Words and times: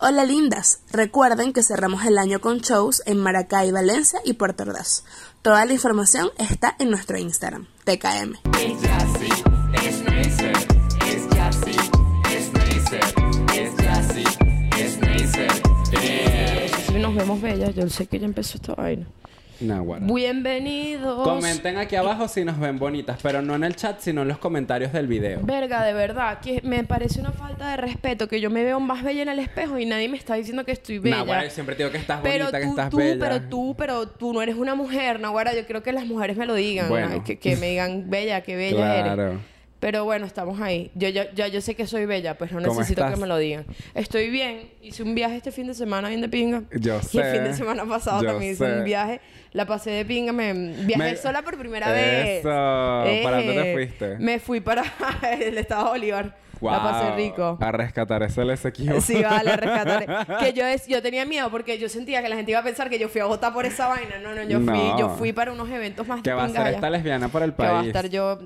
Hola 0.00 0.24
lindas, 0.24 0.80
recuerden 0.92 1.52
que 1.52 1.64
cerramos 1.64 2.04
el 2.06 2.18
año 2.18 2.40
con 2.40 2.58
shows 2.58 3.02
en 3.04 3.18
Maracay, 3.18 3.72
Valencia 3.72 4.20
y 4.24 4.34
Puerto 4.34 4.62
Ordaz. 4.62 5.02
Toda 5.42 5.64
la 5.64 5.72
información 5.72 6.30
está 6.38 6.76
en 6.78 6.90
nuestro 6.90 7.18
Instagram, 7.18 7.66
TKM. 7.82 8.34
Es 8.60 8.80
Jassy, 8.80 9.28
es 9.82 10.02
Neisser, 10.04 10.56
es 11.04 11.26
Jassy, 11.36 11.76
es 12.30 12.52
Neisser, 12.52 13.14
es 13.56 13.84
Jassy, 13.84 14.24
es 14.78 14.98
Neisser. 15.00 15.62
Si 16.86 16.98
nos 17.00 17.16
vemos 17.16 17.40
bellas, 17.40 17.74
yo 17.74 17.88
sé 17.88 18.06
que 18.06 18.20
ya 18.20 18.26
empezó 18.26 18.58
esta 18.58 18.76
vaina. 18.76 19.04
Naguará. 19.60 20.06
Bienvenidos. 20.06 21.24
Comenten 21.24 21.78
aquí 21.78 21.96
abajo 21.96 22.28
si 22.28 22.44
nos 22.44 22.60
ven 22.60 22.78
bonitas, 22.78 23.18
pero 23.22 23.42
no 23.42 23.56
en 23.56 23.64
el 23.64 23.74
chat, 23.74 23.98
sino 23.98 24.22
en 24.22 24.28
los 24.28 24.38
comentarios 24.38 24.92
del 24.92 25.08
video. 25.08 25.40
Verga, 25.42 25.82
de 25.84 25.92
verdad, 25.92 26.38
que 26.40 26.60
me 26.62 26.84
parece 26.84 27.20
una 27.20 27.32
falta 27.32 27.70
de 27.70 27.76
respeto 27.76 28.28
que 28.28 28.40
yo 28.40 28.50
me 28.50 28.62
veo 28.62 28.78
más 28.78 29.02
bella 29.02 29.22
en 29.22 29.28
el 29.30 29.40
espejo 29.40 29.76
y 29.78 29.84
nadie 29.84 30.08
me 30.08 30.16
está 30.16 30.34
diciendo 30.34 30.64
que 30.64 30.70
estoy 30.72 30.98
bella. 31.00 31.16
Naguará, 31.18 31.44
yo 31.44 31.50
siempre 31.50 31.74
te 31.74 31.82
digo 31.82 31.90
que 31.90 31.98
estás 31.98 32.20
pero 32.22 32.46
bonita, 32.46 32.58
tú, 32.58 32.62
que 32.62 32.68
estás 32.70 32.90
tú, 32.90 32.96
bella. 32.98 33.18
pero 33.18 33.40
tú, 33.48 33.74
pero 33.76 34.08
tú 34.08 34.32
no 34.32 34.42
eres 34.42 34.54
una 34.54 34.76
mujer, 34.76 35.18
Naguara. 35.18 35.52
Yo 35.54 35.66
creo 35.66 35.82
que 35.82 35.92
las 35.92 36.06
mujeres 36.06 36.36
me 36.36 36.46
lo 36.46 36.54
digan, 36.54 36.88
Bueno. 36.88 37.08
¿no? 37.08 37.24
que, 37.24 37.38
que 37.40 37.56
me 37.56 37.70
digan 37.70 38.08
bella, 38.08 38.42
que 38.42 38.54
bella 38.54 38.96
eres. 38.96 39.38
Pero 39.80 40.04
bueno, 40.04 40.26
estamos 40.26 40.60
ahí. 40.60 40.90
Yo, 40.94 41.08
yo, 41.08 41.22
ya 41.36 41.46
yo 41.46 41.60
sé 41.60 41.76
que 41.76 41.86
soy 41.86 42.04
bella, 42.04 42.36
pues 42.36 42.50
no 42.50 42.58
¿Cómo 42.60 42.80
necesito 42.80 43.02
estás? 43.02 43.14
que 43.14 43.20
me 43.20 43.28
lo 43.28 43.36
digan. 43.38 43.64
Estoy 43.94 44.28
bien. 44.28 44.70
Hice 44.82 45.04
un 45.04 45.14
viaje 45.14 45.36
este 45.36 45.52
fin 45.52 45.68
de 45.68 45.74
semana 45.74 46.08
bien 46.08 46.20
de 46.20 46.28
pinga. 46.28 46.62
Yo 46.72 46.94
Y 46.94 46.96
el 46.96 47.02
sé. 47.24 47.32
fin 47.32 47.44
de 47.44 47.54
semana 47.54 47.84
pasado 47.84 48.22
Yo 48.22 48.30
también 48.30 48.52
hice 48.54 48.66
sé. 48.66 48.78
un 48.78 48.84
viaje. 48.84 49.20
La 49.52 49.66
pasé 49.66 49.90
de 49.90 50.04
pinga. 50.04 50.32
Me 50.32 50.52
viajé 50.52 50.96
Me- 51.12 51.16
sola 51.16 51.42
por 51.42 51.56
primera 51.56 51.92
vez. 51.92 52.40
Eso. 52.40 52.48
¿Para 52.48 53.36
dónde 53.36 53.52
te 53.54 53.70
Eh, 53.70 53.72
fuiste? 53.74 54.18
Me 54.18 54.40
fui 54.40 54.60
para 54.60 54.82
el 55.40 55.56
estado 55.58 55.84
de 55.84 55.90
Bolívar. 55.90 56.36
La 56.60 56.82
pasé 56.82 57.14
rico. 57.14 57.56
A 57.60 57.70
rescatar 57.70 58.24
ese 58.24 58.44
LSQ. 58.44 59.00
Sí, 59.00 59.22
vale, 59.22 59.50
a 59.52 59.56
rescatar. 59.56 60.38
que 60.40 60.52
yo, 60.54 60.66
es, 60.66 60.88
yo 60.88 61.00
tenía 61.00 61.24
miedo 61.24 61.48
porque 61.52 61.78
yo 61.78 61.88
sentía 61.88 62.20
que 62.20 62.28
la 62.28 62.34
gente 62.34 62.50
iba 62.50 62.58
a 62.58 62.64
pensar 62.64 62.90
que 62.90 62.98
yo 62.98 63.08
fui 63.08 63.20
a 63.20 63.26
votar 63.26 63.52
por 63.52 63.64
esa 63.64 63.86
vaina. 63.86 64.18
No, 64.20 64.34
no, 64.34 64.42
yo 64.42 64.58
fui, 64.58 64.66
No. 64.66 64.98
yo 64.98 65.08
fui 65.10 65.32
para 65.32 65.52
unos 65.52 65.70
eventos 65.70 66.04
más 66.08 66.20
Que 66.20 66.32
va 66.32 66.46
a 66.46 66.48
ser 66.48 66.66
esta 66.74 66.90
lesbiana 66.90 67.28
por 67.28 67.44
el 67.44 67.54
Que 67.54 67.62
va 67.62 67.68
a 67.68 67.72
país. 67.74 67.86
estar 67.86 68.08
yo. 68.08 68.40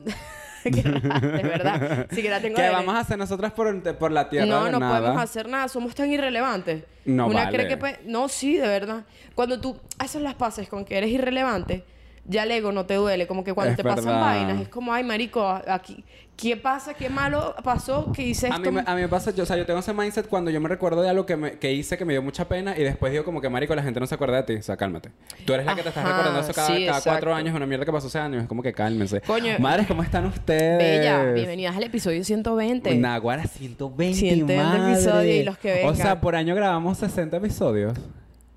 que 0.70 0.82
de 0.82 1.42
verdad. 1.42 2.06
Sí, 2.10 2.22
que 2.22 2.30
la 2.30 2.40
tengo 2.40 2.56
¿Qué 2.56 2.62
de- 2.62 2.70
vamos 2.70 2.94
a 2.94 3.00
hacer 3.00 3.18
nosotras 3.18 3.52
por, 3.52 3.82
por 3.98 4.12
la 4.12 4.28
tierra 4.28 4.46
No, 4.46 4.64
de 4.64 4.72
no 4.72 4.78
nada? 4.80 4.98
podemos 5.00 5.22
hacer 5.22 5.48
nada, 5.48 5.68
somos 5.68 5.94
tan 5.94 6.10
irrelevantes. 6.10 6.84
No 7.04 7.26
Una 7.26 7.44
vale. 7.44 7.56
cree 7.66 7.68
que 7.78 7.98
No, 8.04 8.28
sí, 8.28 8.56
de 8.56 8.68
verdad. 8.68 9.04
Cuando 9.34 9.60
tú 9.60 9.76
haces 9.98 10.22
las 10.22 10.34
paces 10.34 10.68
con 10.68 10.84
que 10.84 10.96
eres 10.98 11.10
irrelevante, 11.10 11.84
ya 12.24 12.44
el 12.44 12.50
ego 12.52 12.72
no 12.72 12.86
te 12.86 12.94
duele. 12.94 13.26
Como 13.26 13.44
que 13.44 13.52
cuando 13.52 13.72
Es 13.72 13.76
te 13.76 13.82
pasan 13.84 14.20
vainas, 14.20 14.60
es 14.60 14.68
como, 14.68 14.92
ay, 14.92 15.02
marico, 15.04 15.46
aquí, 15.66 16.04
¿qué 16.36 16.56
pasa? 16.56 16.94
¿Qué 16.94 17.08
malo 17.10 17.54
pasó? 17.64 18.10
¿Qué 18.12 18.22
hice 18.22 18.46
A 18.46 18.50
esto? 18.56 18.60
mí, 18.70 18.70
me, 18.70 18.84
a 18.86 18.94
mí 18.94 19.00
me 19.02 19.08
pasa, 19.08 19.32
yo, 19.32 19.42
o 19.42 19.46
sea, 19.46 19.56
yo 19.56 19.66
tengo 19.66 19.80
ese 19.80 19.92
mindset 19.92 20.28
cuando 20.28 20.50
yo 20.50 20.60
me 20.60 20.68
recuerdo 20.68 21.02
de 21.02 21.08
algo 21.10 21.26
que, 21.26 21.36
me, 21.36 21.58
que 21.58 21.72
hice 21.72 21.98
que 21.98 22.04
me 22.04 22.12
dio 22.12 22.22
mucha 22.22 22.46
pena 22.48 22.76
y 22.78 22.82
después 22.84 23.12
digo 23.12 23.24
como 23.24 23.40
que, 23.40 23.48
marico, 23.48 23.74
la 23.74 23.82
gente 23.82 23.98
no 24.00 24.06
se 24.06 24.14
acuerda 24.14 24.36
de 24.36 24.42
ti. 24.44 24.54
O 24.54 24.62
sea, 24.62 24.76
cálmate. 24.76 25.10
Tú 25.44 25.52
eres 25.54 25.66
la 25.66 25.74
que 25.74 25.82
te 25.82 25.88
estás 25.88 26.04
recordando 26.04 26.40
eso 26.40 26.52
cada, 26.54 26.68
sí, 26.68 26.86
cada 26.86 27.00
cuatro 27.00 27.34
años, 27.34 27.54
una 27.54 27.66
mierda 27.66 27.84
que 27.84 27.92
pasó 27.92 28.06
hace 28.06 28.18
años. 28.18 28.42
Es 28.42 28.48
como 28.48 28.62
que 28.62 28.72
cálmense. 28.72 29.20
Coño. 29.22 29.58
Madres, 29.58 29.86
¿cómo 29.88 30.02
están 30.02 30.26
ustedes? 30.26 30.78
Bella, 30.78 31.24
bienvenidas 31.32 31.76
al 31.76 31.82
episodio 31.84 32.22
120. 32.24 32.94
Naguara, 32.96 33.44
120, 33.46 34.18
120 34.18 34.56
madre. 34.56 34.92
episodios 34.92 35.34
y 35.36 35.42
los 35.44 35.58
que 35.58 35.72
O 35.72 35.74
vengan. 35.76 35.96
sea, 35.96 36.20
por 36.20 36.36
año 36.36 36.54
grabamos 36.54 36.98
60 36.98 37.36
episodios. 37.36 37.98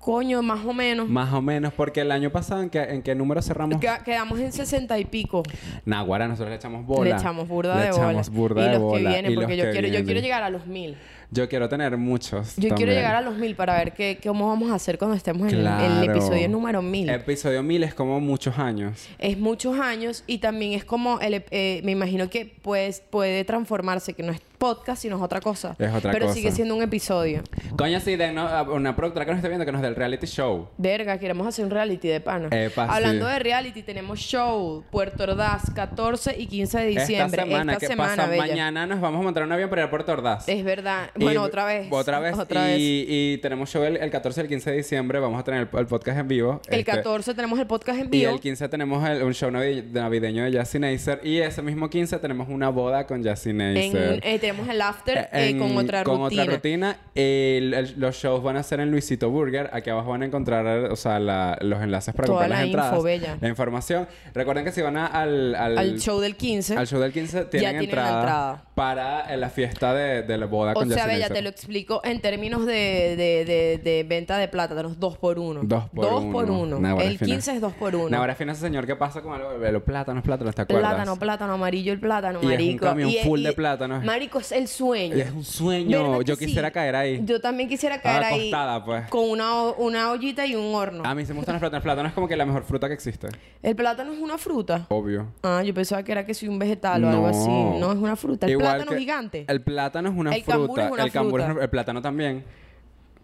Coño, 0.06 0.40
más 0.40 0.64
o 0.64 0.72
menos. 0.72 1.08
Más 1.08 1.32
o 1.32 1.42
menos, 1.42 1.72
porque 1.72 2.02
el 2.02 2.12
año 2.12 2.30
pasado, 2.30 2.62
¿en 2.62 2.70
qué, 2.70 2.80
en 2.80 3.02
qué 3.02 3.12
número 3.16 3.42
cerramos? 3.42 3.80
Que- 3.80 3.90
quedamos 4.04 4.38
en 4.38 4.52
60 4.52 4.96
y 5.00 5.04
pico. 5.04 5.42
Naguara, 5.84 6.28
nosotros 6.28 6.50
le 6.50 6.54
echamos 6.54 6.86
bola. 6.86 7.10
Le 7.10 7.16
echamos 7.16 7.48
burda 7.48 7.74
Le 7.74 7.82
de 7.86 7.90
bola. 7.90 8.04
echamos 8.10 8.30
burda 8.30 8.60
y 8.60 8.64
de 8.68 8.72
los 8.74 8.82
bola. 8.82 8.98
que 9.02 9.08
vienen, 9.08 9.32
y 9.32 9.34
porque 9.34 9.56
los 9.56 9.58
yo 9.58 9.64
que 9.64 9.70
quiero, 9.72 9.88
yo 9.88 9.92
quiero 9.94 10.04
vienen. 10.06 10.22
llegar 10.22 10.42
a 10.44 10.50
los 10.50 10.64
mil. 10.68 10.96
Yo 11.32 11.48
quiero 11.48 11.68
tener 11.68 11.96
muchos. 11.96 12.54
Yo 12.56 12.72
quiero 12.76 12.92
llegar 12.92 13.16
a 13.16 13.20
los 13.20 13.36
mil 13.36 13.56
para 13.56 13.76
ver 13.78 13.94
qué, 13.94 14.20
cómo 14.22 14.46
vamos 14.46 14.70
a 14.70 14.76
hacer 14.76 14.96
cuando 14.96 15.16
estemos 15.16 15.52
en 15.52 15.58
el- 15.58 15.66
el, 15.66 16.10
episodio 16.10 16.48
número 16.48 16.82
mil. 16.82 17.10
Episodio 17.10 17.64
1000 17.64 17.82
es 17.82 17.92
como 17.94 18.20
muchos 18.20 18.56
años. 18.60 19.08
es 19.18 19.36
muchos 19.36 19.76
años 19.80 20.22
y 20.28 20.38
también 20.38 20.74
es 20.74 20.84
como, 20.84 21.18
el, 21.18 21.42
eh, 21.50 21.80
me 21.82 21.90
imagino 21.90 22.30
que 22.30 22.46
pues, 22.62 23.00
puede 23.10 23.44
transformarse, 23.44 24.12
que 24.14 24.22
no 24.22 24.30
es 24.30 24.40
podcast, 24.56 25.02
sino 25.02 25.16
es 25.16 25.22
otra 25.22 25.40
cosa. 25.40 25.76
Es 25.78 25.92
otra 25.94 26.10
Pero 26.12 26.26
cosa. 26.26 26.34
sigue 26.36 26.50
siendo 26.52 26.74
un 26.76 26.82
episodio. 26.82 27.42
Coño, 27.76 28.00
sí, 28.00 28.16
de 28.16 28.32
no- 28.32 28.46
a 28.48 28.62
una 28.62 28.96
productora 28.96 29.24
que 29.24 29.30
nos 29.32 29.38
esté 29.38 29.48
viendo 29.48 29.64
que 29.66 29.72
nos 29.72 29.82
dé 29.82 29.88
el 29.88 29.94
reality 29.96 30.26
show. 30.26 30.68
Verga, 30.78 31.18
queremos 31.18 31.46
hacer 31.46 31.64
un 31.64 31.70
reality 31.70 32.08
de 32.08 32.20
pana. 32.20 32.48
Epa, 32.50 32.84
Hablando 32.84 33.26
sí. 33.26 33.32
de 33.32 33.38
reality, 33.38 33.82
tenemos 33.82 34.18
show 34.18 34.84
Puerto 34.90 35.24
Ordaz, 35.24 35.70
14 35.74 36.34
y 36.38 36.46
15 36.46 36.78
de 36.78 36.86
diciembre. 36.86 37.42
Esta 37.42 37.44
semana, 37.44 37.72
Esta 37.72 37.80
¿qué 37.80 37.86
semana, 37.86 38.16
pasa? 38.16 38.28
bella. 38.28 38.46
Mañana 38.46 38.86
nos 38.86 39.00
vamos 39.00 39.20
a 39.20 39.24
montar 39.24 39.42
un 39.44 39.52
avión 39.52 39.68
para 39.70 39.82
ir 39.82 39.86
a 39.86 39.90
Puerto 39.90 40.12
Ordaz. 40.12 40.48
Es 40.48 40.64
verdad. 40.64 41.10
Y- 41.16 41.22
Bueno, 41.24 41.42
otra 41.42 41.64
vez. 41.64 41.88
Otra 41.90 42.20
vez. 42.20 42.36
Otra 42.38 42.68
y, 42.70 42.72
vez. 42.72 43.06
y 43.08 43.38
tenemos 43.38 43.68
show 43.70 43.82
el, 43.84 43.96
el 43.96 44.10
14 44.10 44.40
y 44.40 44.42
el 44.42 44.48
15 44.48 44.70
de 44.70 44.76
diciembre. 44.78 45.18
Vamos 45.20 45.40
a 45.40 45.44
tener 45.44 45.68
el, 45.72 45.78
el 45.78 45.86
podcast 45.86 46.18
en 46.18 46.28
vivo. 46.28 46.60
El 46.68 46.80
Este, 46.80 46.92
14 46.92 47.34
tenemos 47.34 47.58
el 47.58 47.66
podcast 47.66 47.98
en 48.00 48.06
Y 48.06 48.10
vivo. 48.10 48.32
el 48.32 48.40
15 48.40 48.68
tenemos 48.68 49.06
el- 49.08 49.22
un 49.22 49.34
show 49.34 49.50
navi- 49.50 49.84
navideño 49.90 50.44
de 50.44 50.52
Jassy 50.52 50.78
Neisser. 50.78 51.20
Y 51.24 51.38
ese 51.38 51.62
mismo 51.62 51.90
15 51.90 52.18
tenemos 52.18 52.48
una 52.48 52.68
boda 52.68 53.06
con 53.06 53.22
Jassy 53.24 53.50
En- 53.50 53.56
Neisser. 53.58 54.20
eh, 54.22 54.38
tenemos 54.46 54.68
el 54.68 54.80
after 54.80 55.18
eh, 55.32 55.48
En- 55.50 55.58
con 55.58 55.76
otra 55.76 56.04
con 56.04 56.18
rutina. 56.20 56.42
otra 56.42 56.54
rutina. 56.54 56.96
El- 57.14 57.74
el- 57.74 57.94
los 57.96 58.16
shows 58.16 58.42
van 58.42 58.56
a 58.56 58.62
ser 58.62 58.80
en 58.80 58.90
Luisito 58.90 59.30
Burger. 59.30 59.70
Aquí 59.72 59.90
abajo 59.90 60.10
van 60.10 60.22
a 60.22 60.26
encontrar 60.26 60.66
o 60.90 60.96
sea, 60.96 61.18
la- 61.18 61.58
los 61.60 61.82
enlaces 61.82 62.14
para 62.14 62.26
Toda 62.26 62.38
comprar 62.40 62.50
las 62.50 62.60
la 62.60 62.66
info, 62.66 62.78
entradas. 62.78 63.04
bella. 63.04 63.38
La 63.40 63.48
información. 63.48 64.08
Recuerden 64.34 64.64
que 64.64 64.72
si 64.72 64.82
van 64.82 64.96
a- 64.96 65.06
al, 65.06 65.54
al, 65.54 65.78
Al 65.78 66.00
show 66.00 66.20
del 66.20 66.36
15. 66.36 66.76
al 66.76 66.86
show 66.86 67.00
del 67.00 67.12
15 67.12 67.44
tienen, 67.46 67.50
tienen 67.50 67.76
la 67.76 67.82
entrada, 67.84 68.20
entrada. 68.20 68.64
para 68.74 69.34
eh, 69.34 69.36
la 69.36 69.48
fiesta 69.50 69.94
de, 69.94 70.22
de 70.22 70.38
la 70.38 70.46
boda 70.46 70.72
O 70.72 70.74
con 70.74 70.88
sea, 70.88 70.98
Jassy 71.04 71.14
Bella, 71.14 71.28
te 71.28 71.42
lo 71.42 71.48
explico 71.48 72.00
en 72.04 72.20
términos 72.20 72.66
de, 72.66 73.14
de, 73.16 73.80
de, 73.82 74.04
venta 74.04 74.38
de 74.38 74.48
plátanos, 74.48 74.98
dos 75.00 75.18
por 75.18 75.38
uno. 75.38 75.60
Dos 75.64 75.84
por 75.90 76.04
dos 76.04 76.22
uno. 76.22 76.32
por 76.32 76.50
uno. 76.50 76.78
Nah, 76.78 76.96
el 77.02 77.18
fina. 77.18 77.32
15 77.34 77.52
es 77.56 77.60
dos 77.60 77.72
por 77.74 77.94
uno. 77.96 78.16
Ahora 78.16 78.34
fíjense, 78.34 78.60
señor, 78.60 78.86
¿qué 78.86 78.96
pasa 78.96 79.20
con 79.22 79.34
el- 79.40 79.72
los 79.72 79.82
plátanos, 79.82 80.22
plátanos? 80.22 80.54
¿Te 80.54 80.62
acuerdas? 80.62 80.90
Plátano, 80.94 81.16
plátano, 81.18 81.52
amarillo 81.54 81.92
el 81.92 82.00
plátano, 82.00 82.38
Y 82.40 82.44
es 82.44 82.44
un 82.44 82.50
marico. 82.50 82.84
camión 82.86 83.10
full 83.24 83.42
de 83.42 83.52
plátanos. 83.52 84.04
Marico, 84.04 84.35
es 84.38 84.52
el 84.52 84.68
sueño. 84.68 85.16
Es 85.16 85.30
un 85.30 85.44
sueño. 85.44 86.02
¿Verdad 86.04 86.18
que 86.18 86.24
Yo 86.24 86.36
sí? 86.36 86.46
quisiera 86.46 86.70
caer 86.70 86.96
ahí. 86.96 87.20
Yo 87.24 87.40
también 87.40 87.68
quisiera 87.68 88.00
caer 88.00 88.24
ahí. 88.24 88.40
Acostada, 88.50 88.84
pues. 88.84 89.08
Con 89.08 89.28
una, 89.30 89.62
una 89.70 90.10
ollita 90.10 90.46
y 90.46 90.54
un 90.54 90.74
horno. 90.74 91.02
A 91.04 91.14
mí 91.14 91.24
sí 91.24 91.32
me 91.32 91.38
gustan 91.38 91.54
los 91.54 91.60
plátanos. 91.60 91.78
El 91.78 91.82
plátano 91.82 92.08
es 92.08 92.14
como 92.14 92.28
que 92.28 92.36
la 92.36 92.46
mejor 92.46 92.64
fruta 92.64 92.88
que 92.88 92.94
existe. 92.94 93.28
¿El 93.62 93.76
plátano 93.76 94.12
es 94.12 94.18
una 94.18 94.38
fruta? 94.38 94.86
Obvio. 94.88 95.26
Ah, 95.42 95.62
yo 95.64 95.72
pensaba 95.74 96.02
que 96.02 96.12
era 96.12 96.24
que 96.26 96.34
soy 96.34 96.48
un 96.48 96.58
vegetal 96.58 97.02
o 97.04 97.08
algo 97.10 97.26
así. 97.26 97.48
No, 97.48 97.92
es 97.92 97.98
una 97.98 98.16
fruta. 98.16 98.46
El 98.46 98.52
Igual 98.52 98.76
plátano 98.76 98.98
gigante. 98.98 99.44
El 99.48 99.60
plátano 99.62 100.08
es 100.10 100.14
una 100.16 100.34
El 100.34 100.42
fruta. 100.42 100.58
cambur 100.58 100.80
es 100.80 100.90
una 100.90 101.02
el 101.04 101.12
cambur 101.12 101.40
es 101.40 101.46
fruta. 101.46 101.52
una- 101.56 101.62
El 101.64 101.70
plátano 101.70 102.02
también. 102.02 102.44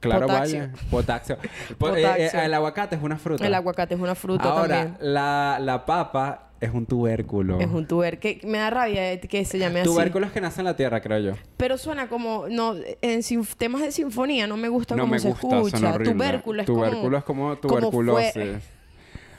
Claro, 0.03 0.27
Potasio. 0.27 0.59
vaya. 0.61 0.73
Potasio. 0.91 1.39
Po- 1.79 1.89
eh, 1.97 2.27
eh, 2.27 2.31
el 2.35 2.53
aguacate 2.55 2.97
es 2.97 3.03
una 3.03 3.17
fruta. 3.17 3.47
El 3.47 3.55
aguacate 3.55 3.95
es 3.95 4.01
una 4.01 4.15
fruta 4.15 4.45
Ahora, 4.51 4.77
también. 4.85 4.97
La, 5.01 5.59
la 5.61 5.87
papa 5.87 6.51
es 6.61 6.71
un 6.75 6.87
tubérculo. 6.87 7.59
Es 7.61 7.69
un 7.69 7.87
tuber. 7.87 8.19
Que 8.19 8.41
me 8.45 8.59
da 8.59 8.71
rabia 8.71 9.19
que 9.21 9.45
se 9.45 9.59
llame 9.59 9.81
así. 9.81 9.89
Tubérculos 9.89 10.31
que 10.33 10.41
nacen 10.41 10.61
en 10.61 10.65
la 10.67 10.77
tierra, 10.77 11.01
creo 11.01 11.19
yo. 11.19 11.33
Pero 11.57 11.79
suena 11.79 12.09
como... 12.09 12.47
No, 12.49 12.75
en 13.01 13.21
temas 13.57 13.81
de 13.83 13.91
sinfonía 13.93 14.47
no 14.47 14.57
me 14.57 14.69
gusta 14.69 14.95
No 14.95 15.05
cómo 15.05 15.12
me 15.12 15.19
se 15.19 15.29
gusta, 15.31 15.57
escucha. 15.57 15.79
suena. 15.79 15.99
Tubérculo 16.05 16.61
es 16.62 16.67
Tubérculo 16.67 17.19
es 17.19 17.25
como 17.25 17.57
tuberculosis. 17.57 18.33
fue- 18.33 18.61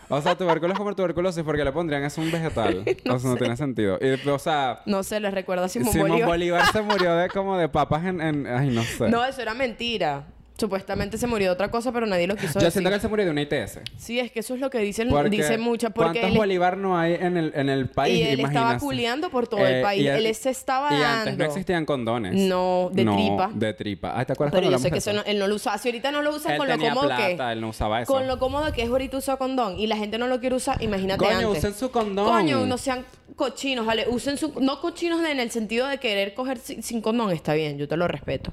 O 0.10 0.22
sea, 0.22 0.38
tubérculo 0.38 0.74
es 0.74 0.78
como 0.78 0.94
tuberculosis 0.96 1.44
porque 1.44 1.64
le 1.64 1.72
pondrían 1.72 2.04
es 2.04 2.18
un 2.18 2.30
vegetal. 2.30 2.84
No 3.06 3.16
o 3.16 3.20
sea, 3.20 3.30
no 3.30 3.36
sé. 3.36 3.40
tiene 3.40 3.56
sentido. 3.58 3.98
Y, 4.02 4.28
o 4.30 4.38
sea, 4.40 4.82
No 4.86 5.02
sé, 5.04 5.20
les 5.22 5.34
recuerda 5.34 5.66
a 5.66 5.70
Simón, 5.70 5.94
Simón 5.94 6.10
Bolívar. 6.10 6.30
Bolívar. 6.30 6.72
se 6.74 6.82
murió 6.82 7.16
de 7.16 7.30
como 7.34 7.58
de 7.58 7.70
papas 7.70 8.04
en, 8.06 8.20
en- 8.22 8.48
ay, 8.48 8.70
no 8.70 8.84
sé. 8.84 9.10
No, 9.10 9.24
eso 9.24 9.42
era 9.42 9.54
mentira. 9.54 10.26
Supuestamente 10.64 11.18
se 11.18 11.28
murió 11.28 11.48
de 11.50 11.54
otra 11.54 11.70
cosa, 11.70 11.92
pero 11.92 12.06
nadie 12.06 12.26
lo 12.26 12.36
quiso 12.38 12.54
Yo 12.54 12.60
decir. 12.66 12.72
siento 12.72 12.90
que 12.90 12.96
él 12.96 13.02
se 13.02 13.08
murió 13.10 13.26
de 13.26 13.32
una 13.32 13.42
ITS. 13.42 13.80
Sí, 13.98 14.18
es 14.20 14.32
que 14.32 14.40
eso 14.40 14.54
es 14.56 14.62
lo 14.62 14.70
que 14.70 14.78
dicen, 14.80 15.10
Porque 15.10 15.30
dicen 15.30 15.60
mucho. 15.60 15.90
Porque 15.92 16.20
¿Cuántos 16.22 16.32
él, 16.32 16.38
Bolívar 16.38 16.78
no 16.78 16.98
hay 16.98 17.16
en 17.16 17.36
el, 17.36 17.52
en 17.54 17.68
el 17.70 17.90
país? 17.90 18.18
y 18.18 18.24
él 18.24 18.40
estaba 18.40 18.78
culeando 18.78 19.30
por 19.30 19.48
todo 19.48 19.66
el 19.66 19.76
Eh, 19.76 19.82
país. 19.82 20.04
y 20.04 20.08
él, 20.08 20.34
se 20.36 20.50
estaba 20.52 20.88
Y 20.96 21.00
dando. 21.00 21.20
antes 21.20 21.38
no 21.38 21.44
existían 21.46 21.86
condones. 21.86 22.34
No, 22.36 22.90
de 22.94 23.04
tripa. 23.04 23.52
de 23.54 23.74
tripa. 23.74 24.14
Ay, 24.18 24.26
¿te 24.26 24.32
acuerdas 24.34 24.52
Pero 24.54 24.68
cuando 24.68 24.78
yo 24.78 24.78
sé 24.78 24.84
que 24.84 24.98
hablamos 25.00 25.04
eso 25.08 25.10
de 25.10 25.16
no- 25.18 25.24
él 25.26 25.40
no 25.40 25.48
lo 25.48 25.56
usaba. 25.56 25.78
Si 25.78 25.90
ahorita 25.90 26.12
no 26.12 26.22
lo 26.22 26.34
usa 26.36 26.52
Él 26.54 26.58
con 26.58 26.68
lo 26.68 26.74
tenía 26.76 26.94
cómodo 26.94 27.16
que 27.18 27.32
es. 27.34 27.40
él 27.40 27.62
no 27.62 27.68
usaba 27.70 28.02
eso. 28.02 28.14
Con 28.14 28.28
lo 28.28 28.40
cómodo 28.40 28.72
que 28.72 28.84
es 28.84 28.90
ahorita 28.90 29.18
usar 29.18 29.38
condón 29.38 29.78
y 29.78 29.88
la 29.88 29.98
gente 29.98 30.18
no 30.18 30.28
lo 30.28 30.40
quiere 30.40 30.56
usar, 30.56 30.82
imagínate 30.82 31.26
Coño, 31.26 31.38
antes. 31.50 31.58
usen 31.60 31.74
su 31.74 31.92
condón. 31.92 32.26
Coño, 32.30 32.66
no 32.66 32.78
sean 32.78 33.06
cochinos, 33.36 33.86
¿vale? 33.86 34.06
Usen 34.08 34.38
su... 34.38 34.54
No 34.62 34.80
cochinos 34.80 35.24
en 35.26 35.40
el 35.40 35.52
sentido 35.52 35.88
de 35.88 35.98
querer 35.98 36.34
coger 36.36 36.58
sin 36.60 37.02
condón, 37.02 37.32
está 37.32 37.54
bien, 37.54 37.78
yo 37.78 37.88
te 37.88 37.98
lo 37.98 38.08
respeto. 38.08 38.52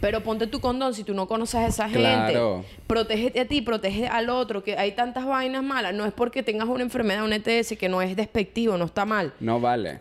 Pero 0.00 0.22
ponte 0.22 0.46
tu 0.46 0.60
condón 0.60 0.94
si 0.94 1.04
tú 1.04 1.14
no 1.14 1.26
conoces 1.26 1.56
a 1.56 1.66
esa 1.66 1.84
gente. 1.88 2.00
Claro. 2.00 2.64
Protégete 2.86 3.40
a 3.40 3.48
ti, 3.48 3.62
protege 3.62 4.06
al 4.06 4.30
otro, 4.30 4.62
que 4.62 4.76
hay 4.78 4.92
tantas 4.92 5.26
vainas 5.26 5.62
malas. 5.62 5.94
No 5.94 6.04
es 6.04 6.12
porque 6.12 6.42
tengas 6.42 6.68
una 6.68 6.82
enfermedad, 6.82 7.24
una 7.24 7.36
ETS, 7.36 7.76
que 7.78 7.88
no 7.88 8.00
es 8.00 8.14
despectivo, 8.16 8.76
no 8.76 8.84
está 8.84 9.04
mal. 9.04 9.32
No 9.40 9.60
vale. 9.60 10.00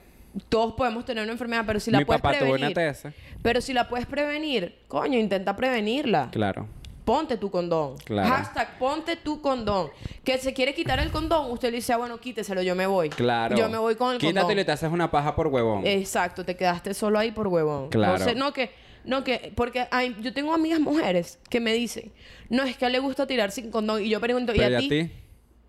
Todos 0.50 0.74
podemos 0.74 1.04
tener 1.04 1.24
una 1.24 1.32
enfermedad, 1.32 1.64
pero 1.66 1.80
si 1.80 1.90
la 1.90 1.98
Mi 2.00 2.06
puedes 2.06 2.22
papá 2.22 2.38
tuvo 2.38 2.52
prevenir... 2.52 2.78
una 2.78 2.90
ETS. 2.90 3.08
Pero 3.42 3.62
si 3.62 3.74
la 3.74 3.88
puedes 3.90 4.06
prevenir, 4.06 4.78
coño, 4.88 5.18
intenta 5.18 5.56
prevenirla. 5.56 6.30
Claro. 6.32 6.68
Ponte 7.04 7.38
tu 7.38 7.50
condón. 7.50 7.96
Claro. 8.04 8.28
Hashtag 8.30 8.78
ponte 8.78 9.16
tu 9.16 9.42
condón. 9.42 9.90
Que 10.26 10.38
se 10.38 10.54
quiere 10.54 10.76
quitar 10.76 11.00
el 11.00 11.10
condón, 11.10 11.50
usted 11.52 11.72
le 11.72 11.78
dice, 11.78 11.94
ah, 11.94 11.98
bueno, 11.98 12.18
quíteselo, 12.18 12.62
yo 12.62 12.76
me 12.76 12.86
voy. 12.86 13.10
Claro. 13.10 13.56
Yo 13.56 13.70
me 13.70 13.78
voy 13.78 13.96
con 13.96 14.12
el 14.12 14.18
Quítatelo 14.20 14.42
condón. 14.42 14.60
y 14.60 14.66
te 14.66 14.72
haces 14.74 14.92
una 14.92 15.10
paja 15.10 15.34
por 15.34 15.48
huevón. 15.48 15.88
Exacto, 15.88 16.44
te 16.44 16.56
quedaste 16.58 16.94
solo 16.94 17.18
ahí 17.18 17.32
por 17.32 17.48
huevón. 17.48 17.90
Claro. 17.90 18.20
No 18.20 18.24
sé, 18.26 18.36
no 18.36 18.52
que 18.52 18.72
No, 19.08 19.24
que, 19.24 19.52
porque 19.56 19.88
hay, 19.90 20.16
yo 20.22 20.34
tengo 20.34 20.54
amigas 20.54 20.80
mujeres 20.80 21.40
que 21.50 21.60
me 21.60 21.74
dicen, 21.74 22.12
no, 22.50 22.64
es 22.64 22.78
que 22.78 22.86
a 22.86 22.88
él 22.90 22.92
le 22.94 23.00
gusta 23.00 23.26
tirar 23.26 23.52
sin 23.52 23.72
condón. 23.72 24.04
Y 24.04 24.10
yo 24.10 24.20
pregunto, 24.20 24.54
¿y 24.54 24.62
a 24.62 24.78
ti? 24.78 25.12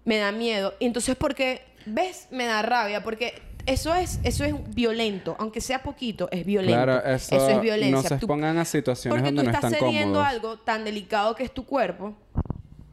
Me 0.05 0.17
da 0.19 0.33
miedo. 0.33 0.75
Y 0.81 0.87
entonces, 0.87 1.15
porque, 1.17 1.63
¿ves? 1.87 2.27
Me 2.31 2.45
da 2.47 2.63
rabia, 2.63 3.03
porque 3.05 3.41
eso 3.65 3.95
es, 3.95 4.19
eso 4.25 4.45
es 4.45 4.55
violento. 4.75 5.37
Aunque 5.39 5.61
sea 5.61 5.83
poquito, 5.83 6.29
es 6.33 6.45
violento. 6.45 6.83
Claro, 6.83 7.05
eso, 7.05 7.49
es 7.49 7.61
violencia. 7.61 7.91
no 7.97 8.03
se 8.03 8.09
Tú- 8.09 8.15
expongan 8.17 8.59
a 8.59 8.65
situaciones 8.65 9.15
porque 9.21 9.29
donde 9.33 9.43
tú 9.43 9.47
no 9.51 9.55
estás 9.55 9.73
están 9.73 9.89
cediendo 9.89 10.15
cómodos. 10.19 10.27
algo 10.35 10.59
tan 10.59 10.85
delicado 10.85 11.35
que 11.37 11.45
es 11.45 11.53
tu 11.55 11.65
cuerpo, 11.65 12.17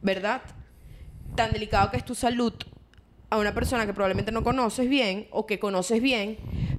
¿verdad? 0.02 0.42
Tan 1.34 1.52
delicado 1.52 1.90
que 1.90 1.96
es 1.96 2.04
tu 2.04 2.14
salud 2.14 2.52
a 3.30 3.38
una 3.38 3.52
persona 3.52 3.84
que 3.86 3.92
probablemente 3.92 4.30
no 4.30 4.44
conoces 4.44 4.88
bien 4.88 5.26
o 5.30 5.46
que 5.46 5.58
conoces 5.58 6.00
bien, 6.00 6.36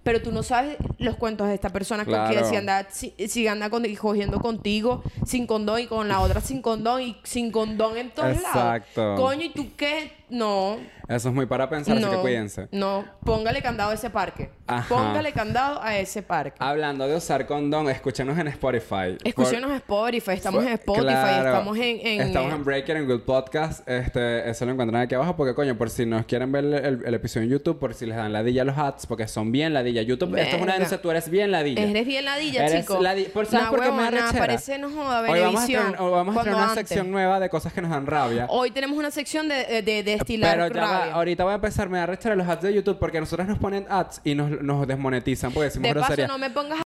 pero 0.07 0.21
tú 0.21 0.31
no 0.31 0.41
sabes 0.41 0.77
los 0.99 1.17
cuentos 1.17 1.49
de 1.49 1.53
esta 1.53 1.69
persona 1.69 2.05
con 2.05 2.29
que 2.29 2.41
si 2.45 2.55
anda, 2.55 2.87
si, 2.89 3.13
si 3.27 3.45
anda 3.45 3.69
con- 3.69 3.83
cogiendo 3.95 4.39
contigo 4.39 5.03
sin 5.25 5.45
condón 5.45 5.81
y 5.81 5.87
con 5.87 6.07
la 6.07 6.21
otra 6.21 6.39
sin 6.39 6.61
condón 6.61 7.01
y 7.01 7.17
sin 7.23 7.51
condón 7.51 7.97
en 7.97 8.11
todos 8.11 8.37
Exacto. 8.37 9.01
lados. 9.01 9.19
Coño, 9.19 9.43
¿y 9.43 9.49
tú 9.49 9.67
qué? 9.75 10.13
No. 10.29 10.77
Eso 11.07 11.29
es 11.29 11.33
muy 11.35 11.45
para 11.45 11.69
pensar, 11.69 11.95
así 11.95 12.05
que 12.05 12.11
No, 12.15 12.21
cuídense. 12.21 12.67
no, 12.73 13.05
póngale 13.23 13.61
candado 13.61 13.91
a 13.91 13.93
ese 13.93 14.09
parque. 14.09 14.49
Ajá. 14.67 14.85
Póngale 14.89 15.31
candado 15.31 15.81
a 15.81 15.97
ese 15.97 16.21
parque. 16.21 16.57
Hablando 16.59 17.07
de 17.07 17.15
usar 17.15 17.45
condón, 17.47 17.89
escúchenos 17.89 18.37
en 18.37 18.49
Spotify. 18.49 19.17
Escúchenos 19.23 19.61
Por- 19.61 19.71
en 19.71 19.75
Spotify, 19.77 20.31
estamos 20.31 20.63
en 20.65 20.73
Spotify, 20.73 21.05
claro. 21.05 21.47
estamos 21.49 21.77
en, 21.77 21.99
en- 22.05 22.21
Estamos 22.23 22.53
en 22.53 22.63
Breaker, 22.65 22.97
en 22.97 23.05
Good 23.07 23.21
Podcast. 23.21 23.87
Este, 23.87 24.49
eso 24.49 24.65
lo 24.65 24.73
encuentran 24.73 25.01
aquí 25.01 25.15
abajo. 25.15 25.37
Porque, 25.37 25.55
coño, 25.55 25.77
por 25.77 25.89
si 25.89 26.05
nos 26.05 26.25
quieren 26.25 26.51
ver 26.51 26.65
el, 26.65 26.73
el- 26.73 27.01
el 27.05 27.13
episodio 27.13 27.45
en 27.45 27.51
YouTube, 27.53 27.79
por 27.79 27.93
si 27.93 28.05
les 28.05 28.17
dan 28.17 28.33
ladilla 28.33 28.63
a 28.63 28.65
los 28.65 28.77
ads, 28.77 29.05
porque 29.07 29.29
son 29.29 29.49
bien 29.53 29.73
ladilla. 29.73 30.01
YouTube, 30.01 30.35
esto 30.35 30.57
es 30.57 30.61
una 30.61 30.73
denuncia, 30.73 31.01
tú 31.01 31.09
eres 31.09 31.29
bien 31.29 31.51
ladilla. 31.51 31.81
Eres 31.83 32.05
bien 32.05 32.25
ladilla, 32.25 32.65
Eres 32.67 32.81
chico. 32.81 32.99
ladi- 33.01 33.29
¿Por, 33.31 33.45
¿Sabes 33.45 33.63
Nah, 33.63 33.69
por 33.69 33.81
qué 33.81 33.91
me 33.91 34.11
da 34.11 34.33
parece, 34.33 34.77
no 34.77 34.89
joda, 34.89 35.21
Hoy 35.21 35.39
vamos 35.39 35.63
a 35.63 35.67
tener, 35.67 35.95
vamos 35.97 36.35
a 36.35 36.39
tener 36.43 36.55
una 36.55 36.69
antes. 36.71 36.87
sección 36.89 37.09
nueva 37.11 37.39
de 37.39 37.49
cosas 37.49 37.71
que 37.71 37.81
nos 37.81 37.91
dan 37.91 38.05
rabia. 38.05 38.45
Hoy 38.49 38.71
tenemos 38.71 38.97
una 38.97 39.09
sección 39.09 39.47
de, 39.47 39.81
de, 39.81 40.03
de 40.03 40.16
destilar 40.17 40.57
Pero 40.57 40.73
ya 40.73 40.81
va, 40.81 41.05
ahorita 41.13 41.43
voy 41.43 41.51
a 41.53 41.55
empezar, 41.55 41.89
me 41.89 41.97
da 41.97 42.05
rechera 42.05 42.35
los 42.35 42.47
ads 42.47 42.61
de 42.63 42.73
YouTube 42.73 42.97
porque 42.99 43.19
nosotros 43.19 43.47
nos 43.47 43.59
ponen 43.59 43.85
ads 43.89 44.21
y 44.23 44.35
nos, 44.35 44.49
nos 44.61 44.87
desmonetizan 44.87 45.51
porque 45.53 45.65
decimos 45.65 45.87
de 45.89 45.93
paso, 45.95 46.05
grosería. 46.07 46.27
no 46.27 46.37
me 46.37 46.49
pongas... 46.49 46.81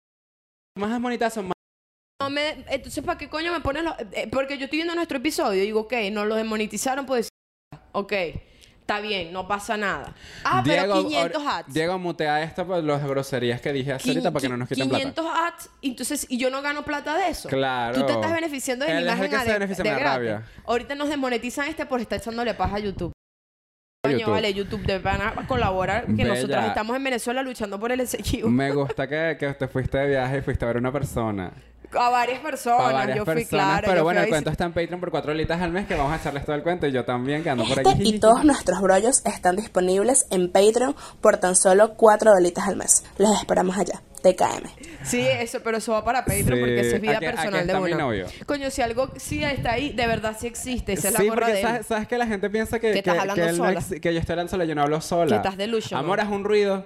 Más 0.77 0.89
desmonetizan, 0.91 1.45
más... 1.47 1.53
No 2.21 2.29
me, 2.29 2.49
entonces, 2.69 3.03
¿para 3.03 3.17
qué 3.17 3.27
coño 3.29 3.51
me 3.51 3.61
pones 3.61 3.83
los...? 3.83 3.95
eh, 4.13 4.27
porque 4.31 4.57
yo 4.57 4.65
estoy 4.65 4.77
viendo 4.77 4.93
nuestro 4.95 5.17
episodio 5.17 5.61
y 5.63 5.65
digo, 5.65 5.81
ok, 5.81 5.93
nos 6.11 6.27
lo 6.27 6.35
desmonetizaron, 6.35 7.05
pues... 7.05 7.29
Ok, 7.93 8.13
está 8.79 8.99
bien, 9.01 9.33
no 9.33 9.47
pasa 9.47 9.75
nada. 9.75 10.13
Ah, 10.43 10.61
pero 10.63 10.93
500 11.03 11.41
ahora- 11.41 11.57
ads. 11.57 11.73
Diego, 11.73 11.97
mutea 11.97 12.43
esto 12.43 12.65
por 12.65 12.83
las 12.83 13.03
groserías 13.05 13.59
que 13.59 13.73
dije 13.73 13.93
hace 13.93 14.09
ahorita 14.09 14.31
para 14.31 14.41
que 14.41 14.49
no 14.49 14.57
nos 14.57 14.69
quiten 14.69 14.89
500 14.89 15.25
ads, 15.25 15.69
entonces, 15.81 16.25
y 16.29 16.37
yo 16.37 16.49
no 16.49 16.61
gano 16.61 16.83
plata 16.85 17.17
de 17.17 17.29
eso. 17.29 17.49
Claro. 17.49 17.95
Tú 17.99 18.05
te 18.05 18.13
estás 18.13 18.31
beneficiando 18.31 18.85
de 18.85 18.91
Él 18.91 18.97
mi 18.97 19.03
es 19.03 19.07
el 19.09 19.17
imagen 19.17 19.31
que 19.31 19.37
se 19.39 19.45
de- 19.45 19.53
beneficia, 19.59 19.83
de 19.83 19.89
gratis. 19.89 20.05
rabia. 20.05 20.43
Ahorita 20.65 20.95
nos 20.95 21.09
desmonetizan 21.09 21.67
este 21.67 21.85
por 21.85 21.99
estar 22.01 22.19
echándole 22.19 22.53
paja 22.53 22.75
a 22.77 22.79
YouTube. 22.79 23.11
Coño, 24.03 24.31
vale, 24.31 24.51
YouTube, 24.51 24.81
de 24.83 24.97
van 24.97 25.21
a 25.21 25.47
colaborar 25.47 26.07
que 26.07 26.13
Bella. 26.13 26.29
nosotros 26.29 26.65
estamos 26.65 26.95
en 26.97 27.03
Venezuela 27.03 27.43
luchando 27.43 27.79
por 27.79 27.91
el 27.91 27.99
plata. 28.01 28.47
Me 28.49 28.71
gusta 28.71 29.07
que, 29.07 29.37
que 29.39 29.53
te 29.53 29.67
fuiste 29.67 29.99
de 29.99 30.07
viaje 30.07 30.39
y 30.39 30.41
fuiste 30.41 30.65
a 30.65 30.69
ver 30.69 30.77
a 30.77 30.79
una 30.79 30.91
persona. 30.91 31.53
A 31.99 32.09
varias 32.09 32.39
personas, 32.39 32.79
a 32.89 32.91
varias 32.93 33.17
yo 33.17 33.25
fui 33.25 33.33
personas. 33.35 33.65
claro. 33.65 33.87
pero 33.87 34.03
bueno, 34.03 34.21
el 34.21 34.29
cuento 34.29 34.49
está 34.49 34.65
en 34.65 34.73
Patreon 34.73 34.99
por 34.99 35.11
cuatro 35.11 35.33
litas 35.33 35.61
al 35.61 35.71
mes 35.71 35.87
que 35.87 35.95
vamos 35.95 36.13
a 36.13 36.17
echarles 36.17 36.45
todo 36.45 36.55
el 36.55 36.63
cuento 36.63 36.87
y 36.87 36.91
yo 36.91 37.03
también 37.05 37.43
que 37.43 37.49
ando 37.49 37.65
por 37.65 37.77
Este 37.79 37.89
aquí. 37.89 38.15
y 38.15 38.19
todos 38.19 38.43
nuestros 38.45 38.79
brollos 38.81 39.25
están 39.25 39.55
disponibles 39.55 40.25
en 40.29 40.51
Patreon 40.51 40.95
por 41.21 41.37
tan 41.37 41.55
solo 41.55 41.95
4 41.95 42.31
dolitas 42.31 42.67
al 42.67 42.75
mes. 42.77 43.03
Los 43.17 43.35
esperamos 43.39 43.77
allá. 43.77 44.01
TKM. 44.21 44.69
Sí, 45.03 45.19
eso, 45.27 45.61
pero 45.63 45.77
eso 45.77 45.93
va 45.93 46.03
para 46.05 46.19
Patreon 46.23 46.45
Sí. 46.53 46.59
porque 46.59 46.79
eso 46.81 46.95
es 46.97 47.01
vida 47.01 47.17
Aquí- 47.17 47.25
aquí 47.25 47.35
personal 47.37 47.65
de 47.67 47.73
mi 47.73 47.91
uno. 47.93 47.97
novio. 48.05 48.25
Coño, 48.45 48.69
si 48.69 48.81
algo 48.83 49.09
sí 49.17 49.43
está 49.43 49.71
ahí, 49.71 49.93
de 49.93 50.05
verdad 50.05 50.37
sí 50.39 50.45
existe. 50.45 50.93
Esa 50.93 51.07
es 51.07 51.13
la 51.15 51.23
gorra 51.23 51.35
porque 51.47 51.53
de 51.53 51.59
él. 51.61 51.65
sabes, 51.67 51.85
sabes 51.87 52.07
que 52.07 52.17
la 52.19 52.27
gente 52.27 52.49
piensa 52.51 52.79
que, 52.79 52.91
Que 52.91 52.99
estás 52.99 53.17
hablando 53.17 53.43
él 53.43 53.57
no 53.57 53.65
sola. 53.65 53.99
que 53.99 54.13
yo 54.13 54.19
estoy 54.19 54.33
hablando 54.33 54.51
sola, 54.51 54.65
yo 54.65 54.75
no 54.75 54.83
hablo 54.83 55.01
sola. 55.01 55.29
Que 55.29 55.35
estás 55.37 55.57
delusional. 55.57 56.05
Amor, 56.05 56.19
haz 56.21 56.29
un 56.29 56.43
ruido. 56.43 56.85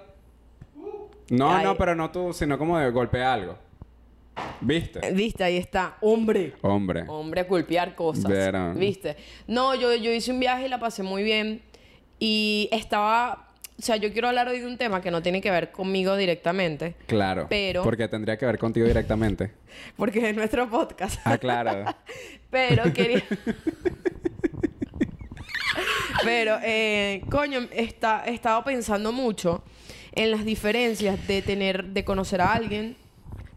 No, 1.29 1.53
Ay. 1.55 1.63
no, 1.65 1.75
pero 1.75 1.93
no 1.95 2.09
tú, 2.11 2.31
sino 2.33 2.57
como 2.57 2.77
de 2.77 2.89
golpea 2.91 3.33
algo. 3.33 3.57
¿Viste? 4.61 5.11
Viste, 5.13 5.43
ahí 5.43 5.57
está. 5.57 5.97
Hombre. 6.01 6.53
Hombre. 6.61 7.03
Hombre, 7.07 7.41
a 7.41 7.43
golpear 7.45 7.95
cosas. 7.95 8.25
Verán. 8.29 8.77
¿Viste? 8.79 9.15
No, 9.47 9.75
yo, 9.75 9.93
yo 9.95 10.11
hice 10.11 10.31
un 10.31 10.39
viaje 10.39 10.65
y 10.65 10.69
la 10.69 10.79
pasé 10.79 11.03
muy 11.03 11.23
bien. 11.23 11.61
Y 12.19 12.69
estaba. 12.71 13.49
O 13.77 13.81
sea, 13.81 13.97
yo 13.97 14.11
quiero 14.13 14.29
hablar 14.29 14.47
hoy 14.47 14.59
de 14.59 14.67
un 14.67 14.77
tema 14.77 15.01
que 15.01 15.11
no 15.11 15.21
tiene 15.21 15.41
que 15.41 15.51
ver 15.51 15.71
conmigo 15.71 16.15
directamente. 16.15 16.95
Claro. 17.07 17.47
Pero- 17.49 17.83
Porque 17.83 18.07
tendría 18.07 18.37
que 18.37 18.45
ver 18.45 18.57
contigo 18.57 18.87
directamente. 18.87 19.51
Porque 19.97 20.29
es 20.29 20.35
nuestro 20.35 20.69
podcast. 20.69 21.19
Ah, 21.25 21.37
claro. 21.37 21.83
Pero 22.49 22.93
quería. 22.93 23.23
Pero, 26.23 26.57
eh, 26.63 27.21
coño, 27.29 27.67
está, 27.71 28.23
he 28.25 28.33
estado 28.33 28.63
pensando 28.63 29.11
mucho 29.11 29.63
en 30.13 30.31
las 30.31 30.45
diferencias 30.45 31.27
de 31.27 31.41
tener, 31.41 31.85
de 31.87 32.05
conocer 32.05 32.41
a 32.41 32.53
alguien, 32.53 32.95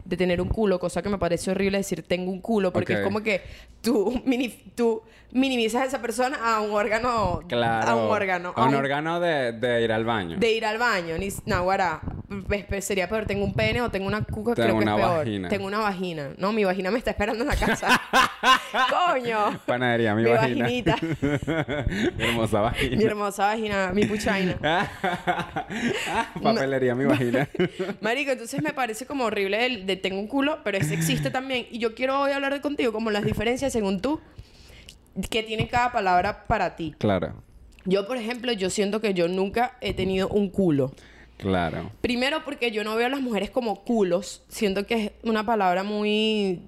de 0.09 0.17
tener 0.17 0.41
un 0.41 0.49
culo, 0.49 0.79
cosa 0.79 1.01
que 1.01 1.09
me 1.09 1.17
parece 1.17 1.51
horrible 1.51 1.77
decir 1.77 2.03
tengo 2.03 2.31
un 2.31 2.41
culo, 2.41 2.73
porque 2.73 2.93
es 2.93 2.99
como 3.01 3.21
que 3.21 3.41
tú, 3.81 4.21
mini- 4.25 4.71
tú 4.75 5.01
minimizas 5.31 5.83
a 5.83 5.85
esa 5.85 6.01
persona 6.01 6.37
a 6.41 6.61
un 6.61 6.71
órgano. 6.71 7.41
Claro. 7.47 7.87
A 7.87 7.95
un 7.95 8.11
órgano. 8.11 8.53
A 8.55 8.65
un 8.65 8.75
órgano 8.75 9.19
de, 9.19 9.51
de 9.53 9.83
ir 9.83 9.91
al 9.91 10.05
baño. 10.05 10.37
De 10.37 10.51
ir 10.51 10.65
al 10.65 10.77
baño. 10.77 11.17
Ni, 11.17 11.29
naguará. 11.45 12.01
Pues, 12.47 12.63
pues, 12.65 12.85
sería 12.85 13.07
peor. 13.09 13.25
Tengo 13.25 13.43
un 13.43 13.53
pene 13.53 13.81
o 13.81 13.89
tengo 13.89 14.07
una 14.07 14.23
cuca. 14.23 14.53
Tengo 14.55 14.67
creo 14.67 14.77
que 14.79 14.83
una 14.83 14.95
es 14.95 15.01
peor. 15.01 15.17
vagina. 15.17 15.49
Tengo 15.49 15.65
una 15.67 15.79
vagina. 15.79 16.29
No, 16.37 16.51
mi 16.51 16.63
vagina 16.63 16.91
me 16.91 16.97
está 16.99 17.11
esperando 17.11 17.43
en 17.43 17.47
la 17.49 17.55
casa. 17.55 17.99
¡Coño! 19.11 19.59
Panadería, 19.65 20.13
mi, 20.15 20.23
Mi 20.23 20.29
vagina. 20.29 20.63
vaginita. 20.65 20.95
mi 22.17 22.23
hermosa 22.23 22.61
vagina. 22.61 22.97
Mi 22.97 23.03
hermosa 23.03 23.45
vagina, 23.47 23.91
mi 23.93 24.05
puchaina. 24.05 24.57
Ah, 24.63 24.87
Papelería, 26.41 26.95
mi 26.95 27.05
vagina. 27.05 27.47
Marico, 28.01 28.31
entonces 28.31 28.61
me 28.61 28.73
parece 28.73 29.05
como 29.05 29.25
horrible 29.25 29.65
el 29.65 29.85
de 29.85 29.95
tengo 29.95 30.19
un 30.19 30.27
culo, 30.27 30.59
pero 30.63 30.77
ese 30.77 30.93
existe 30.93 31.31
también. 31.31 31.67
Y 31.71 31.79
yo 31.79 31.95
quiero 31.95 32.19
hoy 32.21 32.31
hablar 32.31 32.53
de 32.53 32.61
contigo 32.61 32.91
como 32.93 33.11
las 33.11 33.23
diferencias 33.25 33.68
según 33.69 34.01
tú 34.01 34.19
que 35.29 35.43
tiene 35.43 35.67
cada 35.67 35.91
palabra 35.91 36.45
para 36.47 36.75
ti. 36.75 36.95
claro. 36.97 37.43
Yo, 37.85 38.05
por 38.07 38.17
ejemplo, 38.17 38.51
yo 38.51 38.69
siento 38.69 38.99
que 39.01 39.13
yo 39.13 39.27
nunca 39.29 39.77
he 39.81 39.93
tenido 39.93 40.27
un 40.27 40.49
culo. 40.49 40.91
Claro. 41.37 41.89
Primero 42.01 42.43
porque 42.43 42.71
yo 42.71 42.83
no 42.83 42.95
veo 42.95 43.07
a 43.07 43.09
las 43.09 43.21
mujeres 43.21 43.49
como 43.49 43.83
culos. 43.83 44.43
Siento 44.49 44.85
que 44.85 44.93
es 45.05 45.11
una 45.23 45.45
palabra 45.45 45.83
muy... 45.83 46.61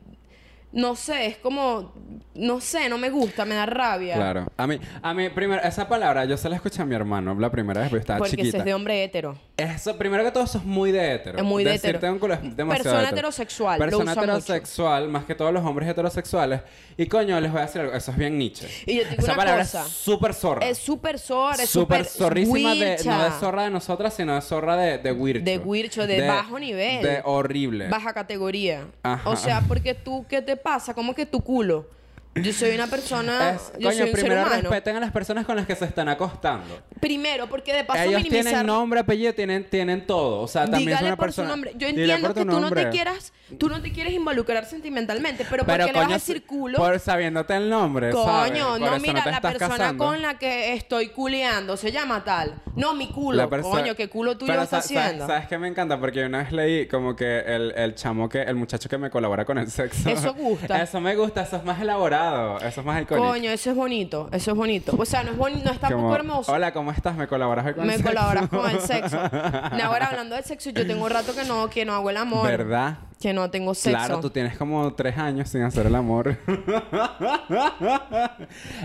No 0.72 0.96
sé, 0.96 1.28
es 1.28 1.38
como... 1.38 1.94
No 2.34 2.62
sé, 2.62 2.88
no 2.88 2.98
me 2.98 3.10
gusta, 3.10 3.44
me 3.44 3.56
da 3.56 3.66
rabia. 3.66 4.16
Claro. 4.16 4.48
A 4.56 4.66
mí, 4.66 4.80
a 5.02 5.14
mí, 5.14 5.30
primero, 5.30 5.62
esa 5.62 5.88
palabra 5.90 6.24
yo 6.26 6.38
se 6.38 6.48
la 6.50 6.56
escuché 6.56 6.82
a 6.82 6.86
mi 6.86 6.96
hermano 6.96 7.36
la 7.38 7.52
primera 7.52 7.82
vez, 7.82 7.90
porque 7.90 8.02
estaba 8.02 8.20
Porque 8.20 8.38
chiquita. 8.38 8.60
es 8.60 8.66
de 8.66 8.74
hombre 8.74 9.04
hétero. 9.04 9.38
Eso, 9.64 9.98
primero 9.98 10.24
que 10.24 10.32
todo, 10.32 10.44
eso 10.44 10.58
es 10.58 10.64
muy 10.64 10.92
de 10.92 11.14
hetero. 11.16 11.38
Es 11.38 11.44
muy 11.44 11.64
de 11.64 11.72
Decirte 11.72 11.98
hetero. 11.98 12.14
un 12.14 12.20
culo 12.20 12.34
es 12.34 12.42
demasiado 12.42 12.68
Persona 12.84 13.00
hetero. 13.04 13.16
heterosexual, 13.18 13.80
lo 13.80 13.86
Persona 13.86 14.12
mucho. 14.12 14.22
heterosexual, 14.24 15.08
más 15.10 15.26
que 15.26 15.36
todos 15.36 15.54
los 15.54 15.64
hombres 15.66 15.88
heterosexuales. 15.90 16.62
Y 16.98 17.06
coño, 17.08 17.40
les 17.40 17.52
voy 17.52 17.62
a 17.62 17.66
decir 17.66 17.82
algo, 17.82 17.94
eso 17.94 18.12
es 18.12 18.18
bien 18.18 18.38
Nietzsche. 18.38 18.68
Y 18.86 18.96
yo 18.98 19.04
te 19.04 19.10
digo 19.12 19.22
Esa 19.24 19.32
una 19.34 19.38
palabra 19.38 19.64
cosa. 19.64 19.82
es 19.86 19.92
súper 19.92 20.34
zorra. 20.34 20.68
Es 20.68 20.78
súper 20.78 21.20
zorra, 21.20 21.64
es 21.64 21.70
Súper 21.70 22.06
súper 22.06 22.06
zorrísima 22.06 22.76
de, 22.76 22.92
huicha. 22.98 23.18
no 23.18 23.24
de 23.24 23.32
zorra 23.40 23.64
de 23.64 23.70
nosotras, 23.70 24.14
sino 24.14 24.36
de 24.36 24.42
zorra 24.42 24.76
de, 24.78 24.98
de 24.98 25.12
huircho. 25.12 25.44
De 25.46 25.58
huircho, 25.58 26.08
de 26.08 26.28
bajo 26.28 26.60
nivel. 26.60 27.02
De 27.04 27.22
horrible. 27.24 27.88
Baja 27.90 28.14
categoría. 28.14 28.86
Ajá. 29.04 29.30
O 29.30 29.36
sea, 29.36 29.62
porque 29.68 29.94
tú, 29.94 30.26
¿qué 30.30 30.42
te 30.42 30.58
pasa? 30.58 30.94
¿Cómo 30.94 31.14
que 31.16 31.26
tu 31.26 31.42
culo? 31.42 31.88
Yo 32.36 32.54
soy 32.54 32.74
una 32.76 32.88
persona... 32.88 33.52
Es- 33.56 33.74
yo 33.78 33.90
coño, 33.90 33.92
soy 33.92 34.02
un 34.02 34.08
ser 34.08 34.12
primero 34.14 34.42
humano. 34.44 34.62
respeten 34.62 34.96
a 34.96 35.00
las 35.02 35.12
personas 35.12 35.46
con 35.46 35.58
las 35.58 35.66
que 35.68 35.76
se 35.76 35.84
están 35.84 36.08
acostando. 36.08 36.80
Primero, 37.02 37.48
porque 37.48 37.74
de 37.74 37.84
paso 37.84 38.02
Ellos 38.04 38.22
minimizar... 38.24 38.44
tienen 38.52 38.66
nombre, 38.68 39.02
apellido, 39.02 39.34
tienen, 39.34 39.70
tienen 39.70 40.08
todo. 40.08 40.40
O 40.42 40.48
sea, 40.48 40.62
también 40.62 40.82
es 40.82 40.88
Dígale 40.88 41.08
una 41.08 41.18
por 41.18 41.26
persona. 41.26 41.48
su 41.50 41.52
nombre. 41.52 41.74
Yo 41.76 41.88
entiendo 41.90 42.28
por 42.28 42.34
que 42.36 42.46
tu 42.46 42.50
tú 42.52 42.60
no 42.62 42.72
te 42.72 42.90
quieras... 42.90 43.34
Tú 43.58 43.68
no 43.68 43.82
te 43.82 43.92
quieres 43.92 44.14
involucrar 44.14 44.64
sentimentalmente, 44.64 45.46
pero, 45.50 45.66
¿por 45.66 45.74
Pero 45.74 45.88
qué 45.88 45.92
le 45.92 46.00
vas 46.00 46.10
a 46.10 46.14
decir 46.14 46.46
culo? 46.46 46.78
Por 46.78 46.98
sabiéndote 47.02 47.54
el 47.54 47.70
nombre. 47.70 48.12
Coño, 48.12 48.80
no, 48.80 48.98
mira, 49.00 49.26
la 49.30 49.42
persona 49.42 49.68
casando. 49.78 50.06
con 50.06 50.22
la 50.22 50.38
que 50.40 50.74
estoy 50.74 51.10
culeando 51.10 51.76
se 51.76 51.92
llama 51.92 52.24
tal. 52.24 52.62
No, 52.78 52.94
mi 52.94 53.10
culo. 53.12 53.50
Coño, 53.50 53.94
¿qué 53.94 54.08
culo 54.08 54.38
tuyo 54.38 54.54
Pero 54.54 54.64
está 54.64 54.78
haciendo? 54.78 55.28
¿Sabes 55.28 55.48
qué 55.48 55.58
me 55.58 55.68
encanta? 55.68 56.00
Porque 56.00 56.24
una 56.24 56.38
vez 56.38 56.54
leí 56.54 56.88
como 56.88 57.14
que 57.14 57.40
el, 57.40 57.74
el 57.76 57.94
chamo 57.96 58.30
que... 58.30 58.42
El 58.42 58.56
muchacho 58.56 58.88
que 58.88 58.98
me 58.98 59.10
colabora 59.10 59.44
con 59.44 59.58
el 59.58 59.70
sexo. 59.70 60.10
Eso 60.10 60.34
gusta. 60.38 60.82
eso 60.82 61.02
me 61.02 61.14
gusta. 61.18 61.42
Eso 61.42 61.58
es 61.58 61.66
más 61.66 61.82
elaborado. 61.82 62.21
Eso 62.62 62.82
es 62.82 62.86
más 62.86 63.02
icónico. 63.02 63.28
Coño, 63.28 63.50
eso 63.52 63.70
es 63.72 63.76
bonito, 63.76 64.30
eso 64.32 64.52
es 64.52 64.58
bonito. 64.58 64.96
O 64.98 65.06
sea, 65.06 65.24
no 65.24 65.32
es 65.32 65.38
bonito, 65.38 65.66
no 65.66 65.72
es 65.72 65.80
tampoco 65.80 66.04
Como, 66.04 66.16
hermoso. 66.16 66.52
Hola, 66.52 66.72
¿cómo 66.74 66.92
estás? 66.92 67.16
¿Me 67.16 67.28
colaboras 67.28 67.74
con 67.74 67.86
me 67.86 67.94
el 67.96 68.00
sexo? 68.02 68.10
colaboras 68.10 68.50
con 68.50 68.70
el 68.70 68.80
sexo. 68.82 69.18
No, 69.18 69.84
ahora 69.84 70.08
hablando 70.08 70.36
del 70.36 70.44
sexo, 70.44 70.70
yo 70.70 70.86
tengo 70.86 71.04
un 71.06 71.12
rato 71.12 71.34
que 71.36 71.44
no, 71.44 71.70
que 71.70 71.86
no 71.86 71.94
hago 71.94 72.10
el 72.10 72.18
amor. 72.18 72.48
¿Verdad? 72.48 72.98
Que 73.22 73.34
no 73.34 73.50
tengo 73.52 73.74
sexo. 73.76 73.98
Claro, 73.98 74.20
tú 74.20 74.30
tienes 74.32 74.58
como 74.58 74.94
tres 74.94 75.18
años 75.18 75.48
sin 75.50 75.62
hacer 75.62 75.86
el 75.86 75.96
amor. 75.96 76.38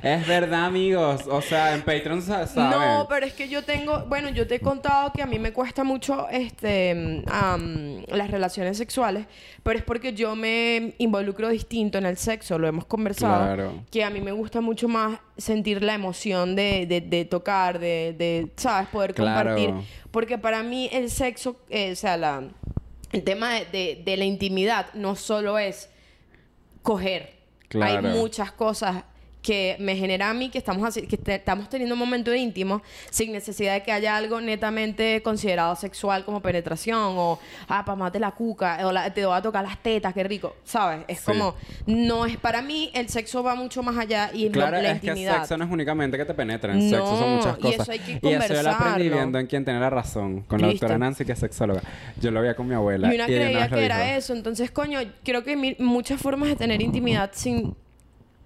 es 0.02 0.26
verdad, 0.26 0.66
amigos. 0.66 1.22
O 1.28 1.40
sea, 1.42 1.74
en 1.74 1.82
Patreon 1.82 2.22
sa- 2.22 2.46
saben. 2.46 2.78
No, 2.78 3.06
pero 3.08 3.26
es 3.26 3.32
que 3.32 3.48
yo 3.48 3.64
tengo, 3.64 4.04
bueno, 4.06 4.28
yo 4.30 4.46
te 4.46 4.56
he 4.56 4.60
contado 4.60 5.12
que 5.12 5.22
a 5.22 5.26
mí 5.26 5.38
me 5.38 5.52
cuesta 5.52 5.84
mucho 5.84 6.28
este 6.30 7.22
las 8.08 8.30
relaciones 8.30 8.76
sexuales, 8.76 9.26
pero 9.62 9.78
es 9.78 9.84
porque 9.84 10.12
yo 10.12 10.36
me 10.36 10.94
involucro 10.98 11.48
distinto 11.48 11.98
en 11.98 12.06
el 12.06 12.16
sexo, 12.16 12.58
lo 12.58 12.66
hemos 12.68 12.84
conversado, 12.86 13.44
Claro. 13.54 13.72
que 13.90 14.04
a 14.04 14.10
mí 14.10 14.20
me 14.20 14.32
gusta 14.32 14.60
mucho 14.60 14.88
más 14.88 15.18
sentir 15.36 15.82
la 15.82 15.94
emoción 15.94 16.54
de, 16.56 16.86
de- 16.86 17.00
de 17.00 17.24
tocar, 17.24 17.78
de, 17.78 18.14
de, 18.16 18.50
¿sabes? 18.56 18.88
Poder 18.88 19.14
Claro. 19.14 19.50
compartir, 19.54 19.74
porque 20.10 20.38
para 20.38 20.62
mí 20.62 20.88
el 20.92 21.10
sexo, 21.10 21.56
eh, 21.70 21.92
o 21.92 21.96
sea, 21.96 22.16
la, 22.16 22.42
el 23.12 23.22
tema 23.24 23.54
de, 23.54 23.64
de- 23.66 24.02
de 24.04 24.16
la 24.16 24.24
intimidad 24.24 24.92
no 24.94 25.16
solo 25.16 25.58
es 25.58 25.88
coger. 26.82 27.34
Claro. 27.68 28.08
Hay 28.08 28.14
muchas 28.14 28.52
cosas 28.52 29.04
que 29.46 29.76
me 29.78 29.94
generan 29.94 30.30
a 30.30 30.34
mí 30.34 30.48
que 30.50 30.58
estamos 30.58 30.82
así, 30.82 31.06
que 31.06 31.16
te- 31.16 31.36
estamos 31.36 31.68
teniendo 31.68 31.94
un 31.94 32.00
momento 32.00 32.34
íntimo 32.34 32.82
sin 33.10 33.30
necesidad 33.30 33.74
de 33.74 33.82
que 33.84 33.92
haya 33.92 34.16
algo 34.16 34.40
netamente 34.40 35.22
considerado 35.22 35.76
sexual 35.76 36.24
como 36.24 36.42
penetración 36.42 36.98
o 37.16 37.38
ah 37.68 37.84
pamate 37.84 38.18
la 38.18 38.32
cuca 38.32 38.78
o 38.84 38.90
la- 38.90 39.14
te 39.14 39.24
voy 39.24 39.36
a 39.36 39.42
tocar 39.42 39.62
las 39.64 39.80
tetas 39.80 40.12
qué 40.14 40.24
rico 40.24 40.56
sabes 40.64 41.04
es 41.06 41.18
Sí. 41.20 41.26
como 41.26 41.54
no 41.86 42.26
es 42.26 42.36
para 42.38 42.60
mí 42.60 42.90
el 42.92 43.08
sexo 43.08 43.44
va 43.44 43.54
mucho 43.54 43.84
más 43.84 43.96
allá 43.96 44.30
y 44.34 44.50
Claro, 44.50 44.72
la, 44.78 44.82
la 44.82 44.90
es 44.92 45.00
que 45.00 45.06
intimidad 45.06 45.36
sexo 45.38 45.56
no 45.58 45.64
es 45.64 45.70
únicamente 45.70 46.16
que 46.18 46.24
te 46.24 46.34
penetren. 46.34 46.78
No, 46.78 46.96
sexo 46.96 47.18
son 47.18 47.36
muchas 47.36 47.58
y 47.58 47.62
cosas. 47.62 47.80
eso 47.82 47.92
hay 47.92 47.98
que 48.00 48.12
y 48.12 48.16
eso 48.16 48.54
yo 48.54 48.62
lo 48.62 48.70
aprendí 48.70 48.72
conversarlo. 48.72 49.16
viendo 49.16 49.38
en 49.38 49.46
quien 49.46 49.64
tiene 49.64 49.78
la 49.80 49.90
razón. 49.90 50.40
Con 50.42 50.60
la 50.60 50.66
Listo. 50.68 50.86
doctora 50.86 50.98
Nancy, 50.98 51.24
que 51.24 51.32
es 51.32 51.38
sexóloga. 51.38 51.82
Yo 52.20 52.30
lo 52.32 52.40
veía 52.40 52.56
con 52.56 52.66
mi 52.66 52.74
abuela. 52.74 53.12
Y 53.12 53.14
una 53.14 53.26
ella 53.26 53.36
creía 53.44 53.68
que 53.68 53.84
era 53.84 54.16
eso. 54.16 54.32
Entonces, 54.32 54.70
coño, 54.70 54.98
creo 55.24 55.44
que 55.44 55.50
hay 55.52 55.76
muchas 55.78 56.20
formas 56.20 56.48
de 56.48 56.56
tener 56.56 56.80
intimidad 56.82 57.30
sin 57.32 57.76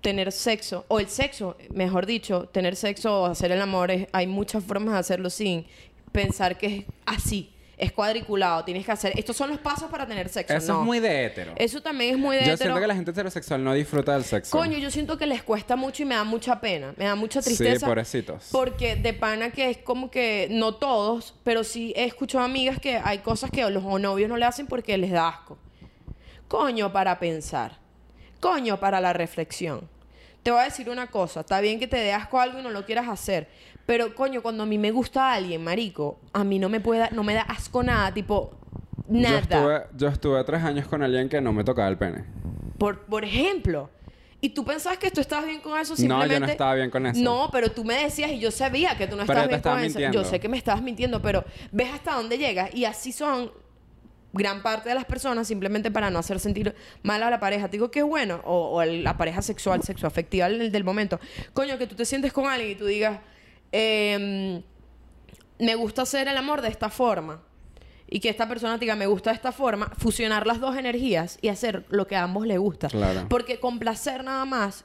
tener 0.00 0.32
sexo. 0.32 0.84
O 0.88 0.98
el 1.00 1.08
sexo, 1.08 1.56
mejor 1.72 2.06
dicho, 2.06 2.46
tener 2.52 2.76
sexo 2.76 3.22
o 3.22 3.26
hacer 3.26 3.52
el 3.52 3.60
amor. 3.60 3.90
es- 3.90 4.06
hay 4.12 4.26
muchas 4.26 4.64
formas 4.64 4.94
de 4.94 5.00
hacerlo 5.00 5.30
sin 5.30 5.66
pensar 6.12 6.56
que 6.58 6.66
es 6.78 6.84
así. 7.06 7.52
Es 7.76 7.92
cuadriculado. 7.92 8.62
Tienes 8.62 8.84
que 8.84 8.92
hacer... 8.92 9.18
Estos 9.18 9.34
son 9.38 9.48
los 9.48 9.58
pasos 9.58 9.90
para 9.90 10.06
tener 10.06 10.28
sexo. 10.28 10.52
Eso 10.54 10.74
no. 10.74 10.80
es 10.80 10.84
muy 10.86 11.00
de 11.00 11.24
hétero. 11.24 11.54
Eso 11.56 11.80
también 11.80 12.12
es 12.14 12.18
muy 12.20 12.36
de 12.36 12.42
Yo 12.42 12.48
hetero. 12.52 12.58
siento 12.74 12.80
que 12.82 12.86
la 12.86 12.94
gente 12.94 13.10
heterosexual 13.10 13.64
no 13.64 13.72
disfruta 13.72 14.12
del 14.12 14.24
sexo. 14.24 14.54
Coño, 14.54 14.76
yo 14.76 14.90
siento 14.90 15.16
que 15.16 15.24
les 15.26 15.42
cuesta 15.42 15.76
mucho 15.76 16.02
y 16.02 16.06
me 16.06 16.14
da 16.14 16.24
mucha 16.24 16.60
pena. 16.60 16.92
Me 16.98 17.06
da 17.06 17.14
mucha 17.14 17.40
Sí, 17.40 17.54
tristeza. 17.56 17.86
pobrecitos. 17.86 18.48
Porque 18.52 18.96
de 18.96 19.14
pana 19.14 19.50
que 19.50 19.70
es 19.70 19.78
como 19.78 20.10
que, 20.10 20.48
no 20.50 20.74
todos, 20.74 21.34
pero 21.42 21.64
sí 21.64 21.94
he 21.96 22.04
escuchado 22.04 22.44
amigas 22.44 22.78
que 22.78 22.98
hay 23.02 23.20
cosas 23.20 23.50
que 23.50 23.66
los 23.70 23.82
novios 23.82 24.28
no 24.28 24.36
le 24.36 24.44
hacen 24.44 24.66
porque 24.66 24.98
les 24.98 25.10
da 25.10 25.28
asco. 25.28 25.56
Coño, 26.48 26.92
para 26.92 27.18
pensar. 27.18 27.79
Coño, 28.40 28.78
para 28.80 29.00
la 29.00 29.12
reflexión. 29.12 29.88
Te 30.42 30.50
voy 30.50 30.60
a 30.60 30.64
decir 30.64 30.88
una 30.88 31.08
cosa. 31.08 31.40
Está 31.40 31.60
bien 31.60 31.78
que 31.78 31.86
te 31.86 31.98
dé 31.98 32.12
asco 32.12 32.40
algo 32.40 32.58
y 32.58 32.62
no 32.62 32.70
lo 32.70 32.86
quieras 32.86 33.08
hacer. 33.08 33.48
Pero, 33.86 34.14
coño, 34.14 34.40
cuando 34.42 34.62
a 34.62 34.66
mí 34.66 34.78
me 34.78 34.90
gusta 34.90 35.32
alguien, 35.32 35.62
marico, 35.62 36.18
a 36.32 36.44
mí 36.44 36.58
no 36.58 36.68
me 36.68 36.80
puede 36.80 37.00
dar- 37.00 37.12
no 37.12 37.22
me 37.22 37.34
da 37.34 37.42
asco 37.42 37.82
nada, 37.82 38.12
tipo, 38.14 38.52
Yo 39.08 39.20
nada. 39.20 39.38
estuve, 39.40 39.82
yo 39.96 40.08
estuve 40.08 40.44
tres 40.44 40.62
años 40.62 40.86
con 40.86 41.02
alguien 41.02 41.28
que 41.28 41.40
no 41.40 41.52
me 41.52 41.64
tocaba 41.64 41.88
el 41.88 41.98
pene. 41.98 42.24
Por, 42.78 43.00
por 43.00 43.24
ejemplo. 43.24 43.90
Y 44.40 44.50
tú 44.50 44.64
pensabas 44.64 44.96
que 44.96 45.10
tú 45.10 45.20
estabas 45.20 45.44
bien 45.44 45.60
con 45.60 45.78
eso 45.78 45.92
No, 45.92 45.96
simplemente... 45.96 46.34
yo 46.34 46.40
no 46.40 46.46
estaba 46.46 46.74
bien 46.74 46.88
con 46.90 47.04
eso. 47.06 47.20
No, 47.20 47.50
pero 47.52 47.70
tú 47.70 47.84
me 47.84 47.94
decías 47.94 48.30
y 48.30 48.38
yo 48.38 48.50
sabía 48.50 48.96
que 48.96 49.06
tú 49.06 49.16
no 49.16 49.26
Pero 49.26 49.40
estabas 49.40 49.82
bien 49.82 49.92
con 49.92 50.04
eso. 50.06 50.12
Yo 50.12 50.24
sé 50.24 50.40
que 50.40 50.48
me 50.48 50.56
estabas 50.56 50.80
mintiendo, 50.80 51.20
pero 51.20 51.44
ves 51.72 51.88
hasta 51.92 52.14
dónde 52.14 52.38
llegas. 52.38 52.74
Y 52.74 52.86
así 52.86 53.12
son 53.12 53.50
gran 54.32 54.62
parte 54.62 54.88
de 54.88 54.94
las 54.94 55.04
personas 55.04 55.48
simplemente 55.48 55.90
para 55.90 56.10
no 56.10 56.18
hacer 56.18 56.40
sentir 56.40 56.74
mal 57.02 57.22
a 57.22 57.30
la 57.30 57.40
pareja. 57.40 57.66
Te 57.68 57.72
digo 57.72 57.90
que 57.90 58.00
es 58.00 58.04
bueno. 58.04 58.40
O, 58.44 58.84
la 58.84 59.16
pareja 59.16 59.42
sexual, 59.42 59.82
sexoafectiva 59.82 60.48
del, 60.48 60.70
del 60.70 60.84
momento. 60.84 61.20
Coño, 61.52 61.78
que 61.78 61.86
tú 61.86 61.94
te 61.94 62.04
sientes 62.04 62.32
con 62.32 62.46
alguien 62.46 62.70
y 62.70 62.74
tú 62.74 62.86
digas... 62.86 63.20
em, 63.72 64.62
me 65.60 65.74
gusta 65.74 66.02
hacer 66.02 66.26
el 66.26 66.36
amor 66.36 66.62
de 66.62 66.68
esta 66.68 66.88
forma. 66.88 67.42
Y 68.08 68.18
que 68.18 68.28
esta 68.28 68.48
persona 68.48 68.74
te 68.74 68.80
diga, 68.80 68.96
me 68.96 69.06
gusta 69.06 69.30
de 69.30 69.36
esta 69.36 69.52
forma, 69.52 69.92
fusionar 69.96 70.46
las 70.46 70.58
dos 70.58 70.76
energías 70.76 71.38
y 71.42 71.48
hacer 71.48 71.84
lo 71.90 72.08
que 72.08 72.16
a 72.16 72.24
ambos 72.24 72.44
les 72.44 72.58
gusta. 72.58 72.88
Claro. 72.88 73.26
Porque 73.28 73.60
con 73.60 73.78
placer 73.78 74.24
nada 74.24 74.44
más. 74.44 74.84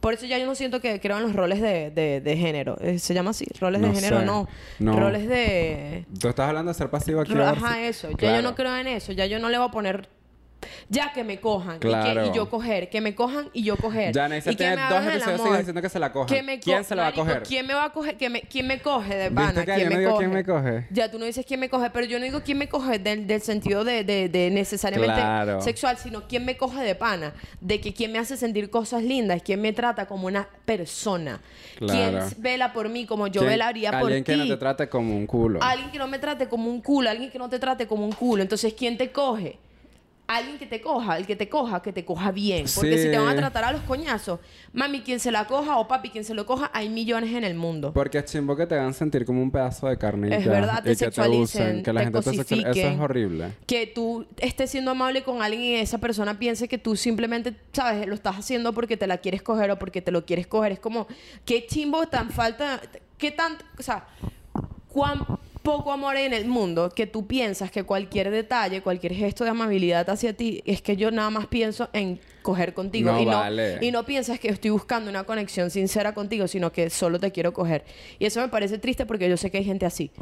Por 0.00 0.14
eso 0.14 0.26
ya 0.26 0.38
yo 0.38 0.46
no 0.46 0.54
siento 0.54 0.80
que 0.80 1.00
creo 1.00 1.16
en 1.16 1.22
los 1.24 1.32
roles 1.34 1.60
de, 1.60 1.90
de- 1.90 2.20
de 2.20 2.36
género. 2.36 2.76
Eh, 2.80 2.98
¿Se 2.98 3.14
llama 3.14 3.30
así? 3.30 3.46
¿Roles 3.60 3.80
No 3.80 3.88
de 3.88 3.94
género? 3.94 4.22
No. 4.22 4.48
No. 4.78 4.98
Roles 4.98 5.28
de... 5.28 6.06
Tú 6.20 6.28
estás 6.28 6.48
hablando 6.48 6.70
de 6.72 6.78
ser 6.78 6.90
pasivo 6.90 7.20
aquí. 7.20 7.32
Ajá, 7.36 7.80
eso. 7.82 8.08
Ya 8.18 8.36
yo 8.36 8.42
no 8.42 8.54
creo 8.54 8.76
en 8.76 8.86
eso. 8.86 9.12
Ya 9.12 9.26
yo 9.26 9.38
no 9.38 9.48
le 9.48 9.58
voy 9.58 9.68
a 9.68 9.70
poner... 9.70 10.08
Ya 10.88 11.12
que 11.12 11.24
me 11.24 11.40
cojan. 11.40 11.76
y 11.76 11.80
que- 11.80 11.88
Y, 11.88 11.90
Claro. 11.90 12.34
yo 12.34 12.48
coger. 12.50 12.88
Que 12.90 13.00
me 13.00 13.14
cojan 13.14 13.48
y 13.52 13.62
yo 13.64 13.76
coger. 13.76 14.12
Ya 14.14 14.28
tiene 14.28 14.76
me 14.76 14.88
dos 14.88 15.04
episodios 15.04 15.40
amor. 15.40 15.58
diciendo 15.58 15.82
que 15.82 15.88
se 15.88 15.98
la 15.98 16.12
me 16.44 16.60
¿Quién 16.60 16.84
se 16.84 16.94
la 16.94 17.02
va 17.02 17.08
a 17.08 17.12
coger? 17.12 17.42
¿Quién 17.42 17.66
me 17.66 17.74
va 17.74 17.84
a 17.86 17.92
coger? 17.92 18.16
¿Quién 18.16 18.32
me, 18.32 18.42
quién 18.42 18.66
me 18.66 18.80
coge 18.80 19.14
de 19.14 19.28
¿Viste 19.30 19.34
pana? 19.34 19.64
¿Quién 19.64 19.78
yo 19.78 19.84
no 19.84 19.90
me 19.90 19.98
digo 19.98 20.10
coge? 20.12 20.24
quién 20.24 20.34
me 20.34 20.44
coge? 20.44 20.86
Ya 20.90 21.10
tú 21.10 21.18
no 21.18 21.24
dices 21.24 21.44
quién 21.46 21.60
me 21.60 21.68
coge, 21.68 21.90
pero 21.90 22.06
yo 22.06 22.18
no 22.18 22.24
digo 22.24 22.40
quién 22.44 22.58
me 22.58 22.68
coge 22.68 22.98
del, 22.98 23.26
del 23.26 23.40
sentido 23.42 23.84
de, 23.84 24.04
de- 24.04 24.28
de 24.28 24.50
necesariamente 24.50 25.14
Claro. 25.14 25.60
sexual, 25.60 25.96
sino 25.98 26.26
quién 26.28 26.44
me 26.44 26.56
coge 26.56 26.82
de 26.82 26.94
pana. 26.94 27.32
De 27.60 27.80
que 27.80 27.92
quién 27.94 28.12
me 28.12 28.18
hace 28.18 28.36
sentir 28.36 28.70
cosas 28.70 29.02
lindas, 29.02 29.42
quién 29.42 29.60
me 29.60 29.72
trata 29.72 30.06
como 30.06 30.26
una 30.26 30.48
persona. 30.64 31.40
Claro. 31.76 31.92
Quién 32.26 32.42
vela 32.42 32.72
por 32.72 32.88
mí 32.88 33.06
como 33.06 33.26
yo 33.26 33.40
¿Quién- 33.40 33.50
velaría 33.50 33.90
por 33.90 34.00
Alguien 34.00 34.24
ti. 34.24 34.32
que 34.32 34.36
no 34.38 34.46
te 34.46 34.56
trate 34.56 34.88
como 34.88 35.16
un 35.16 35.26
culo. 35.26 35.60
Alguien 35.62 35.90
que 35.90 35.98
no 35.98 36.06
me 36.08 36.18
trate 36.18 36.48
como 36.48 36.70
un 36.70 36.80
culo, 36.80 37.10
alguien 37.10 37.30
que 37.30 37.38
no 37.38 37.48
te 37.48 37.58
trate 37.58 37.86
como 37.86 38.04
un 38.04 38.12
culo. 38.12 38.42
Entonces, 38.42 38.74
¿quién 38.74 38.96
te 38.96 39.10
coge? 39.12 39.58
Alguien 40.28 40.58
que 40.58 40.66
te 40.66 40.80
coja, 40.80 41.18
el 41.18 41.24
que 41.26 41.36
te 41.36 41.48
coja, 41.48 41.80
que 41.82 41.92
te 41.92 42.04
coja 42.04 42.32
bien. 42.32 42.66
Porque 42.74 42.96
Sí. 42.96 43.04
si 43.04 43.10
te 43.10 43.16
van 43.18 43.28
a 43.28 43.36
tratar 43.36 43.62
a 43.62 43.70
los 43.72 43.82
coñazos, 43.82 44.40
mami, 44.72 45.02
quien 45.02 45.20
se 45.20 45.30
la 45.30 45.46
coja 45.46 45.78
o 45.78 45.86
papi, 45.86 46.10
quien 46.10 46.24
se 46.24 46.34
lo 46.34 46.44
coja, 46.46 46.68
hay 46.74 46.88
millones 46.88 47.32
en 47.32 47.44
el 47.44 47.54
mundo. 47.54 47.92
Porque 47.92 48.18
es 48.18 48.24
chimbo 48.24 48.56
que 48.56 48.66
te 48.66 48.74
hagan 48.74 48.92
sentir 48.92 49.24
como 49.24 49.40
un 49.40 49.52
pedazo 49.52 49.86
de 49.86 49.96
carne. 49.98 50.36
Es 50.36 50.44
verdad, 50.44 50.82
te 50.82 50.90
y 50.90 50.92
que 50.96 51.04
sexualicen, 51.04 51.62
usen, 51.62 51.82
que 51.84 51.92
la 51.92 52.00
te 52.00 52.04
gente 52.06 52.18
te 52.18 52.24
sexualice. 52.24 52.54
Eso 52.54 52.66
cosifiquen. 52.68 52.92
es 52.94 53.00
horrible. 53.00 53.52
que 53.66 53.86
tú 53.86 54.26
estés 54.38 54.68
siendo 54.70 54.90
amable 54.90 55.22
con 55.22 55.42
alguien 55.42 55.62
y 55.62 55.74
esa 55.76 55.98
persona 55.98 56.38
piense 56.38 56.66
que 56.66 56.78
tú 56.78 56.96
simplemente, 56.96 57.54
¿sabes? 57.72 58.06
Lo 58.08 58.14
estás 58.14 58.36
haciendo 58.36 58.72
porque 58.72 58.96
te 58.96 59.06
la 59.06 59.18
quieres 59.18 59.42
coger 59.42 59.70
o 59.70 59.78
porque 59.78 60.02
te 60.02 60.10
lo 60.10 60.26
quieres 60.26 60.48
coger. 60.48 60.72
Es 60.72 60.80
como, 60.80 61.06
qué 61.44 61.66
chimbo 61.68 62.04
tan 62.08 62.30
falta, 62.30 62.80
qué 63.16 63.30
tan, 63.30 63.56
o 63.78 63.82
sea, 63.82 64.08
cuán 64.88 65.20
poco 65.66 65.90
amor 65.90 66.16
hay 66.16 66.26
en 66.26 66.32
el 66.32 66.46
mundo 66.46 66.90
que 66.90 67.08
tú 67.08 67.26
piensas 67.26 67.72
que 67.72 67.82
cualquier 67.82 68.30
detalle, 68.30 68.82
cualquier 68.82 69.12
gesto 69.14 69.42
de 69.42 69.50
amabilidad 69.50 70.08
hacia 70.08 70.32
ti, 70.32 70.62
es 70.64 70.80
que 70.80 70.96
yo 70.96 71.10
nada 71.10 71.28
más 71.28 71.48
pienso 71.48 71.88
en 71.92 72.20
coger 72.42 72.72
contigo. 72.72 73.10
No 73.10 73.20
y, 73.20 73.24
no, 73.24 73.32
vale. 73.32 73.78
y 73.80 73.90
no 73.90 74.06
piensas 74.06 74.38
que 74.38 74.46
estoy 74.48 74.70
buscando 74.70 75.10
una 75.10 75.24
conexión 75.24 75.70
sincera 75.70 76.14
contigo, 76.14 76.46
sino 76.46 76.70
que 76.70 76.88
solo 76.88 77.18
te 77.18 77.32
quiero 77.32 77.52
coger. 77.52 77.84
Y 78.20 78.26
eso 78.26 78.40
me 78.40 78.48
parece 78.48 78.78
triste 78.78 79.06
porque 79.06 79.28
yo 79.28 79.36
sé 79.36 79.50
que 79.50 79.58
hay 79.58 79.64
gente 79.64 79.86
así. 79.86 80.12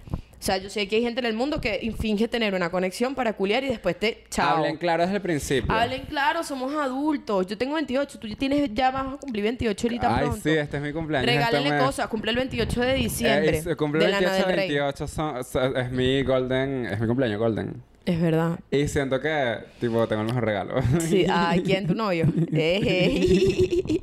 O 0.45 0.47
sea, 0.47 0.59
yo 0.59 0.69
sé 0.69 0.87
que 0.87 0.97
hay 0.97 1.03
gente 1.03 1.21
en 1.21 1.25
el 1.27 1.33
mundo 1.33 1.59
que 1.59 1.91
finge 1.99 2.29
tener 2.29 2.53
una 2.53 2.69
conexión 2.71 3.15
para 3.15 3.33
culiar 3.33 3.65
y 3.65 3.69
después 3.69 3.99
te... 3.99 4.25
Chao. 4.29 4.59
Hablen 4.59 4.77
claro 4.77 5.03
desde 5.03 5.17
el 5.17 5.23
principio. 5.23 5.73
Hablen 5.75 6.03
claro, 6.03 6.45
somos 6.45 6.71
adultos. 6.75 7.47
Yo 7.47 7.57
tengo 7.57 7.77
28, 7.77 8.19
tú 8.19 8.27
ya 8.29 8.37
tienes 8.37 8.69
ya 8.75 8.91
vas 8.91 9.15
a 9.15 9.17
cumplir 9.17 9.43
28 9.43 9.87
ahorita 9.87 10.15
Ay, 10.15 10.21
pronto. 10.27 10.41
sí, 10.43 10.51
este 10.51 10.77
es 10.77 10.83
mi 10.83 10.93
cumpleaños. 10.93 11.27
Regálenle 11.33 11.69
este 11.69 11.79
mes. 11.79 11.87
cosas, 11.87 12.09
cumple 12.09 12.31
el 12.33 12.37
28 12.37 12.81
de 12.83 12.93
diciembre. 12.95 13.57
Eh, 13.57 13.63
se 13.63 13.75
cumple 13.75 14.05
el 14.05 14.11
Lana 14.11 14.27
28, 14.33 14.47
del 14.49 14.57
Rey. 14.57 14.69
28 14.69 15.07
son- 15.09 15.45
son- 15.45 15.77
es 15.79 15.91
mi 15.91 16.23
golden, 16.25 16.87
es 16.93 17.01
mi 17.01 17.07
cumpleaños 17.07 17.39
golden. 17.39 17.83
Es 18.07 18.21
verdad. 18.21 18.61
Y 18.71 18.87
siento 18.89 19.19
que, 19.21 19.57
tipo, 19.81 20.07
tengo 20.07 20.21
el 20.23 20.29
mejor 20.29 20.45
regalo. 20.45 20.75
Sí, 21.01 21.25
ay, 21.31 21.63
¿quién? 21.63 21.87
¿Tu 21.87 21.95
novio? 21.95 22.27
Eh. 22.53 24.01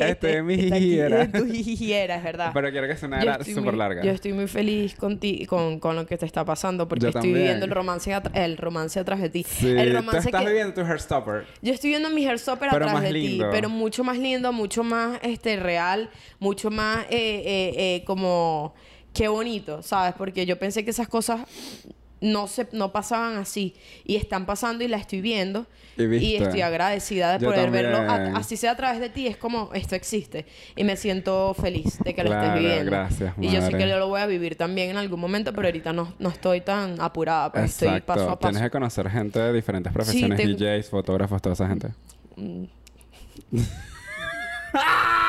Estoy 0.00 0.32
en 0.32 0.46
mi 0.46 0.56
jijiera. 0.58 1.22
en 1.22 1.32
tu 1.32 1.46
jijiera, 1.46 2.16
es 2.16 2.22
verdad. 2.24 2.50
Pero 2.52 2.70
quiero 2.70 2.86
que 2.86 2.96
sea 2.96 3.08
una 3.08 3.22
era 3.22 3.42
súper 3.42 3.74
larga. 3.74 4.02
Yo 4.02 4.10
estoy 4.10 4.32
muy 4.34 4.46
feliz 4.46 4.94
conti- 4.98 5.46
con, 5.46 5.80
con 5.80 5.96
lo 5.96 6.04
que 6.06 6.18
te 6.18 6.26
está 6.26 6.44
pasando 6.44 6.86
porque 6.86 7.04
Yo 7.04 7.08
estoy 7.08 7.22
también. 7.22 7.38
viviendo 7.44 7.64
el 7.64 7.70
romance, 7.70 8.14
el 8.34 8.56
romance 8.58 9.00
atrás 9.00 9.20
de 9.22 9.30
ti. 9.30 9.44
Sí, 9.48 9.68
el 9.70 9.90
tú 9.90 9.96
romance 9.96 10.28
estás 10.28 10.42
que... 10.42 10.48
viviendo 10.48 10.74
tu 10.74 10.80
Heartstopper. 10.82 11.46
Yo 11.62 11.72
estoy 11.72 11.90
viendo 11.90 12.10
mi 12.10 12.24
Heartstopper 12.26 12.68
Pero 12.70 12.84
atrás 12.84 12.92
más 12.94 13.02
de 13.04 13.12
lindo. 13.12 13.44
ti, 13.46 13.50
pero 13.52 13.70
mucho 13.70 14.04
más 14.04 14.18
lindo, 14.18 14.52
mucho 14.52 14.84
más 14.84 15.18
este 15.22 15.56
real, 15.56 16.10
mucho 16.40 16.70
más 16.70 17.04
eh, 17.04 17.42
eh, 17.46 17.74
eh, 17.76 18.04
como 18.04 18.74
qué 19.14 19.28
bonito, 19.28 19.82
¿sabes? 19.82 20.14
Porque 20.18 20.44
yo 20.44 20.58
pensé 20.58 20.84
que 20.84 20.90
esas 20.90 21.08
cosas 21.08 21.40
no 22.20 22.46
se 22.46 22.66
no 22.72 22.90
pasaban 22.92 23.36
así 23.36 23.74
y 24.04 24.16
están 24.16 24.46
pasando 24.46 24.82
y 24.82 24.88
la 24.88 24.96
estoy 24.96 25.20
viendo 25.20 25.66
Y 25.98 26.06
viste. 26.06 26.42
estoy 26.44 26.62
agradecida 26.62 27.34
de 27.36 27.44
Yo 27.44 27.50
poder 27.50 27.70
verlo 27.70 27.98
también. 28.06 28.34
a- 28.34 28.38
así 28.38 28.56
sea 28.56 28.70
a 28.72 28.76
través 28.76 28.98
de 29.00 29.10
ti 29.10 29.26
es 29.26 29.36
como 29.36 29.70
esto 29.74 29.94
existe 29.94 30.46
y 30.74 30.84
me 30.84 30.96
siento 30.96 31.52
feliz 31.54 31.98
de 32.02 32.14
que 32.14 32.22
lo 32.24 32.30
Claro, 32.30 32.46
estés 32.48 32.62
viviendo 32.62 32.90
gracias, 32.90 33.34
y 33.40 33.44
yo 33.46 33.60
sé 33.60 33.72
madre. 33.72 33.78
que 33.78 33.88
yo 33.90 33.98
lo 33.98 34.08
voy 34.08 34.20
a 34.22 34.26
vivir 34.26 34.56
también 34.56 34.90
en 34.90 34.96
algún 34.96 35.20
momento 35.20 35.52
pero 35.52 35.68
ahorita 35.68 35.92
no, 35.92 36.14
no 36.18 36.30
estoy 36.30 36.62
tan 36.62 36.98
apurada 37.00 37.52
pues 37.52 37.72
estoy 37.72 38.00
paso 38.00 38.30
a 38.30 38.38
paso 38.38 38.50
Tienes 38.52 38.62
que 38.62 38.70
conocer 38.70 39.10
gente 39.10 39.38
de 39.40 39.52
diferentes 39.52 39.92
profesiones, 39.92 40.38
tengo- 40.38 40.56
DJs, 40.56 40.88
fotógrafos, 40.88 41.42
toda 41.42 41.52
esa 41.52 41.68
gente. 41.68 41.88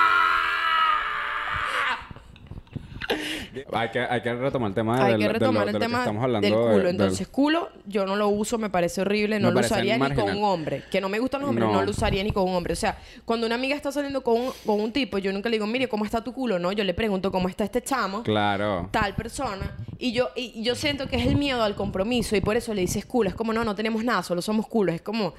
hay 3.74 3.90
que, 3.90 4.00
hay 4.00 4.22
que 4.22 4.34
retomar 4.34 4.70
el 4.70 4.76
tema 4.76 5.06
Hay 5.06 5.14
de, 5.14 5.18
que 5.20 5.24
de 5.24 5.28
lo- 5.28 5.34
retomar 5.40 5.64
de 5.66 5.72
el 5.72 5.76
que 5.78 5.80
tema 5.86 6.00
estamos 6.00 6.24
hablando 6.24 6.48
del 6.48 6.58
de- 6.58 6.74
culo. 6.74 6.90
Entonces, 6.90 7.28
culo, 7.28 7.70
yo 7.86 8.06
no 8.06 8.16
lo 8.16 8.28
uso, 8.30 8.58
me 8.58 8.70
parece 8.70 9.02
horrible. 9.02 9.40
No 9.40 9.52
lo 9.52 9.60
usaría 9.60 9.98
ni 9.98 10.14
con 10.16 10.30
un 10.30 10.44
hombre. 10.44 10.84
Que 10.92 11.00
no 11.02 11.10
me 11.10 11.20
gustan 11.20 11.42
los 11.42 11.50
hombres, 11.50 11.68
no. 11.68 11.74
No. 11.76 11.84
lo 11.84 11.92
usaría 11.92 12.24
ni 12.24 12.32
con 12.32 12.44
un 12.50 12.56
hombre. 12.56 12.74
O 12.74 12.76
sea, 12.76 12.98
cuando 13.26 13.46
una 13.46 13.56
amiga 13.56 13.76
está 13.76 13.92
saliendo 13.92 14.24
con 14.24 14.40
un, 14.42 14.52
con 14.66 14.80
un 14.82 14.92
tipo, 14.92 15.18
yo 15.18 15.32
nunca 15.34 15.50
le 15.50 15.56
digo, 15.58 15.68
mire, 15.68 15.88
¿cómo 15.88 16.06
está 16.06 16.24
tu 16.24 16.34
culo? 16.34 16.58
No, 16.60 16.72
yo 16.72 16.84
le 16.84 16.94
pregunto, 16.94 17.32
¿cómo 17.32 17.48
está 17.50 17.64
este 17.64 17.82
chamo? 17.82 18.24
Claro. 18.24 18.90
tal 18.92 19.16
persona 19.16 19.76
y 19.98 20.12
yo 20.12 20.30
y 20.36 20.62
yo 20.64 20.76
siento 20.76 21.08
que 21.08 21.16
es 21.16 21.26
el 21.26 21.36
miedo 21.36 21.64
al 21.64 21.76
compromiso 21.76 22.36
y 22.36 22.42
por 22.42 22.56
eso 22.58 22.74
le 22.74 22.82
dices 22.82 23.06
culo 23.06 23.30
es 23.30 23.36
como 23.36 23.54
no 23.54 23.64
no 23.64 23.76
tenemos 23.76 24.04
nada 24.04 24.24
solo 24.24 24.42
somos 24.42 24.68
culos 24.68 24.96
es 24.96 25.02
como 25.02 25.34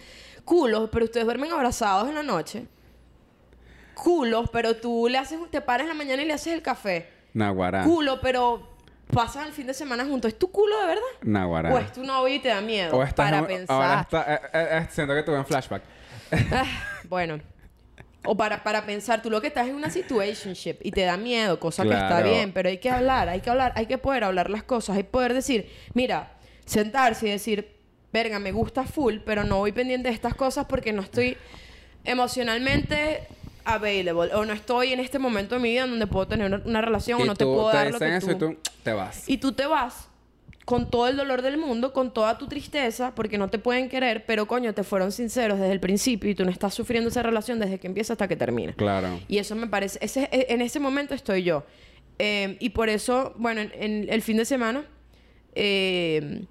culos 0.45 0.89
pero 0.91 1.05
ustedes 1.05 1.27
duermen 1.27 1.53
abrazados 1.53 2.09
en 2.09 2.15
la 2.15 2.23
noche 2.23 2.67
culos 3.95 4.49
pero 4.53 4.77
tú 4.77 5.09
le 5.11 5.19
haces 5.19 5.39
te 5.51 5.61
paras 5.61 5.83
en 5.85 5.89
la 5.89 5.95
mañana 5.95 6.23
y 6.23 6.27
le 6.27 6.33
haces 6.33 6.53
el 6.55 6.63
café 6.63 7.09
Naguará. 7.37 7.85
culo 7.85 8.21
pero 8.21 8.75
pasan 9.13 9.47
el 9.47 9.53
fin 9.53 9.67
de 9.67 9.75
semana 9.75 10.05
juntos 10.05 10.33
es 10.33 10.39
tu 10.39 10.51
culo 10.51 10.81
de 10.81 10.87
verdad 10.87 11.03
Naguará. 11.23 11.73
o 11.75 11.79
es 11.79 11.93
tu 11.93 12.03
novio 12.03 12.35
y 12.35 12.39
te 12.39 12.49
da 12.49 12.61
miedo 12.61 12.97
O 12.97 13.03
estás 13.03 13.27
para 13.27 13.39
en- 13.39 13.47
pensar 13.47 13.77
Ahora 13.77 14.01
está, 14.01 14.35
eh, 14.35 14.41
eh, 14.53 14.69
eh, 14.83 14.87
siento 14.91 15.15
que 15.15 15.23
tuve 15.23 15.39
un 15.39 15.45
flashback. 15.47 15.83
Ah, 16.53 16.65
bueno. 17.09 17.39
O 18.29 18.37
para, 18.37 18.65
para 18.65 18.85
pensar, 18.85 19.23
tú 19.23 19.31
lo 19.31 19.41
que 19.41 19.47
estás 19.47 19.69
en 19.69 19.77
una 19.77 19.89
situationship 19.91 20.79
y 20.83 20.91
te 20.91 21.03
da 21.03 21.17
miedo, 21.17 21.61
cosa 21.61 21.85
que 21.85 21.91
está 21.91 22.09
Claro. 22.09 22.29
bien, 22.29 22.53
pero 22.53 22.69
hay 22.69 22.79
que 22.79 22.91
hablar, 22.91 23.29
hay 23.29 23.41
que 23.41 23.51
hablar, 23.51 23.73
hay 23.77 23.87
que 23.87 23.99
poder 23.99 24.25
hablar 24.25 24.51
las 24.51 24.65
cosas, 24.65 24.97
hay 24.97 25.05
que 25.05 25.11
poder 25.11 25.33
decir, 25.33 25.71
mira, 25.95 26.33
sentarse 26.65 27.29
y 27.29 27.31
decir, 27.31 27.77
verga, 28.13 28.41
me 28.41 28.51
gusta 28.51 28.83
full, 28.83 29.19
pero 29.25 29.45
no 29.45 29.59
voy 29.59 29.71
pendiente 29.71 30.09
de 30.09 30.15
estas 30.15 30.35
cosas 30.35 30.67
porque 30.67 30.93
no 30.93 31.03
estoy 31.03 31.37
emocionalmente 32.05 33.29
available 33.67 34.33
o 34.35 34.45
no 34.45 34.53
estoy 34.53 34.93
en 34.93 35.01
este 35.01 35.19
momento 35.19 35.57
de 35.57 35.61
mi 35.61 35.71
vida 35.71 35.85
en 35.85 35.91
donde 35.91 36.07
puedo 36.07 36.27
tener 36.27 36.47
una, 36.47 36.63
una 36.65 36.81
relación 36.81 37.21
o 37.21 37.25
y 37.25 37.27
no 37.27 37.35
te 37.35 37.45
tú 37.45 37.53
puedo 37.55 37.71
te 37.71 37.77
dar 37.77 37.91
lo 37.93 37.99
que 37.99 38.17
eso 38.17 38.37
tú... 38.37 38.47
y 38.53 38.55
tú 38.55 38.61
te 38.83 38.93
vas. 38.93 39.29
Y 39.29 39.37
tú 39.39 39.53
te 39.53 39.67
vas 39.67 40.09
con 40.65 40.91
todo 40.91 41.07
el 41.07 41.17
dolor 41.17 41.43
del 41.43 41.59
mundo, 41.59 41.93
con 41.93 42.13
toda 42.13 42.39
tu 42.39 42.49
tristeza, 42.49 43.15
porque 43.15 43.39
no 43.39 43.49
te 43.49 43.59
pueden 43.61 43.89
querer, 43.89 44.25
pero 44.27 44.47
coño, 44.47 44.75
te 44.75 44.83
fueron 44.83 45.13
sinceros 45.13 45.61
desde 45.61 45.73
el 45.73 45.79
principio 45.81 46.29
y 46.29 46.35
tú 46.35 46.45
no 46.45 46.51
estás 46.51 46.75
sufriendo 46.75 47.09
esa 47.09 47.23
relación 47.23 47.61
desde 47.61 47.79
que 47.79 47.87
empieza 47.87 48.15
hasta 48.15 48.27
que 48.27 48.35
termina. 48.35 48.73
Claro. 48.73 49.21
Y 49.29 49.39
eso 49.39 49.55
me 49.55 49.69
parece, 49.69 49.99
ese, 50.03 50.29
e- 50.33 50.47
en 50.49 50.61
ese 50.63 50.81
momento 50.81 51.15
estoy 51.15 51.45
yo. 51.45 51.65
Eh, 52.19 52.57
y 52.59 52.71
por 52.71 52.89
eso, 52.89 53.35
bueno, 53.37 53.61
en, 53.61 53.71
en 53.75 54.07
el 54.09 54.23
fin 54.23 54.39
de 54.39 54.45
semana 54.45 54.85
eh, 55.55 56.45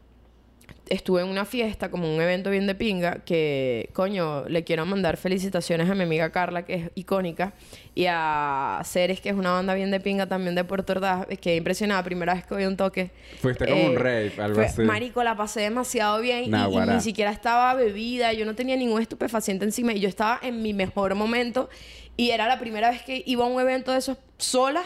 estuve 0.90 1.22
en 1.22 1.28
una 1.28 1.46
fiesta, 1.46 1.90
como 1.90 2.14
un 2.14 2.22
evento 2.22 2.50
bien 2.50 2.68
de 2.68 2.76
pinga, 2.76 3.20
que, 3.26 3.90
coño, 3.94 4.46
le 4.48 4.64
quiero 4.64 4.86
mandar 4.86 5.18
felicitaciones 5.18 5.90
a 5.90 5.96
mi 5.96 6.04
amiga 6.04 6.32
Carla, 6.32 6.64
que 6.66 6.74
es 6.76 6.92
icónica, 6.96 7.54
y 7.96 8.06
a 8.08 8.82
Ceres, 8.84 9.20
que 9.22 9.30
es 9.30 9.36
una 9.36 9.52
banda 9.52 9.74
bien 9.74 9.90
de 9.92 10.00
pinga 10.00 10.28
también 10.28 10.54
de 10.56 10.64
Puerto 10.64 10.94
Ordaz, 10.94 11.26
que 11.42 11.56
impresionada, 11.56 12.04
primera 12.04 12.34
vez 12.36 12.46
que 12.46 12.64
a 12.64 12.68
un 12.68 12.78
toque. 12.78 13.02
Eh, 13.02 13.12
Fuiste 13.42 13.66
como 13.68 13.86
un 13.86 13.96
rave, 13.96 14.32
algo 14.38 14.56
fue- 14.56 14.66
así. 14.66 14.82
Marico, 14.84 15.24
la 15.24 15.36
pasé 15.36 15.62
demasiado 15.62 16.20
bien 16.22 16.44
y- 16.44 16.48
y, 16.48 16.50
Naguará. 16.50 16.94
ni 16.96 17.02
siquiera 17.02 17.32
estaba 17.32 17.74
bebida, 17.74 18.34
yo 18.34 18.46
no 18.46 18.54
tenía 18.56 18.76
ningún 18.76 19.02
estupefaciente 19.02 19.66
encima 19.66 19.94
y 19.94 20.00
yo 20.00 20.10
estaba 20.10 20.40
en 20.44 20.62
mi 20.62 20.74
mejor 20.74 21.16
momento 21.16 21.70
y 22.18 22.30
era 22.32 22.48
la 22.48 22.60
primera 22.60 22.92
vez 22.92 23.02
que 23.02 23.24
iba 23.26 23.44
a 23.44 23.48
un 23.48 23.60
evento 23.60 23.92
de 23.92 23.98
esos 24.00 24.18
sola 24.38 24.84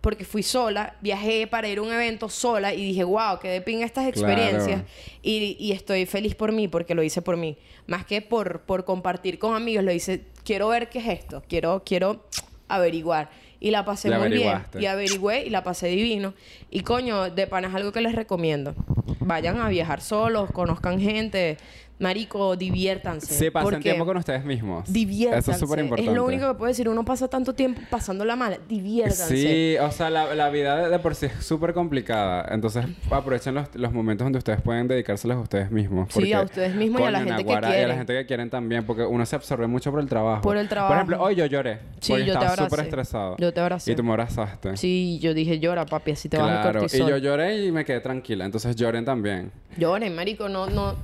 porque 0.00 0.24
fui 0.24 0.42
sola, 0.42 0.96
viajé 1.00 1.46
para 1.46 1.68
ir 1.68 1.78
a 1.78 1.82
un 1.82 1.92
evento 1.92 2.28
sola 2.28 2.72
y 2.72 2.84
dije, 2.84 3.04
wow, 3.04 3.38
qué 3.40 3.48
de 3.48 3.60
pinga 3.60 3.84
estas 3.84 4.06
experiencias. 4.06 4.82
Y, 5.22 5.56
y 5.58 5.72
estoy 5.72 6.06
feliz 6.06 6.34
por 6.34 6.52
mí, 6.52 6.68
porque 6.68 6.94
lo 6.94 7.02
hice 7.02 7.20
por 7.20 7.36
mí. 7.36 7.58
Más 7.86 8.06
que 8.06 8.22
por, 8.22 8.62
por 8.62 8.84
compartir 8.84 9.38
con 9.38 9.54
amigos, 9.54 9.84
lo 9.84 9.92
hice, 9.92 10.24
quiero 10.44 10.68
ver 10.68 10.88
qué 10.88 11.00
es 11.00 11.08
esto, 11.08 11.42
quiero, 11.48 11.82
quiero 11.84 12.24
averiguar. 12.68 13.30
Y 13.62 13.70
la 13.70 13.84
pasé 13.84 14.10
muy 14.10 14.30
bien. 14.30 14.64
Y 14.78 14.86
averigüé 14.86 15.44
y 15.44 15.50
la 15.50 15.62
pasé 15.62 15.88
divino. 15.88 16.32
Y 16.70 16.80
coño, 16.80 17.28
de 17.28 17.46
pana 17.46 17.68
es 17.68 17.74
algo 17.74 17.92
que 17.92 18.00
les 18.00 18.14
recomiendo. 18.14 18.74
Vayan 19.20 19.60
a 19.60 19.68
viajar 19.68 20.00
solos, 20.00 20.50
conozcan 20.50 20.98
gente. 20.98 21.58
Marico, 22.00 22.56
diviértanse. 22.56 23.34
Sí, 23.34 23.50
pasen 23.50 23.80
tiempo 23.80 24.04
con 24.06 24.16
ustedes 24.16 24.42
mismos. 24.44 24.90
Diviértanse. 24.92 25.38
Eso 25.38 25.52
es 25.52 25.58
súper 25.58 25.80
importante. 25.80 26.10
Es 26.10 26.16
lo 26.16 26.24
único 26.24 26.48
que 26.48 26.54
puedo 26.54 26.68
decir. 26.68 26.88
Uno 26.88 27.04
pasa 27.04 27.28
tanto 27.28 27.54
tiempo 27.54 27.80
pasándola 27.90 28.36
mal. 28.36 28.58
Diviértanse. 28.68 29.36
Sí, 29.36 29.76
o 29.78 29.90
sea, 29.92 30.08
la, 30.10 30.34
la 30.34 30.48
vida 30.48 30.76
de, 30.76 30.88
de 30.88 30.98
por 30.98 31.14
sí 31.14 31.26
es 31.26 31.44
súper 31.44 31.74
complicada. 31.74 32.46
Entonces, 32.50 32.86
aprovechen 33.10 33.54
los, 33.54 33.68
los 33.74 33.92
momentos 33.92 34.24
donde 34.24 34.38
ustedes 34.38 34.62
pueden 34.62 34.88
dedicárselos 34.88 35.36
a 35.36 35.40
ustedes 35.40 35.70
mismos. 35.70 36.08
Sí, 36.12 36.32
a 36.32 36.40
ustedes 36.42 36.74
mismos 36.74 37.02
y 37.02 37.04
a 37.04 37.10
la 37.10 37.18
gente 37.18 37.36
que 37.36 37.42
naguará, 37.44 37.68
Y 37.68 37.70
a 37.70 37.74
la 37.74 37.76
quieren. 37.76 37.96
gente 37.98 38.12
que 38.14 38.26
quieren 38.26 38.50
también, 38.50 38.84
porque 38.86 39.02
uno 39.04 39.26
se 39.26 39.36
absorbe 39.36 39.66
mucho 39.66 39.90
por 39.90 40.00
el 40.00 40.08
trabajo. 40.08 40.40
Por 40.40 40.56
el 40.56 40.64
Por 40.66 40.70
trabajo. 40.70 40.94
ejemplo, 40.94 41.22
hoy 41.22 41.34
yo 41.34 41.44
lloré. 41.44 41.80
Sí, 42.00 42.12
porque 42.12 42.24
yo 42.24 42.32
estaba 42.32 42.56
súper 42.56 42.80
estresado. 42.80 43.36
Yo 43.38 43.52
te 43.52 43.60
abracé. 43.60 43.92
Y 43.92 43.94
tú 43.94 44.02
me 44.02 44.10
abrazaste. 44.12 44.76
Sí, 44.78 45.18
yo 45.20 45.34
dije, 45.34 45.58
llora, 45.60 45.84
papi, 45.84 46.12
así 46.12 46.30
te 46.30 46.38
vas 46.38 46.48
a 46.50 46.62
Claro, 46.62 46.78
y 46.78 46.82
cortisol. 46.82 47.10
yo 47.10 47.16
lloré 47.18 47.62
y 47.66 47.72
me 47.72 47.84
quedé 47.84 48.00
tranquila. 48.00 48.46
Entonces 48.46 48.74
lloren 48.74 49.04
también. 49.04 49.52
Lloren, 49.76 50.14
marico, 50.16 50.48
no, 50.48 50.66
no... 50.70 50.96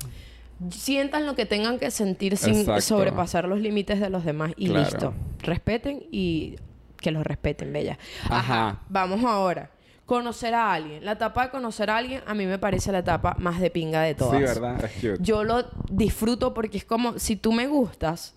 Sientan 0.71 1.27
lo 1.27 1.35
que 1.35 1.45
tengan 1.45 1.79
que 1.79 1.91
sentir 1.91 2.37
sin 2.37 2.57
Exacto. 2.61 2.81
sobrepasar 2.81 3.47
los 3.47 3.61
límites 3.61 4.01
de 4.01 4.09
los 4.11 4.25
demás. 4.25 4.53
Y 4.57 4.69
Claro. 4.69 4.85
listo. 4.85 5.15
Respeten 5.41 6.05
y 6.11 6.57
que 6.99 7.11
los 7.11 7.25
respeten, 7.25 7.73
bella. 7.73 7.99
Ajá. 8.29 8.81
Vamos 8.89 9.23
ahora. 9.25 9.71
Conocer 10.07 10.55
a 10.55 10.73
alguien. 10.73 11.05
La 11.05 11.13
etapa 11.13 11.45
de 11.45 11.51
conocer 11.51 11.91
a 11.91 11.97
alguien 11.99 12.23
a 12.27 12.33
mí 12.35 12.47
me 12.47 12.59
parece 12.59 12.91
la 12.93 13.01
etapa 13.01 13.37
más 13.39 13.61
de 13.61 13.71
pinga 13.71 14.03
de 14.03 14.15
todas. 14.15 14.37
Sí, 14.39 14.43
¿verdad? 14.43 14.85
Es 14.85 14.93
cute. 14.95 15.17
Yo 15.21 15.45
lo 15.45 15.65
disfruto 15.91 16.55
porque 16.55 16.79
es 16.79 16.85
como, 16.85 17.19
si 17.19 17.37
tú 17.37 17.53
me 17.53 17.67
gustas, 17.67 18.35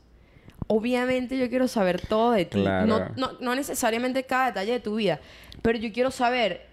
obviamente 0.68 1.38
yo 1.38 1.48
quiero 1.48 1.68
saber 1.68 2.02
todo 2.06 2.32
de 2.32 2.46
ti. 2.46 2.62
Claro. 2.62 2.86
No, 2.86 3.00
no, 3.16 3.32
no 3.40 3.56
necesariamente 3.56 4.24
cada 4.24 4.48
detalle 4.48 4.74
de 4.74 4.80
tu 4.80 4.96
vida, 4.96 5.20
pero 5.62 5.78
yo 5.78 5.92
quiero 5.94 6.12
saber, 6.12 6.68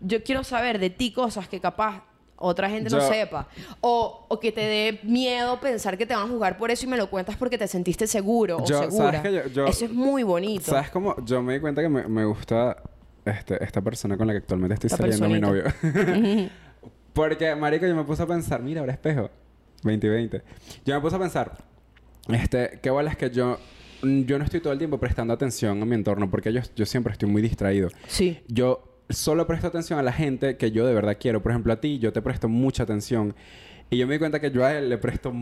yo 0.00 0.22
quiero 0.22 0.42
saber 0.44 0.78
de 0.78 0.90
ti 0.90 1.12
cosas 1.12 1.48
que 1.48 1.60
capaz 1.60 2.02
otra 2.38 2.70
gente 2.70 2.88
no 2.90 3.00
sepa. 3.00 3.48
O, 3.80 4.26
o 4.28 4.40
que 4.40 4.52
te 4.52 4.60
dé 4.60 5.00
miedo 5.02 5.58
pensar 5.60 5.98
que 5.98 6.06
te 6.06 6.14
van 6.14 6.24
a 6.26 6.28
juzgar 6.28 6.56
por 6.56 6.70
eso 6.70 6.86
y 6.86 6.88
me 6.88 6.96
lo 6.96 7.10
cuentas 7.10 7.36
porque 7.36 7.58
te 7.58 7.66
sentiste 7.68 8.06
seguro 8.06 8.58
o 8.58 8.64
Yo- 8.66 8.78
segura. 8.80 9.12
¿sabes 9.22 9.22
que 9.22 9.32
yo- 9.32 9.46
yo- 9.48 9.66
eso 9.66 9.84
es 9.86 9.92
muy 9.92 10.22
bonito. 10.22 10.70
¿Sabes 10.70 10.90
cómo? 10.90 11.16
Yo 11.24 11.42
me 11.42 11.54
di 11.54 11.60
cuenta 11.60 11.82
que 11.82 11.88
me, 11.88 12.06
me 12.08 12.24
gusta 12.24 12.76
este, 13.24 13.62
esta 13.62 13.80
persona 13.82 14.16
con 14.16 14.26
la 14.26 14.32
que 14.32 14.38
actualmente 14.38 14.74
estoy 14.74 14.90
La 14.90 14.96
saliendo, 14.96 15.28
mi 15.28 15.40
novio. 15.40 15.64
personita. 15.64 16.52
Porque, 17.12 17.54
marico, 17.56 17.86
yo 17.86 17.96
me 17.96 18.04
puse 18.04 18.22
a 18.22 18.26
pensar, 18.26 18.62
mira, 18.62 18.80
ahora 18.80 18.92
espejo. 18.92 19.28
2020. 19.82 20.42
Yo 20.84 20.94
me 20.94 21.00
puse 21.00 21.16
a 21.16 21.18
pensar, 21.18 21.56
este, 22.28 22.78
qué 22.82 22.90
bolas 22.90 23.16
que 23.16 23.30
yo... 23.30 23.58
Yo 24.00 24.38
no 24.38 24.44
estoy 24.44 24.60
todo 24.60 24.72
el 24.72 24.78
tiempo 24.78 24.98
prestando 24.98 25.34
atención 25.34 25.82
a 25.82 25.84
mi 25.84 25.96
entorno 25.96 26.30
porque 26.30 26.52
yo, 26.52 26.60
yo 26.76 26.86
siempre 26.86 27.12
estoy 27.12 27.28
muy 27.28 27.42
distraído. 27.42 27.88
Sí. 28.06 28.38
Yo 28.46 28.87
solo 29.10 29.46
presto 29.46 29.66
atención 29.66 29.98
a 29.98 30.02
la 30.02 30.12
gente 30.12 30.56
que 30.56 30.70
yo 30.70 30.86
de 30.86 30.94
verdad 30.94 31.16
quiero. 31.18 31.42
Por 31.42 31.52
ejemplo, 31.52 31.72
a 31.72 31.80
ti, 31.80 31.98
yo 31.98 32.12
te 32.12 32.22
presto 32.22 32.48
mucha 32.48 32.82
atención. 32.82 33.34
Y 33.90 33.96
yo 33.96 34.06
me 34.06 34.12
di 34.12 34.18
cuenta 34.18 34.38
que 34.38 34.50
yo 34.50 34.66
a 34.66 34.74
él 34.76 34.90
le 34.90 34.98
presto, 34.98 35.32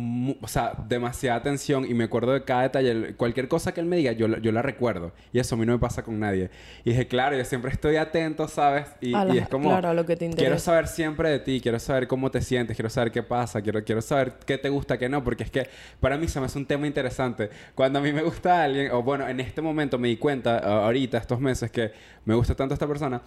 o 0.40 0.46
sea, 0.46 0.72
demasiada 0.88 1.36
atención 1.36 1.84
y 1.84 1.94
me 1.94 2.04
acuerdo 2.04 2.32
de 2.32 2.44
cada 2.44 2.62
detalle. 2.62 3.16
Cualquier 3.16 3.48
cosa 3.48 3.74
que 3.74 3.80
él 3.80 3.86
me 3.86 3.96
diga, 3.96 4.12
yo, 4.12 4.28
yo 4.38 4.52
la 4.52 4.62
recuerdo. 4.62 5.10
Y 5.32 5.40
eso 5.40 5.56
a 5.56 5.58
mí 5.58 5.66
no 5.66 5.72
me 5.72 5.80
pasa 5.80 6.04
con 6.04 6.20
nadie. 6.20 6.50
Y 6.84 6.90
dije, 6.90 7.08
claro, 7.08 7.36
yo 7.36 7.44
siempre 7.44 7.72
estoy 7.72 7.96
atento, 7.96 8.46
¿sabes? 8.46 8.86
Y, 9.00 9.10
la- 9.10 9.34
y 9.34 9.38
es 9.38 9.48
como, 9.48 9.70
claro, 9.70 9.92
lo 9.94 10.06
que 10.06 10.12
te 10.14 10.26
quiero 10.26 10.32
interesa. 10.42 10.64
saber 10.66 10.86
siempre 10.86 11.28
de 11.28 11.40
ti, 11.40 11.60
quiero 11.60 11.80
saber 11.80 12.06
cómo 12.06 12.30
te 12.30 12.40
sientes, 12.40 12.76
quiero 12.76 12.88
saber 12.88 13.10
qué 13.10 13.24
pasa, 13.24 13.60
quiero, 13.62 13.82
quiero 13.82 14.00
saber 14.00 14.34
qué 14.46 14.58
te 14.58 14.68
gusta, 14.68 14.96
qué 14.96 15.08
no, 15.08 15.24
porque 15.24 15.42
es 15.42 15.50
que 15.50 15.66
para 15.98 16.16
mí 16.16 16.28
se 16.28 16.38
me 16.38 16.46
hace 16.46 16.56
un 16.56 16.66
tema 16.66 16.86
interesante. 16.86 17.50
Cuando 17.74 17.98
a 17.98 18.02
mí 18.02 18.12
me 18.12 18.22
gusta 18.22 18.62
alguien, 18.62 18.92
o 18.92 19.02
bueno, 19.02 19.26
en 19.28 19.40
este 19.40 19.60
momento 19.60 19.98
me 19.98 20.06
di 20.06 20.18
cuenta, 20.18 20.58
ahorita, 20.84 21.18
estos 21.18 21.40
meses, 21.40 21.68
que 21.72 21.90
me 22.24 22.36
gusta 22.36 22.54
tanto 22.54 22.74
esta 22.74 22.86
persona, 22.86 23.22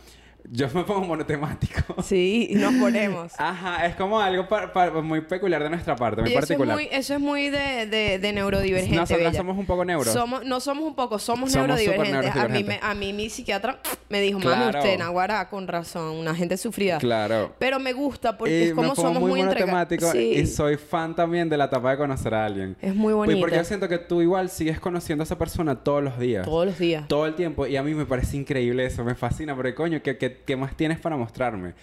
yo 0.51 0.67
me 0.73 0.83
pongo 0.83 1.01
monotemático. 1.05 1.79
Sí, 2.03 2.49
nos 2.53 2.73
ponemos. 2.75 3.33
Ajá, 3.37 3.85
es 3.85 3.95
como 3.95 4.19
algo 4.19 4.47
pa- 4.47 4.71
pa- 4.71 4.89
muy 5.01 5.21
peculiar 5.21 5.61
de 5.61 5.69
nuestra 5.69 5.95
parte, 5.95 6.21
muy 6.21 6.31
eso 6.31 6.39
es 6.39 6.45
particular. 6.47 6.75
muy, 6.75 6.87
eso 6.91 7.13
es 7.13 7.19
muy 7.19 7.49
de, 7.49 7.85
de, 7.87 8.19
de 8.19 8.33
neurodivergente. 8.33 8.95
Nosotras 8.95 9.19
bella. 9.31 9.37
somos 9.37 9.57
un 9.57 9.65
poco 9.65 9.85
neuros. 9.85 10.11
Somos, 10.13 10.45
no 10.45 10.59
somos 10.59 10.85
un 10.85 10.95
poco, 10.95 11.19
somos, 11.19 11.51
Somos 11.51 11.67
neurodivergentes. 11.67 12.35
A 12.35 12.47
mí, 12.47 12.63
me, 12.63 12.79
a 12.81 12.93
mí 12.95 13.11
mi 13.13 13.29
psiquiatra 13.29 13.79
me 14.07 14.21
dijo, 14.21 14.39
mami, 14.39 14.55
Claro. 14.55 14.79
usted, 14.79 14.97
Naguará, 14.97 15.49
con 15.49 15.67
razón, 15.67 16.15
una 16.17 16.33
gente 16.33 16.57
sufrida. 16.57 16.97
Claro. 16.99 17.53
Pero 17.59 17.79
me 17.79 17.93
gusta 17.93 18.37
porque 18.37 18.59
y 18.59 18.63
es 18.69 18.73
como 18.73 18.89
me 18.89 18.95
pongo 18.95 19.01
somos 19.07 19.21
muy, 19.21 19.31
muy, 19.31 19.39
monotemático 19.41 20.11
Sí. 20.11 20.33
y 20.35 20.45
soy 20.47 20.77
fan 20.77 21.15
también 21.15 21.49
de 21.49 21.57
la 21.57 21.65
etapa 21.65 21.91
de 21.91 21.97
conocer 21.97 22.33
a 22.33 22.45
alguien. 22.45 22.75
Es 22.81 22.95
muy 22.95 23.13
Pues, 23.13 23.37
Porque 23.39 23.55
yo 23.57 23.63
siento 23.65 23.87
que 23.89 23.97
tú 23.97 24.21
igual 24.21 24.49
sigues 24.49 24.79
conociendo 24.79 25.21
a 25.23 25.25
esa 25.25 25.37
persona 25.37 25.75
todos 25.75 26.01
los 26.03 26.17
días. 26.17 26.45
Todos 26.45 26.65
los 26.65 26.79
días. 26.79 27.07
todo 27.07 27.25
el 27.25 27.35
tiempo 27.35 27.67
y 27.67 27.75
a 27.75 27.83
mí 27.83 27.93
me 27.93 28.05
parece 28.05 28.37
increíble 28.37 28.85
eso, 28.85 29.03
me 29.03 29.15
fascina, 29.15 29.53
porque 29.55 29.75
coño, 29.75 30.01
¿qué, 30.01 30.17
qué, 30.29 30.41
qué 30.45 30.55
más 30.55 30.75
tienes 30.77 30.99
para 30.99 31.17
mostrarme? 31.17 31.73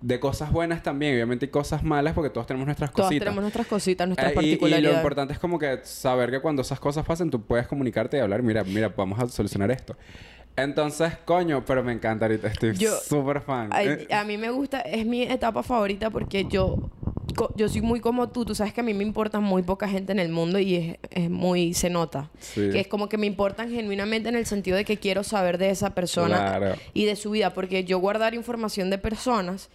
De 0.00 0.20
cosas 0.20 0.52
buenas 0.52 0.82
también, 0.82 1.14
obviamente 1.14 1.46
y 1.46 1.48
cosas 1.48 1.82
malas 1.82 2.14
porque 2.14 2.30
todos 2.30 2.46
tenemos 2.46 2.66
nuestras 2.66 2.90
cositas. 2.92 3.18
tenemos 3.18 3.42
nuestras 3.42 3.66
cositas, 3.66 4.06
nuestras 4.06 4.30
Eh, 4.30 4.34
y- 4.34 4.38
y, 4.38 4.42
lo 4.42 4.50
particularidades. 4.52 4.96
importante 4.96 5.32
es 5.34 5.38
como 5.40 5.58
que 5.58 5.80
saber 5.82 6.30
que 6.30 6.38
cuando 6.40 6.62
esas 6.62 6.78
cosas 6.78 7.04
pasen 7.04 7.30
tú 7.30 7.42
puedes 7.42 7.66
comunicarte 7.66 8.16
y 8.16 8.20
hablar, 8.20 8.42
mira, 8.42 8.62
mira, 8.64 8.92
vamos 8.96 9.18
a 9.18 9.26
solucionar 9.28 9.70
esto. 9.72 9.96
Entonces, 10.56 11.12
coño, 11.24 11.64
pero 11.64 11.84
me 11.84 11.92
encanta 11.92 12.24
ahorita, 12.26 12.48
estoy 12.48 12.74
súper 12.76 13.40
fan. 13.40 13.70
Eh, 13.78 14.08
a 14.12 14.24
mí 14.24 14.36
me 14.36 14.50
gusta, 14.50 14.80
es 14.80 15.06
mi 15.06 15.22
etapa 15.22 15.62
favorita 15.62 16.10
porque 16.10 16.46
yo 16.46 16.90
co- 17.38 17.54
yo 17.56 17.68
soy 17.68 17.80
muy 17.80 18.00
como 18.00 18.28
tú. 18.30 18.44
Tú 18.44 18.54
sabes 18.54 18.72
que 18.74 18.80
a 18.80 18.84
mí 18.84 18.92
me 18.94 19.04
importa 19.04 19.38
muy 19.40 19.62
poca 19.62 19.88
gente 19.88 20.10
en 20.12 20.18
el 20.18 20.28
mundo 20.30 20.58
y 20.58 20.74
es, 20.74 20.96
es 21.10 21.30
muy... 21.30 21.72
Se 21.74 21.88
nota. 21.88 22.30
Sí. 22.40 22.68
Que 22.72 22.80
es 22.80 22.88
como 22.88 23.08
que 23.08 23.16
me 23.16 23.26
importan 23.26 23.70
genuinamente 23.70 24.28
en 24.28 24.34
el 24.36 24.44
sentido 24.46 24.76
de 24.76 24.84
que 24.84 24.96
quiero 24.96 25.22
saber 25.22 25.56
de 25.58 25.70
esa 25.70 25.94
persona 25.94 26.36
Claro. 26.58 26.74
y 26.94 27.04
de 27.04 27.14
su 27.16 27.30
vida. 27.30 27.54
Porque 27.54 27.84
yo 27.84 27.98
guardar 28.00 28.34
información 28.34 28.90
de 28.90 28.98
personas 28.98 29.68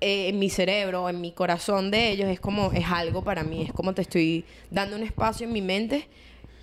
eh, 0.00 0.28
en 0.28 0.38
mi 0.38 0.50
cerebro, 0.50 1.08
en 1.08 1.20
mi 1.20 1.32
corazón 1.32 1.90
de 1.90 2.10
ellos, 2.10 2.28
es 2.28 2.40
como... 2.40 2.72
Es 2.72 2.86
algo 2.86 3.22
para 3.22 3.44
mí. 3.44 3.62
Es 3.62 3.72
como 3.72 3.94
te 3.94 4.02
estoy 4.02 4.44
dando 4.70 4.96
un 4.96 5.02
espacio 5.04 5.46
en 5.46 5.52
mi 5.52 5.62
mente 5.62 6.08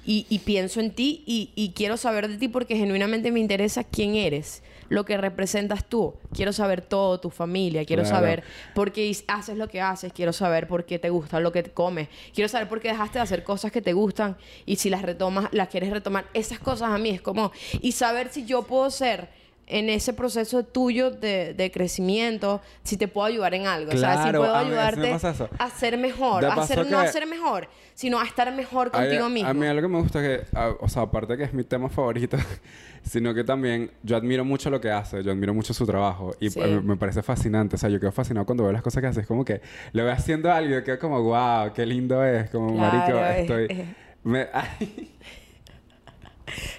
y, 0.06 0.26
y 0.30 0.40
pienso 0.40 0.82
en 0.82 0.92
ti 0.92 1.24
y, 1.26 1.50
y 1.56 1.70
quiero 1.72 1.98
saber 1.98 2.28
de 2.28 2.38
ti 2.38 2.48
porque 2.50 2.76
genuinamente 2.76 3.32
me 3.32 3.40
interesa 3.40 3.84
quién 3.84 4.16
eres, 4.16 4.62
lo 4.90 5.06
que 5.06 5.18
representas 5.18 5.86
tú. 5.86 6.16
Quiero 6.34 6.54
saber 6.54 6.82
todo, 6.82 7.20
tu 7.20 7.30
familia, 7.30 7.86
quiero 7.86 8.04
Claro. 8.04 8.16
saber 8.18 8.44
por 8.74 8.92
qué 8.92 9.16
haces 9.28 9.58
lo 9.58 9.68
que 9.68 9.82
haces, 9.82 10.14
quiero 10.14 10.34
saber 10.34 10.68
por 10.68 10.86
qué 10.86 11.00
te 11.00 11.10
gusta 11.10 11.40
lo 11.40 11.52
que 11.52 11.64
comes, 11.64 12.08
quiero 12.34 12.48
saber 12.48 12.68
por 12.68 12.80
qué 12.82 12.90
dejaste 12.90 13.20
de 13.20 13.24
hacer 13.24 13.44
cosas 13.44 13.72
que 13.72 13.82
te 13.82 13.94
gustan 13.94 14.38
y 14.66 14.76
si 14.78 14.90
las 14.90 15.02
retomas, 15.02 15.48
las 15.52 15.70
quieres 15.70 15.90
retomar. 15.92 16.26
Esas 16.34 16.60
cosas 16.60 16.90
a 16.92 16.98
mí 16.98 17.10
es 17.10 17.22
como, 17.22 17.52
y 17.82 17.92
saber 17.94 18.30
si 18.32 18.46
yo 18.46 18.64
puedo 18.64 18.90
ser 18.92 19.28
en 19.68 19.90
ese 19.90 20.14
proceso 20.14 20.64
tuyo 20.64 21.10
de, 21.10 21.54
de 21.56 21.72
crecimiento, 21.72 22.62
si 22.84 22.98
te 22.98 23.08
puedo 23.08 23.26
ayudar 23.26 23.54
en 23.56 23.66
algo. 23.66 23.92
o 23.94 23.98
sea, 23.98 24.12
si 24.18 24.22
Claro, 24.24 24.40
puedo 24.42 24.54
a 24.56 24.60
mí- 24.60 24.66
sí 24.66 24.72
me 24.76 24.78
ayudarte 24.78 25.12
a 25.58 25.70
ser 25.72 25.98
mejor, 25.98 26.42
De 26.42 26.48
a 26.52 26.68
ser, 26.68 26.86
no 26.88 27.00
a 27.00 27.08
ser 27.08 27.26
mejor, 27.26 27.68
sino 27.96 28.20
a 28.20 28.26
estar 28.26 28.52
mejor 28.54 28.92
contigo 28.92 29.28
mismo. 29.30 29.50
A 29.50 29.54
mí 29.56 29.66
algo 29.66 29.82
que 29.82 29.88
me 29.88 30.00
gusta 30.02 30.22
que, 30.22 30.42
a- 30.54 30.74
o 30.80 30.88
sea, 30.88 31.02
aparte 31.04 31.36
que 31.36 31.44
es 31.46 31.54
mi 31.54 31.64
tema 31.64 31.90
favorito, 31.90 32.38
sino 33.04 33.34
que 33.34 33.44
también 33.44 33.90
yo 34.04 34.18
admiro 34.18 34.46
mucho 34.46 34.70
lo 34.70 34.80
que 34.80 34.92
hace, 34.92 35.24
yo 35.24 35.32
admiro 35.32 35.54
mucho 35.54 35.74
su 35.74 35.86
trabajo 35.88 36.36
y 36.40 36.50
Sí. 36.52 36.60
me 36.60 36.96
parece 36.96 37.24
fascinante, 37.24 37.76
o 37.76 37.80
sea, 37.80 37.90
yo 37.90 38.00
quedo 38.00 38.12
fascinado 38.12 38.46
cuando 38.46 38.64
veo 38.64 38.72
las 38.72 38.84
cosas 38.84 39.02
que 39.02 39.08
hace, 39.08 39.22
es 39.22 39.28
como 39.28 39.44
que 39.46 39.62
le 39.94 40.04
voy 40.04 40.12
haciendo 40.12 40.52
algo 40.52 40.70
y 40.70 40.74
yo 40.74 40.84
quedo 40.84 41.00
como, 41.00 41.22
wow, 41.24 41.74
qué 41.74 41.86
lindo 41.88 42.24
es, 42.24 42.50
como 42.52 42.74
Claro, 42.76 42.98
marico, 42.98 43.26
es- 43.26 43.40
estoy... 43.42 43.66
es- 43.70 43.88
me- 44.24 44.48
ay, 44.54 45.12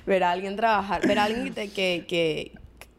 ver 0.06 0.22
a 0.24 0.30
alguien 0.30 0.54
trabajar, 0.56 1.06
ver 1.06 1.18
a 1.18 1.24
alguien 1.24 1.52
que 1.52 1.68
que, 1.70 2.04
que, 2.08 2.52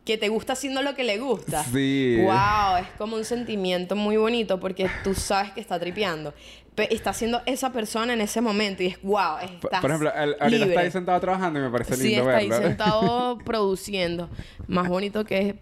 que 0.08 0.18
te 0.18 0.30
gusta 0.30 0.54
haciendo 0.54 0.82
lo 0.82 0.96
que 0.96 1.04
le 1.04 1.18
gusta. 1.20 1.64
Sí. 1.66 2.18
Wow, 2.22 2.78
es 2.80 2.88
como 2.98 3.18
un 3.18 3.26
sentimiento 3.26 3.96
muy 3.98 4.16
bonito 4.16 4.58
porque 4.60 4.90
tú 5.04 5.14
sabes 5.14 5.52
que 5.52 5.60
está 5.60 5.78
tripeando. 5.80 6.34
Pe- 6.76 6.94
Está 6.94 7.12
siendo 7.12 7.42
esa 7.46 7.74
persona 7.74 8.14
en 8.14 8.22
ese 8.22 8.40
momento 8.40 8.84
y 8.84 8.88
es 8.88 9.02
wow, 9.02 9.40
estás 9.44 9.82
por 9.82 9.90
ejemplo, 9.90 10.10
ahorita 10.16 10.48
libre. 10.48 10.70
está 10.70 10.80
ahí 10.80 10.92
sentado 10.92 11.20
trabajando 11.20 11.60
y 11.60 11.64
me 11.64 11.70
parece 11.70 11.96
Sí, 11.98 12.04
lindo 12.10 12.22
está 12.24 12.38
ahí 12.38 12.48
verlo. 12.48 12.68
sentado 12.68 13.38
produciendo. 13.46 14.30
Más 14.68 14.88
bonito 14.88 15.26
que 15.26 15.40
es. 15.50 15.56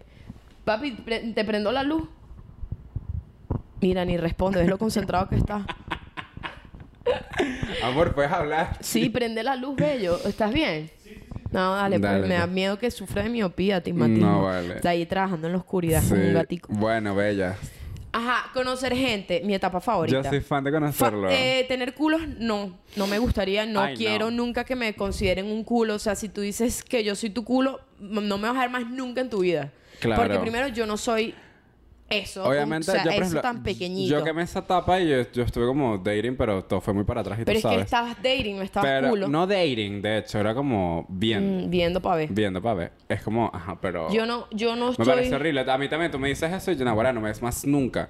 Papi, 0.64 0.92
¿te 0.92 1.44
prendo 1.44 1.72
la 1.72 1.82
luz? 1.82 2.08
Mira, 3.80 4.04
ni 4.04 4.16
responde, 4.16 4.60
ves 4.60 4.68
lo 4.68 4.78
concentrado 4.78 5.28
que 5.28 5.36
está. 5.36 5.66
Amor, 7.82 8.14
puedes 8.14 8.30
hablar. 8.32 8.76
Sí, 8.80 9.08
prende 9.10 9.42
la 9.42 9.56
luz, 9.56 9.76
bello. 9.76 10.18
¿Estás 10.24 10.52
bien? 10.52 10.90
No, 11.56 11.74
dale, 11.74 11.98
pues, 11.98 12.20
me 12.28 12.34
da 12.34 12.40
pues. 12.42 12.50
miedo 12.52 12.78
que 12.78 12.90
sufra 12.90 13.22
de 13.22 13.30
miopía, 13.30 13.78
astigmatismo. 13.78 14.26
No, 14.30 14.42
vale. 14.44 14.74
Está 14.76 14.90
ahí 14.90 15.06
trabajando 15.06 15.46
en 15.46 15.54
la 15.54 15.58
oscuridad 15.58 16.02
Sí. 16.02 16.12
un 16.14 16.34
gatico. 16.34 16.68
Bueno, 16.70 17.14
bella. 17.14 17.56
Ajá, 18.12 18.50
conocer 18.54 18.94
gente, 18.94 19.42
mi 19.44 19.54
etapa 19.54 19.80
favorita. 19.80 20.22
Yo 20.22 20.28
soy 20.30 20.40
fan 20.40 20.64
de 20.64 20.70
Fa- 20.70 20.78
conocerlo. 20.78 21.28
eh, 21.30 21.64
tener 21.68 21.92
culos, 21.94 22.22
no. 22.38 22.78
No 22.96 23.06
me 23.06 23.18
gustaría, 23.18 23.66
no 23.66 23.80
Ay, 23.80 23.94
no. 23.94 23.98
quiero 23.98 24.30
nunca 24.30 24.64
que 24.64 24.74
me 24.76 24.94
consideren 24.94 25.46
un 25.46 25.64
culo. 25.64 25.94
O 25.94 25.98
sea, 25.98 26.14
si 26.14 26.28
tú 26.30 26.40
dices 26.40 26.82
que 26.82 27.04
yo 27.04 27.14
soy 27.14 27.30
tu 27.30 27.44
culo, 27.44 27.80
no 28.00 28.38
me 28.38 28.48
vas 28.48 28.56
a 28.56 28.60
ver 28.60 28.70
más 28.70 28.86
nunca 28.88 29.20
en 29.20 29.28
tu 29.30 29.40
vida. 29.40 29.70
Claro. 30.00 30.22
Porque 30.22 30.38
primero 30.38 30.68
yo 30.68 30.86
no 30.86 30.96
soy 30.96 31.34
eso. 32.08 32.44
Obviamente, 32.44 32.90
o 32.90 32.94
sea, 32.94 33.04
yo, 33.04 33.10
eso 33.10 33.20
ejemplo, 33.20 33.40
tan 33.42 33.62
pequeñito. 33.62 34.16
Yo 34.18 34.22
quemé 34.24 34.42
esa 34.42 34.60
etapa 34.60 35.00
y 35.00 35.08
yo, 35.08 35.22
yo 35.32 35.42
estuve 35.42 35.66
como 35.66 35.98
dating, 35.98 36.36
pero 36.36 36.64
todo 36.64 36.80
fue 36.80 36.94
muy 36.94 37.04
para 37.04 37.20
atrás 37.22 37.38
y 37.40 37.44
Pero 37.44 37.60
tú 37.60 37.68
es 37.68 37.74
que 37.76 37.80
estabas 37.82 38.16
dating, 38.22 38.56
no 38.56 38.62
estabas 38.62 38.88
pero 38.90 39.08
culo. 39.10 39.28
no 39.28 39.46
dating, 39.46 40.00
de 40.02 40.18
hecho, 40.18 40.38
era 40.38 40.54
como 40.54 41.04
bien, 41.08 41.66
Mm, 41.66 41.70
viendo 41.70 42.00
para 42.00 42.16
ver. 42.16 42.28
viendo 42.32 42.62
para 42.62 42.74
ver. 42.74 42.92
Es 43.08 43.22
como, 43.22 43.50
ajá, 43.52 43.78
pero 43.80 44.08
Yo 44.12 44.24
no, 44.26 44.46
yo 44.52 44.76
no 44.76 44.86
me 44.86 44.90
estoy... 44.92 45.06
parece 45.06 45.34
horrible. 45.34 45.60
A 45.70 45.78
mí 45.78 45.88
también 45.88 46.10
tú 46.12 46.18
me 46.18 46.28
dices 46.28 46.52
eso 46.52 46.70
y 46.70 46.76
yo, 46.76 46.84
no, 46.84 46.92
ahora 46.92 47.12
no 47.12 47.20
me 47.20 47.28
ves 47.28 47.42
más 47.42 47.64
nunca. 47.66 48.08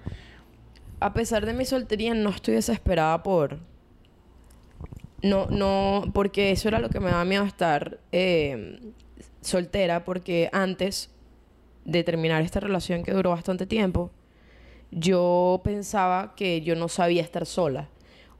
a 1.01 1.13
pesar 1.15 1.47
de 1.47 1.53
mi 1.55 1.65
soltería, 1.65 2.13
no 2.15 2.31
estoy 2.31 2.55
desesperada 2.55 3.23
por. 3.23 3.59
No, 5.23 5.47
no, 5.47 6.05
porque 6.13 6.51
eso 6.53 6.69
era 6.69 6.79
lo 6.79 6.89
que 6.91 7.01
me 7.01 7.11
daba 7.11 7.25
miedo 7.25 7.45
estar 7.45 7.99
eh, 8.13 8.79
soltera, 9.41 10.05
porque 10.05 10.51
antes 10.53 11.11
de 11.87 12.03
terminar 12.03 12.43
esta 12.43 12.61
relación 12.61 13.05
que 13.05 13.13
duró 13.13 13.31
bastante 13.31 13.65
tiempo, 13.65 14.11
yo 14.91 15.61
pensaba 15.65 16.35
que 16.35 16.61
yo 16.61 16.75
no 16.75 16.89
sabía 16.89 17.23
estar 17.23 17.47
sola, 17.47 17.89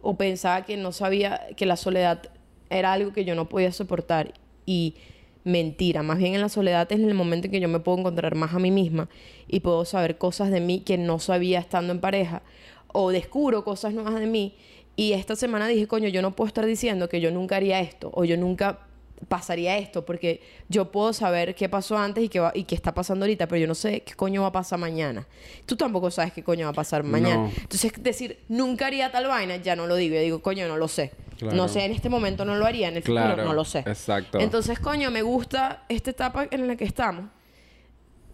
o 0.03 0.17
pensaba 0.17 0.65
que 0.65 0.77
no 0.77 0.93
sabía 0.93 1.47
que 1.57 1.65
la 1.65 1.77
soledad 1.77 2.23
era 2.71 2.93
algo 2.93 3.13
que 3.13 3.25
yo 3.25 3.35
no 3.35 3.49
podía 3.49 3.73
soportar. 3.73 4.35
Y 4.67 4.97
mentira, 5.45 6.03
más 6.03 6.19
bien 6.19 6.35
en 6.35 6.41
la 6.41 6.49
soledad 6.49 6.91
es 6.91 6.99
en 6.99 7.09
el 7.09 7.15
momento 7.15 7.47
en 7.47 7.53
que 7.53 7.61
yo 7.61 7.69
me 7.69 7.81
puedo 7.81 7.99
encontrar 7.99 8.35
más 8.35 8.53
a 8.53 8.59
mí 8.59 8.73
misma 8.73 9.09
y 9.47 9.61
puedo 9.61 9.85
saber 9.85 10.19
cosas 10.19 10.51
de 10.51 10.61
mí 10.61 10.81
que 10.81 10.99
no 10.99 11.21
sabía 11.21 11.61
estando 11.61 11.93
en 11.93 12.01
pareja, 12.01 12.43
o 12.89 13.11
descubro 13.11 13.65
cosas 13.65 13.95
nuevas 13.95 14.19
de 14.19 14.27
mí. 14.27 14.57
Y 14.97 15.13
esta 15.13 15.37
semana 15.37 15.69
dije, 15.69 15.87
coño, 15.87 16.09
yo 16.09 16.23
no 16.23 16.35
puedo 16.35 16.49
estar 16.49 16.67
diciendo 16.67 17.09
que 17.09 17.21
yo 17.21 17.31
nunca 17.31 17.57
haría 17.57 17.81
esto, 17.81 18.11
o 18.13 18.25
yo 18.25 18.37
nunca 18.37 18.86
pasaría 19.29 19.79
esto, 19.79 20.05
porque 20.05 20.43
yo 20.69 20.91
puedo 20.93 21.13
saber 21.13 21.55
qué 21.55 21.69
pasó 21.69 21.97
antes 21.97 22.23
y 22.25 22.29
qué, 22.29 22.39
va- 22.41 22.53
y 22.55 22.65
qué 22.65 22.75
está 22.75 22.93
pasando 22.95 23.25
ahorita, 23.25 23.47
pero 23.49 23.59
yo 23.61 23.67
no 23.67 23.75
sé 23.75 24.03
qué 24.03 24.15
coño 24.15 24.43
va 24.43 24.49
a 24.49 24.53
pasar 24.53 24.79
mañana. 24.79 25.27
Tú 25.65 25.77
tampoco 25.77 26.11
sabes 26.11 26.33
qué 26.33 26.43
coño 26.45 26.67
va 26.67 26.71
a 26.71 26.75
pasar 26.75 27.03
mañana. 27.03 27.37
No. 27.45 27.53
Entonces, 27.57 27.93
decir, 28.03 28.39
nunca 28.49 28.87
haría 28.87 29.11
tal 29.11 29.27
vaina, 29.27 29.57
ya 29.57 29.75
no 29.75 29.87
lo 29.87 29.97
digo. 29.97 30.15
Yo 30.17 30.21
digo, 30.21 30.43
coño, 30.43 30.69
no 30.69 30.77
lo 30.77 30.87
sé. 30.89 31.13
Claro. 31.39 31.57
No 31.57 31.69
sé, 31.69 31.85
en 31.85 31.93
este 31.93 32.09
momento 32.09 32.45
no 32.45 32.57
lo 32.57 32.65
haría, 32.67 32.89
en 32.89 32.97
el 32.97 33.03
Claro, 33.03 33.31
futuro 33.31 33.45
no 33.49 33.53
lo 33.55 33.65
sé. 33.65 33.81
exacto. 33.81 34.39
Entonces, 34.41 34.79
coño, 34.79 35.11
me 35.11 35.23
gusta 35.23 35.85
esta 35.89 36.11
etapa 36.11 36.47
en 36.51 36.67
la 36.67 36.77
que 36.77 36.85
estamos. 36.85 37.27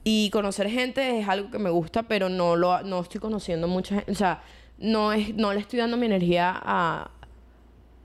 Y 0.05 0.31
conocer 0.31 0.68
gente 0.68 1.21
es 1.21 1.29
algo 1.29 1.51
que 1.51 1.59
me 1.59 1.71
gusta, 1.71 2.03
pero 2.03 2.29
no 2.29 2.57
lo 2.57 2.83
no 2.83 3.01
estoy 3.01 3.21
conociendo 3.21 3.68
mucha 3.68 3.95
gente. 3.97 4.11
O 4.11 4.14
sea, 4.16 4.42
no, 4.79 5.12
es, 5.12 5.33
no 5.35 5.53
le 5.55 5.61
estoy 5.61 5.79
dando 5.79 5.97
mi 5.97 6.07
energía 6.07 6.53
a, 6.61 7.11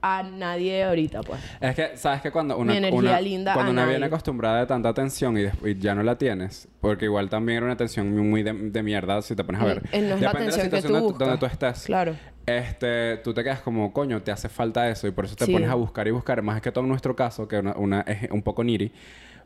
a 0.00 0.22
nadie 0.22 0.84
ahorita, 0.84 1.22
pues. 1.22 1.40
Es 1.60 1.74
que, 1.74 1.96
¿sabes 1.96 2.20
que 2.22 2.30
Cuando 2.30 2.56
una, 2.56 2.72
Mi 2.72 2.78
energía 2.78 2.98
una- 2.98 3.20
linda 3.20 3.54
cuando 3.54 3.72
una 3.72 3.84
viene 3.86 4.06
acostumbrada 4.06 4.60
de 4.60 4.66
tanta 4.66 4.88
atención 4.88 5.36
y, 5.36 5.42
después 5.42 5.78
ya 5.78 5.94
no 5.94 6.02
la 6.02 6.16
tienes, 6.16 6.68
porque 6.80 7.06
igual 7.06 7.28
también 7.28 7.56
era 7.58 7.66
una 7.66 7.74
atención 7.74 8.16
muy, 8.28 8.42
de, 8.42 8.52
de 8.52 8.82
mierda, 8.82 9.20
si 9.22 9.34
te 9.34 9.42
pones 9.44 9.60
a 9.60 9.64
ver. 9.64 9.82
Mm, 9.82 9.86
no 9.90 9.96
es 9.96 10.02
la 10.02 10.06
Depende 10.14 10.28
de 10.28 10.28
atención 10.28 10.70
que 10.70 10.76
situación 10.76 10.88
tú 10.88 10.92
donde- 10.92 11.06
buscas. 11.12 11.28
donde 11.28 11.38
tú 11.40 11.46
estés. 11.46 11.84
Claro. 11.86 12.14
Este, 12.46 13.18
tú 13.18 13.34
te 13.34 13.44
quedas 13.44 13.60
como, 13.60 13.92
coño, 13.92 14.22
te 14.22 14.30
hace 14.30 14.48
falta 14.48 14.88
eso 14.88 15.06
y 15.06 15.10
por 15.10 15.26
eso 15.26 15.36
te 15.36 15.44
Sí. 15.44 15.52
pones 15.52 15.68
a 15.68 15.74
buscar 15.74 16.08
y 16.08 16.12
buscar. 16.12 16.40
Más 16.42 16.62
que 16.62 16.72
todo 16.72 16.84
en 16.84 16.88
nuestro 16.88 17.14
caso, 17.14 17.46
que 17.46 17.58
una, 17.58 17.72
una 17.76 18.00
es 18.02 18.30
un 18.30 18.42
poco 18.42 18.64
niri. 18.64 18.90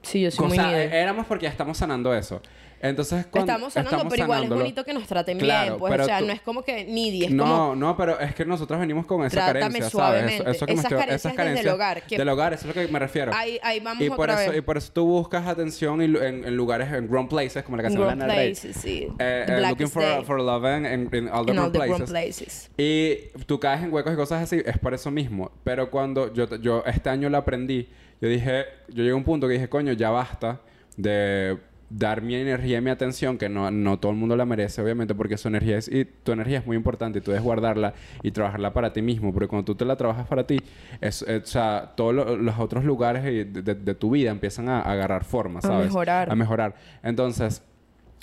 Sí, 0.03 0.21
yo 0.23 0.31
soy 0.31 0.45
O 0.45 0.49
muy 0.49 0.59
eh, 0.59 0.91
éramos 0.93 1.27
porque 1.27 1.45
ya 1.45 1.51
estamos 1.51 1.79
sanando 1.79 2.15
eso. 2.15 2.41
Entonces, 2.85 3.27
cuando 3.27 3.53
Estamos 3.53 3.73
sanando, 3.73 3.91
estamos 3.97 4.11
pero 4.13 4.25
igual 4.25 4.39
es 4.43 4.49
sanándolo- 4.49 4.59
bonito 4.63 4.85
que 4.85 4.93
nos 4.93 5.07
traten 5.07 5.39
Claro, 5.39 5.67
bien. 5.67 5.79
Pues, 5.79 6.01
o 6.01 6.05
sea, 6.05 6.19
tú- 6.19 6.27
no 6.27 6.33
es 6.33 6.41
como 6.41 6.63
que 6.65 6.85
needy, 6.85 7.27
es 7.27 7.31
no, 7.31 7.45
como... 7.45 7.77
no, 7.77 7.97
pero 7.97 8.19
es 8.19 8.35
que 8.35 8.45
nosotros 8.45 8.81
venimos 8.81 9.07
con 9.07 9.25
esa 9.25 9.37
Trátame 9.37 9.61
carencia, 9.61 9.81
¿sabes? 9.83 9.93
suavemente. 9.93 10.35
Eso, 10.43 10.51
eso 10.51 10.67
que 10.67 10.73
me 10.75 10.81
Esas 10.81 10.85
estoy- 10.87 10.99
carencias 11.37 11.37
desde 11.55 11.61
el 11.61 11.69
hogar, 11.77 12.03
que- 12.03 12.19
Del 12.19 12.29
hogar, 12.29 12.53
eso 12.55 12.69
es 12.69 12.75
lo 12.75 12.83
que 12.83 12.89
me 12.93 12.99
refiero. 12.99 13.31
Ahí- 13.33 13.61
ahí 13.63 13.79
vamos 13.79 14.03
y 14.05 14.09
por 14.11 14.29
otra 14.29 14.43
eso, 14.43 14.51
vez. 14.51 14.59
Y 14.59 14.63
por 14.63 14.77
eso 14.79 14.91
tú 14.93 15.05
buscas 15.07 15.47
atención 15.47 16.03
y 16.03 16.09
lu- 16.09 16.21
en, 16.21 16.45
en 16.45 16.57
lugares, 16.57 16.93
en 16.93 17.07
grown 17.09 17.29
places, 17.29 17.63
como 17.63 17.77
la 17.77 17.85
canción 17.85 18.03
de 18.03 18.09
Lana 18.09 18.27
Del 18.27 18.35
Rey. 18.37 18.51
places, 18.51 18.77
sí. 18.77 19.07
Eh, 19.17 19.47
eh, 19.49 19.61
looking 19.69 19.89
for, 19.89 20.25
for 20.25 20.41
love 20.41 20.65
in, 20.65 20.85
in- 20.85 21.09
in 21.17 21.29
all 21.29 21.47
the 21.47 21.53
In 21.53 21.57
grown 21.59 21.59
all 21.67 21.71
the 21.73 21.79
grown 21.87 22.05
places. 22.05 22.11
places. 22.11 22.71
Y 22.77 23.45
tú 23.47 23.61
caes 23.61 23.81
en 23.85 23.93
huecos 23.93 24.13
y 24.13 24.17
cosas 24.17 24.43
así, 24.43 24.61
es 24.67 24.77
por 24.79 24.93
eso 24.93 25.13
mismo. 25.13 25.53
Pero 25.63 25.89
cuando 25.89 26.35
yo, 26.35 26.53
yo 26.57 26.83
este 26.85 27.11
año 27.11 27.31
lo 27.31 27.39
aprendí, 27.39 27.89
yo 28.23 28.29
dije, 28.29 28.65
yo 28.89 28.97
llegué 29.03 29.11
a 29.11 29.17
un 29.17 29.25
punto 29.25 29.47
que 29.49 29.53
dije, 29.55 29.69
coño, 29.69 29.93
ya 29.93 30.09
basta 30.09 30.61
de 30.97 31.59
dar 31.91 32.23
mi 32.23 32.35
energía 32.35 32.79
y 32.79 32.81
mi 32.81 32.89
atención, 32.89 33.37
que 33.37 33.51
no, 33.51 33.71
no 33.71 33.99
todo 33.99 34.13
el 34.13 34.17
mundo 34.19 34.35
la 34.35 34.47
merece, 34.47 34.81
obviamente, 34.81 35.15
porque 35.15 35.37
su 35.37 35.49
energía 35.49 35.77
es, 35.77 35.89
y 35.89 36.07
tu 36.07 36.33
energía 36.33 36.61
es 36.61 36.67
muy 36.67 36.75
importante 36.75 37.19
y 37.19 37.21
tú 37.21 37.33
debes 37.33 37.45
guardarla 37.45 37.93
y 38.23 38.31
trabajarla 38.31 38.73
para 38.73 38.95
ti 38.95 39.03
mismo, 39.03 39.31
porque 39.35 39.47
cuando 39.49 39.67
tú 39.67 39.75
te 39.75 39.85
la 39.85 39.97
trabajas 39.97 40.27
para 40.27 40.47
ti, 40.47 40.57
es, 41.03 41.21
es- 41.21 41.43
o 41.43 41.47
sea, 41.47 41.93
todos 41.95 42.15
lo- 42.15 42.37
los 42.37 42.59
otros 42.59 42.85
lugares 42.85 43.23
de, 43.25 43.45
de- 43.45 43.75
de 43.75 43.95
tu 43.95 44.11
vida 44.11 44.31
empiezan 44.31 44.71
a, 44.71 44.81
a 44.81 44.93
agarrar 44.93 45.25
forma, 45.25 45.59
A 45.59 45.63
¿sabes? 45.63 45.87
mejorar. 45.89 46.31
A 46.33 46.35
mejorar. 46.35 46.75
Entonces, 47.03 47.63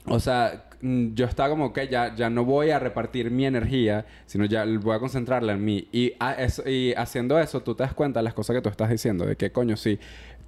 o 0.07 0.19
sea, 0.19 0.63
yo 0.81 1.25
estaba 1.25 1.49
como 1.49 1.73
que 1.73 1.87
ya, 1.87 2.15
ya 2.15 2.29
no 2.29 2.45
voy 2.45 2.69
a 2.71 2.79
repartir 2.79 3.31
mi 3.31 3.45
energía, 3.45 4.05
sino 4.25 4.45
ya 4.45 4.65
voy 4.65 4.95
a 4.95 4.99
concentrarla 4.99 5.53
en 5.53 5.65
mí. 5.65 5.87
Y, 5.91 6.13
a- 6.19 6.33
eso- 6.33 6.67
y 6.69 6.93
haciendo 6.93 7.37
eso, 7.39 7.61
tú 7.61 7.75
te 7.75 7.83
das 7.83 7.93
cuenta 7.93 8.19
de 8.19 8.23
las 8.23 8.33
cosas 8.33 8.55
que 8.55 8.61
tú 8.61 8.69
estás 8.69 8.89
diciendo, 8.89 9.25
de 9.25 9.35
que 9.35 9.51
coño, 9.51 9.75
sí, 9.75 9.99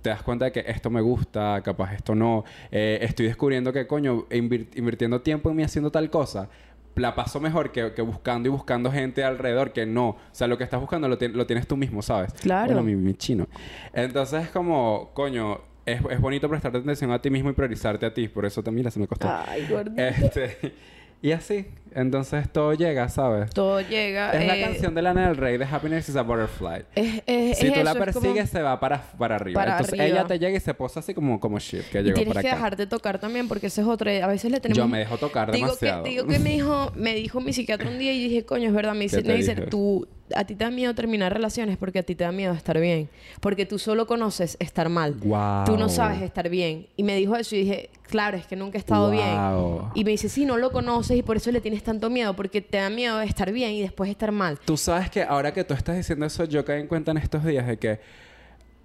te 0.01 0.09
das 0.09 0.23
cuenta 0.23 0.45
de 0.45 0.51
que 0.51 0.63
esto 0.67 0.89
me 0.89 1.01
gusta, 1.01 1.61
capaz 1.63 1.93
esto 1.93 2.15
no. 2.15 2.43
Eh, 2.71 2.99
estoy 3.01 3.27
descubriendo 3.27 3.71
que, 3.73 3.85
coño, 3.87 4.25
invir- 4.29 4.67
invirtiendo 4.75 5.21
tiempo 5.21 5.49
en 5.49 5.57
mí 5.57 5.63
haciendo 5.63 5.91
tal 5.91 6.09
cosa. 6.09 6.49
La 6.95 7.13
paso 7.15 7.39
mejor 7.39 7.71
que, 7.71 7.93
que 7.93 8.01
buscando 8.01 8.49
y 8.49 8.51
buscando 8.51 8.91
gente 8.91 9.23
alrededor 9.23 9.71
que 9.73 9.85
no. 9.85 10.09
O 10.09 10.17
sea, 10.31 10.47
lo 10.47 10.57
que 10.57 10.63
estás 10.63 10.79
buscando 10.79 11.07
lo, 11.07 11.17
ti- 11.17 11.27
lo 11.29 11.45
tienes 11.45 11.67
tú 11.67 11.77
mismo, 11.77 12.01
¿sabes? 12.01 12.33
Claro. 12.33 12.71
Hola, 12.73 12.81
mi, 12.81 12.95
mi 12.95 13.13
chino. 13.13 13.47
Entonces 13.93 14.43
es 14.43 14.49
como, 14.49 15.11
coño, 15.13 15.61
es, 15.85 16.01
es 16.09 16.19
bonito 16.21 16.47
prestarte 16.49 16.77
atención 16.79 17.11
a 17.11 17.21
ti 17.21 17.29
mismo 17.29 17.49
y 17.49 17.53
priorizarte 17.53 18.05
a 18.05 18.13
ti. 18.13 18.27
Por 18.27 18.45
eso 18.45 18.61
mira, 18.71 18.91
se 18.91 18.99
me 18.99 19.07
costó. 19.07 19.29
Ay, 19.29 19.67
gordito. 19.69 20.01
Este, 20.01 20.73
Y 21.23 21.33
así. 21.33 21.67
Entonces 21.93 22.51
todo 22.51 22.73
llega, 22.73 23.07
¿sabes? 23.09 23.51
Todo 23.51 23.79
llega. 23.81 24.31
Es 24.31 24.47
la 24.47 24.57
eh, 24.57 24.61
canción 24.63 24.95
de 24.95 25.03
Lana 25.03 25.27
del 25.27 25.37
Rey 25.37 25.57
de 25.57 25.65
Happiness 25.65 26.09
is 26.09 26.15
a 26.15 26.23
Butterfly. 26.23 26.85
Es, 26.95 27.21
es- 27.27 27.57
si 27.59 27.69
tú 27.69 27.83
la 27.83 27.91
eso, 27.91 28.03
es 28.03 28.13
como- 28.13 28.21
persigues, 28.21 28.49
se 28.49 28.61
va 28.63 28.79
para, 28.79 29.03
para 29.19 29.35
arriba. 29.35 29.59
para 29.61 29.71
Entonces 29.73 29.99
arriba. 29.99 30.17
ella 30.19 30.27
te 30.27 30.39
llega 30.39 30.57
y 30.57 30.59
se 30.59 30.73
posa 30.73 31.01
así 31.01 31.13
como, 31.13 31.39
como 31.39 31.59
shit, 31.59 31.83
que 31.91 31.99
Y 31.99 32.03
llegó 32.05 32.15
tienes 32.15 32.33
para 32.33 32.41
que 32.41 32.47
acá. 32.47 32.55
dejarte 32.55 32.87
tocar 32.87 33.19
también 33.19 33.47
porque 33.47 33.67
ese 33.67 33.81
es 33.81 33.87
otro. 33.87 34.09
A 34.09 34.25
veces 34.25 34.49
le 34.49 34.59
tenemos. 34.59 34.77
Yo 34.79 34.87
me 34.87 34.97
dejo 34.97 35.17
tocar 35.17 35.51
digo 35.51 35.67
demasiado. 35.67 36.03
Que, 36.03 36.09
digo 36.09 36.25
que 36.25 36.39
me 36.39 36.49
dijo, 36.49 36.91
me 36.95 37.13
dijo 37.13 37.39
mi 37.39 37.53
psiquiatra 37.53 37.87
un 37.87 37.99
día 37.99 38.13
y 38.13 38.23
dije, 38.23 38.43
coño, 38.45 38.69
es 38.69 38.73
verdad. 38.73 38.93
Me 38.95 39.01
dice, 39.01 39.17
¿Qué 39.17 39.23
te 39.23 39.35
dice 39.35 39.55
tú, 39.69 40.07
a 40.35 40.45
ti 40.45 40.55
te 40.55 40.63
da 40.63 40.71
miedo 40.71 40.93
terminar 40.95 41.33
relaciones 41.33 41.77
porque 41.77 41.99
a 41.99 42.03
ti 42.03 42.15
te 42.15 42.23
da 42.23 42.31
miedo 42.31 42.53
estar 42.53 42.79
bien. 42.79 43.09
Porque 43.39 43.65
tú 43.65 43.79
solo 43.79 44.07
conoces 44.07 44.57
estar 44.59 44.89
mal. 44.89 45.15
Guau. 45.19 45.65
Tú 45.65 45.77
no 45.77 45.89
sabes 45.89 46.21
estar 46.21 46.49
bien. 46.49 46.87
Y 46.95 47.03
me 47.03 47.15
dijo 47.15 47.35
eso 47.35 47.55
y 47.55 47.59
dije, 47.59 47.89
claro, 48.03 48.37
es 48.37 48.45
que 48.45 48.55
nunca 48.55 48.77
he 48.77 48.79
estado 48.79 49.11
Guau. 49.11 49.79
bien. 49.79 49.91
Y 49.95 50.03
me 50.03 50.11
dice, 50.11 50.29
sí, 50.29 50.45
no 50.45 50.57
lo 50.57 50.71
conoces 50.71 51.17
y 51.17 51.23
por 51.23 51.37
eso 51.37 51.51
le 51.51 51.61
tienes 51.61 51.83
tanto 51.83 52.09
miedo. 52.09 52.35
Porque 52.35 52.61
te 52.61 52.77
da 52.77 52.89
miedo 52.89 53.21
estar 53.21 53.51
bien 53.51 53.71
y 53.71 53.81
después 53.81 54.09
estar 54.09 54.31
mal. 54.31 54.59
Tú 54.65 54.77
sabes 54.77 55.09
que 55.09 55.23
ahora 55.23 55.53
que 55.53 55.63
tú 55.63 55.73
estás 55.73 55.95
diciendo 55.97 56.25
eso, 56.25 56.45
yo 56.45 56.63
caí 56.65 56.81
en 56.81 56.87
cuenta 56.87 57.11
en 57.11 57.17
estos 57.17 57.43
días 57.43 57.67
de 57.67 57.77
que 57.77 57.99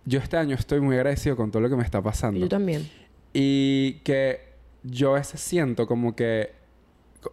yo 0.04 0.20
este 0.20 0.36
año 0.36 0.54
estoy 0.54 0.80
muy 0.80 0.96
agradecido 0.96 1.36
con 1.36 1.50
todo 1.50 1.60
lo 1.62 1.68
que 1.68 1.76
me 1.76 1.82
está 1.82 2.00
pasando. 2.02 2.38
Yo 2.40 2.48
también. 2.48 2.88
Y 3.32 3.94
que 4.04 4.40
yo 4.82 5.10
a 5.14 5.18
veces 5.18 5.40
siento 5.40 5.86
como 5.86 6.14
que, 6.14 6.52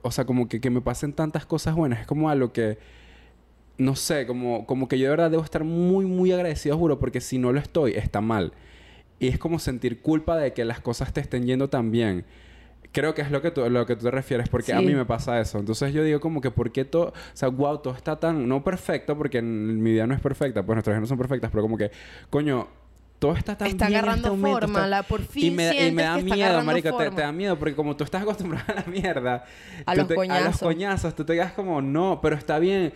o 0.01 0.11
sea, 0.11 0.25
como 0.25 0.49
que, 0.49 0.59
que 0.59 0.69
me 0.69 0.81
pasen 0.81 1.13
tantas 1.13 1.45
cosas 1.45 1.75
buenas. 1.75 2.01
Es 2.01 2.07
como 2.07 2.29
algo 2.29 2.51
que, 2.51 2.77
no 3.77 3.95
sé, 3.95 4.25
como, 4.27 4.65
como 4.65 4.87
que 4.87 4.97
yo 4.99 5.05
de 5.05 5.09
verdad 5.11 5.31
debo 5.31 5.43
estar 5.43 5.63
muy, 5.63 6.05
muy 6.05 6.31
agradecido, 6.31 6.77
juro, 6.77 6.99
porque 6.99 7.21
si 7.21 7.37
no 7.37 7.51
lo 7.51 7.59
estoy, 7.59 7.93
está 7.93 8.21
mal. 8.21 8.53
Y 9.19 9.27
es 9.27 9.37
como 9.39 9.59
sentir 9.59 10.01
culpa 10.01 10.37
de 10.37 10.53
que 10.53 10.65
las 10.65 10.79
cosas 10.81 11.13
te 11.13 11.21
estén 11.21 11.45
yendo 11.45 11.69
tan 11.69 11.91
bien. 11.91 12.25
Creo 12.91 13.15
que 13.15 13.23
es 13.23 13.31
lo 13.31 13.41
que 13.41 13.49
tú, 13.49 13.67
lo 13.69 13.85
que 13.87 13.95
tú 13.95 14.03
te 14.05 14.11
refieres, 14.11 14.49
porque 14.49 14.71
a 14.73 14.81
mí 14.81 14.93
me 14.93 15.05
pasa 15.05 15.39
eso. 15.41 15.57
Entonces 15.59 15.93
yo 15.93 16.03
digo 16.03 16.19
como 16.19 16.41
que, 16.41 16.51
¿por 16.51 16.71
qué 16.71 16.85
todo? 16.85 17.05
O 17.07 17.13
sea, 17.33 17.49
wow, 17.49 17.79
todo 17.79 17.95
está 17.95 18.19
tan, 18.19 18.47
no 18.47 18.63
perfecto, 18.63 19.17
porque 19.17 19.39
en- 19.39 19.81
mi 19.81 19.91
vida 19.93 20.05
no 20.05 20.13
es 20.13 20.21
perfecta, 20.21 20.63
pues 20.63 20.75
nuestras 20.75 20.93
vidas 20.93 21.01
no 21.01 21.07
son 21.07 21.17
perfectas, 21.17 21.49
pero 21.49 21.63
como 21.63 21.77
que, 21.77 21.89
coño, 22.29 22.67
todo 23.19 23.35
está 23.37 23.57
tan 23.57 23.69
Está 23.69 23.87
bien 23.87 23.99
en 23.99 24.03
agarrando 24.03 24.27
este 24.27 24.37
momento, 24.37 24.59
forma, 24.67 24.79
está- 24.79 24.87
la- 24.89 25.03
por 25.03 25.21
fin 25.21 25.45
y 25.45 25.51
me, 25.51 25.63
da- 25.65 25.73
y 25.75 25.91
me 25.93 26.03
da 26.03 26.17
miedo, 26.17 26.61
marico, 26.63 26.97
te, 26.97 27.09
da 27.09 27.31
miedo, 27.31 27.57
porque 27.57 27.73
como 27.73 27.95
tú 27.95 28.03
estás 28.03 28.21
acostumbrado 28.23 28.65
a 28.67 28.75
la 28.81 28.83
mierda, 28.85 29.45
A 29.85 29.95
los 29.95 30.07
te- 30.09 30.13
a 30.29 30.41
los 30.41 30.57
coñazos. 30.59 31.15
tú 31.15 31.23
te 31.23 31.33
quedas 31.33 31.53
como, 31.53 31.81
no, 31.81 32.19
pero 32.21 32.35
está 32.35 32.59
bien, 32.59 32.91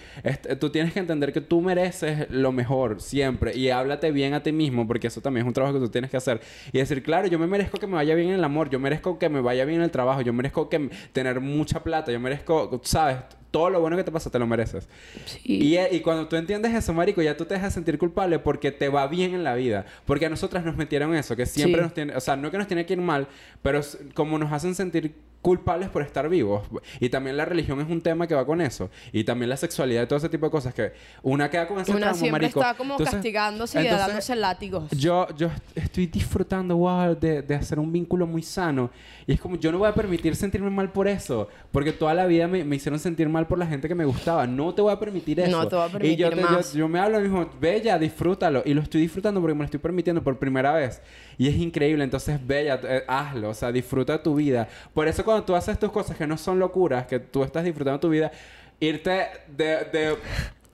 tú 0.59 0.69
tienes 0.69 0.91
que 0.91 0.99
entender 0.99 1.31
que 1.31 1.39
tú 1.39 1.61
mereces 1.61 2.27
lo 2.29 2.51
mejor 2.51 2.99
siempre 3.01 3.55
y 3.55 3.69
háblate 3.69 4.11
bien 4.11 4.33
a 4.33 4.43
ti 4.43 4.51
mismo, 4.51 4.85
porque 4.85 5.07
eso 5.07 5.21
también 5.21 5.45
es 5.45 5.47
un 5.47 5.53
trabajo 5.53 5.75
que 5.79 5.85
tú 5.85 5.89
tienes 5.89 6.11
que 6.11 6.17
hacer. 6.17 6.41
Y 6.73 6.77
decir, 6.79 7.01
claro, 7.03 7.27
yo 7.27 7.39
me 7.39 7.47
merezco 7.47 7.77
que 7.77 7.87
me 7.87 7.93
vaya 7.95 8.13
bien 8.13 8.27
en 8.29 8.35
el 8.35 8.43
amor, 8.43 8.69
yo 8.69 8.79
merezco 8.79 9.17
que 9.17 9.29
me 9.29 9.39
vaya 9.39 9.63
bien 9.63 9.77
en 9.79 9.85
el 9.85 9.91
trabajo, 9.91 10.19
yo 10.21 10.33
merezco 10.33 10.67
que 10.67 10.89
tener 11.13 11.39
mucha 11.39 11.83
plata, 11.83 12.11
yo 12.11 12.19
merezco, 12.19 12.81
sabes, 12.83 13.17
todo 13.51 13.69
lo 13.69 13.79
bueno 13.81 13.95
que 13.97 14.03
te 14.03 14.11
pasa 14.11 14.29
te 14.29 14.39
lo 14.39 14.47
mereces. 14.47 14.87
Sí. 15.25 15.39
Y, 15.43 15.77
y 15.95 15.99
cuando 16.01 16.27
tú 16.27 16.35
entiendes 16.35 16.73
eso, 16.73 16.93
marico, 16.93 17.21
ya 17.21 17.35
tú 17.37 17.45
te 17.45 17.53
dejas 17.55 17.73
sentir 17.73 17.97
culpable 17.97 18.39
porque 18.39 18.71
te 18.71 18.89
va 18.89 19.07
bien 19.07 19.33
en 19.33 19.43
la 19.43 19.55
vida. 19.55 19.85
Porque 20.05 20.25
a 20.25 20.29
nosotras 20.29 20.63
nos 20.65 20.75
metieron 20.77 21.15
eso, 21.15 21.35
que 21.35 21.45
siempre 21.45 21.81
Sí. 21.81 21.83
nos 21.83 21.93
tiene... 21.93 22.15
O 22.15 22.19
sea, 22.19 22.35
no 22.35 22.51
que 22.51 22.57
nos 22.57 22.67
tiene 22.67 22.85
que 22.85 22.93
ir 22.93 23.01
mal, 23.01 23.27
pero 23.61 23.81
como 24.13 24.37
nos 24.37 24.51
hacen 24.51 24.75
sentir 24.75 25.15
culpables 25.47 25.87
por 25.87 26.01
estar 26.01 26.27
vivos. 26.27 26.67
Y 26.99 27.07
también 27.07 27.37
la 27.37 27.45
religión 27.45 27.79
es 27.79 27.87
un 27.89 28.01
tema 28.01 28.27
que 28.27 28.35
va 28.35 28.45
con 28.45 28.59
eso. 28.59 28.89
Y 29.13 29.23
también 29.23 29.47
la 29.49 29.55
sexualidad 29.55 30.03
y 30.03 30.05
todo 30.07 30.17
ese 30.17 30.27
tipo 30.27 30.45
de 30.47 30.51
cosas 30.51 30.73
que 30.73 30.91
una 31.23 31.49
queda 31.49 31.69
con 31.69 31.79
ese 31.79 31.93
Una 31.93 32.13
siempre 32.13 32.41
marico. 32.41 32.59
está 32.59 32.73
como 32.75 32.95
Entonces- 32.95 33.15
castigándose 33.15 33.81
y 33.81 33.85
entonces, 33.85 34.07
dándose 34.07 34.35
látigos. 34.35 34.91
yo, 34.91 35.25
yo 35.37 35.49
estoy 35.73 36.07
disfrutando, 36.07 36.75
wow, 36.75 37.15
de, 37.15 37.41
de 37.43 37.55
hacer 37.55 37.79
un 37.79 37.93
vínculo 37.93 38.27
muy 38.27 38.43
sano. 38.43 38.89
Y 39.25 39.31
es 39.33 39.39
como, 39.39 39.55
yo 39.55 39.71
no 39.71 39.77
voy 39.77 39.87
a 39.87 39.93
permitir 39.93 40.35
sentirme 40.35 40.69
mal 40.69 40.91
por 40.91 41.07
eso. 41.07 41.47
Porque 41.71 41.93
toda 41.93 42.13
la 42.13 42.25
vida 42.25 42.49
me, 42.49 42.65
me 42.65 42.75
hicieron 42.75 42.99
sentir 42.99 43.29
mal 43.29 43.47
por 43.47 43.57
la 43.57 43.67
gente 43.67 43.87
que 43.87 43.95
me 43.95 44.03
gustaba. 44.03 44.45
No 44.47 44.73
te 44.73 44.81
voy 44.81 44.91
a 44.91 44.99
permitir 44.99 45.39
eso. 45.39 45.49
No 45.51 45.65
te 45.65 45.75
voy 45.77 45.85
a 45.85 45.87
Y 46.05 46.15
yo, 46.17 46.29
permitir 46.29 46.29
te- 46.29 46.35
yo- 46.41 46.57
más. 46.57 46.73
yo 46.73 46.87
me 46.89 46.99
hablo 46.99 47.21
mismo, 47.21 47.49
bella, 47.61 47.97
disfrútalo. 47.97 48.63
Y 48.65 48.73
lo 48.73 48.81
estoy 48.81 48.99
disfrutando 48.99 49.39
porque 49.39 49.53
me 49.53 49.59
lo 49.59 49.65
estoy 49.65 49.79
permitiendo 49.79 50.21
por 50.21 50.37
primera 50.37 50.73
vez. 50.73 51.01
Y 51.37 51.47
es 51.47 51.55
increíble. 51.55 52.03
Entonces, 52.03 52.39
bella, 52.45 52.79
eh, 52.83 53.03
hazlo. 53.07 53.49
O 53.49 53.53
sea, 53.53 53.71
disfruta 53.71 54.21
tu 54.23 54.35
vida. 54.35 54.67
Por 54.93 55.07
eso 55.07 55.23
cuando 55.23 55.43
tú 55.43 55.55
haces 55.55 55.77
tus 55.77 55.91
cosas 55.91 56.17
que 56.17 56.25
no 56.25 56.37
son 56.37 56.57
locuras, 56.59 57.05
que 57.05 57.19
tú 57.19 57.43
estás 57.43 57.63
disfrutando 57.63 57.99
tu 57.99 58.09
vida, 58.09 58.31
irte 58.79 59.27
de... 59.55 59.65
de 59.91 60.15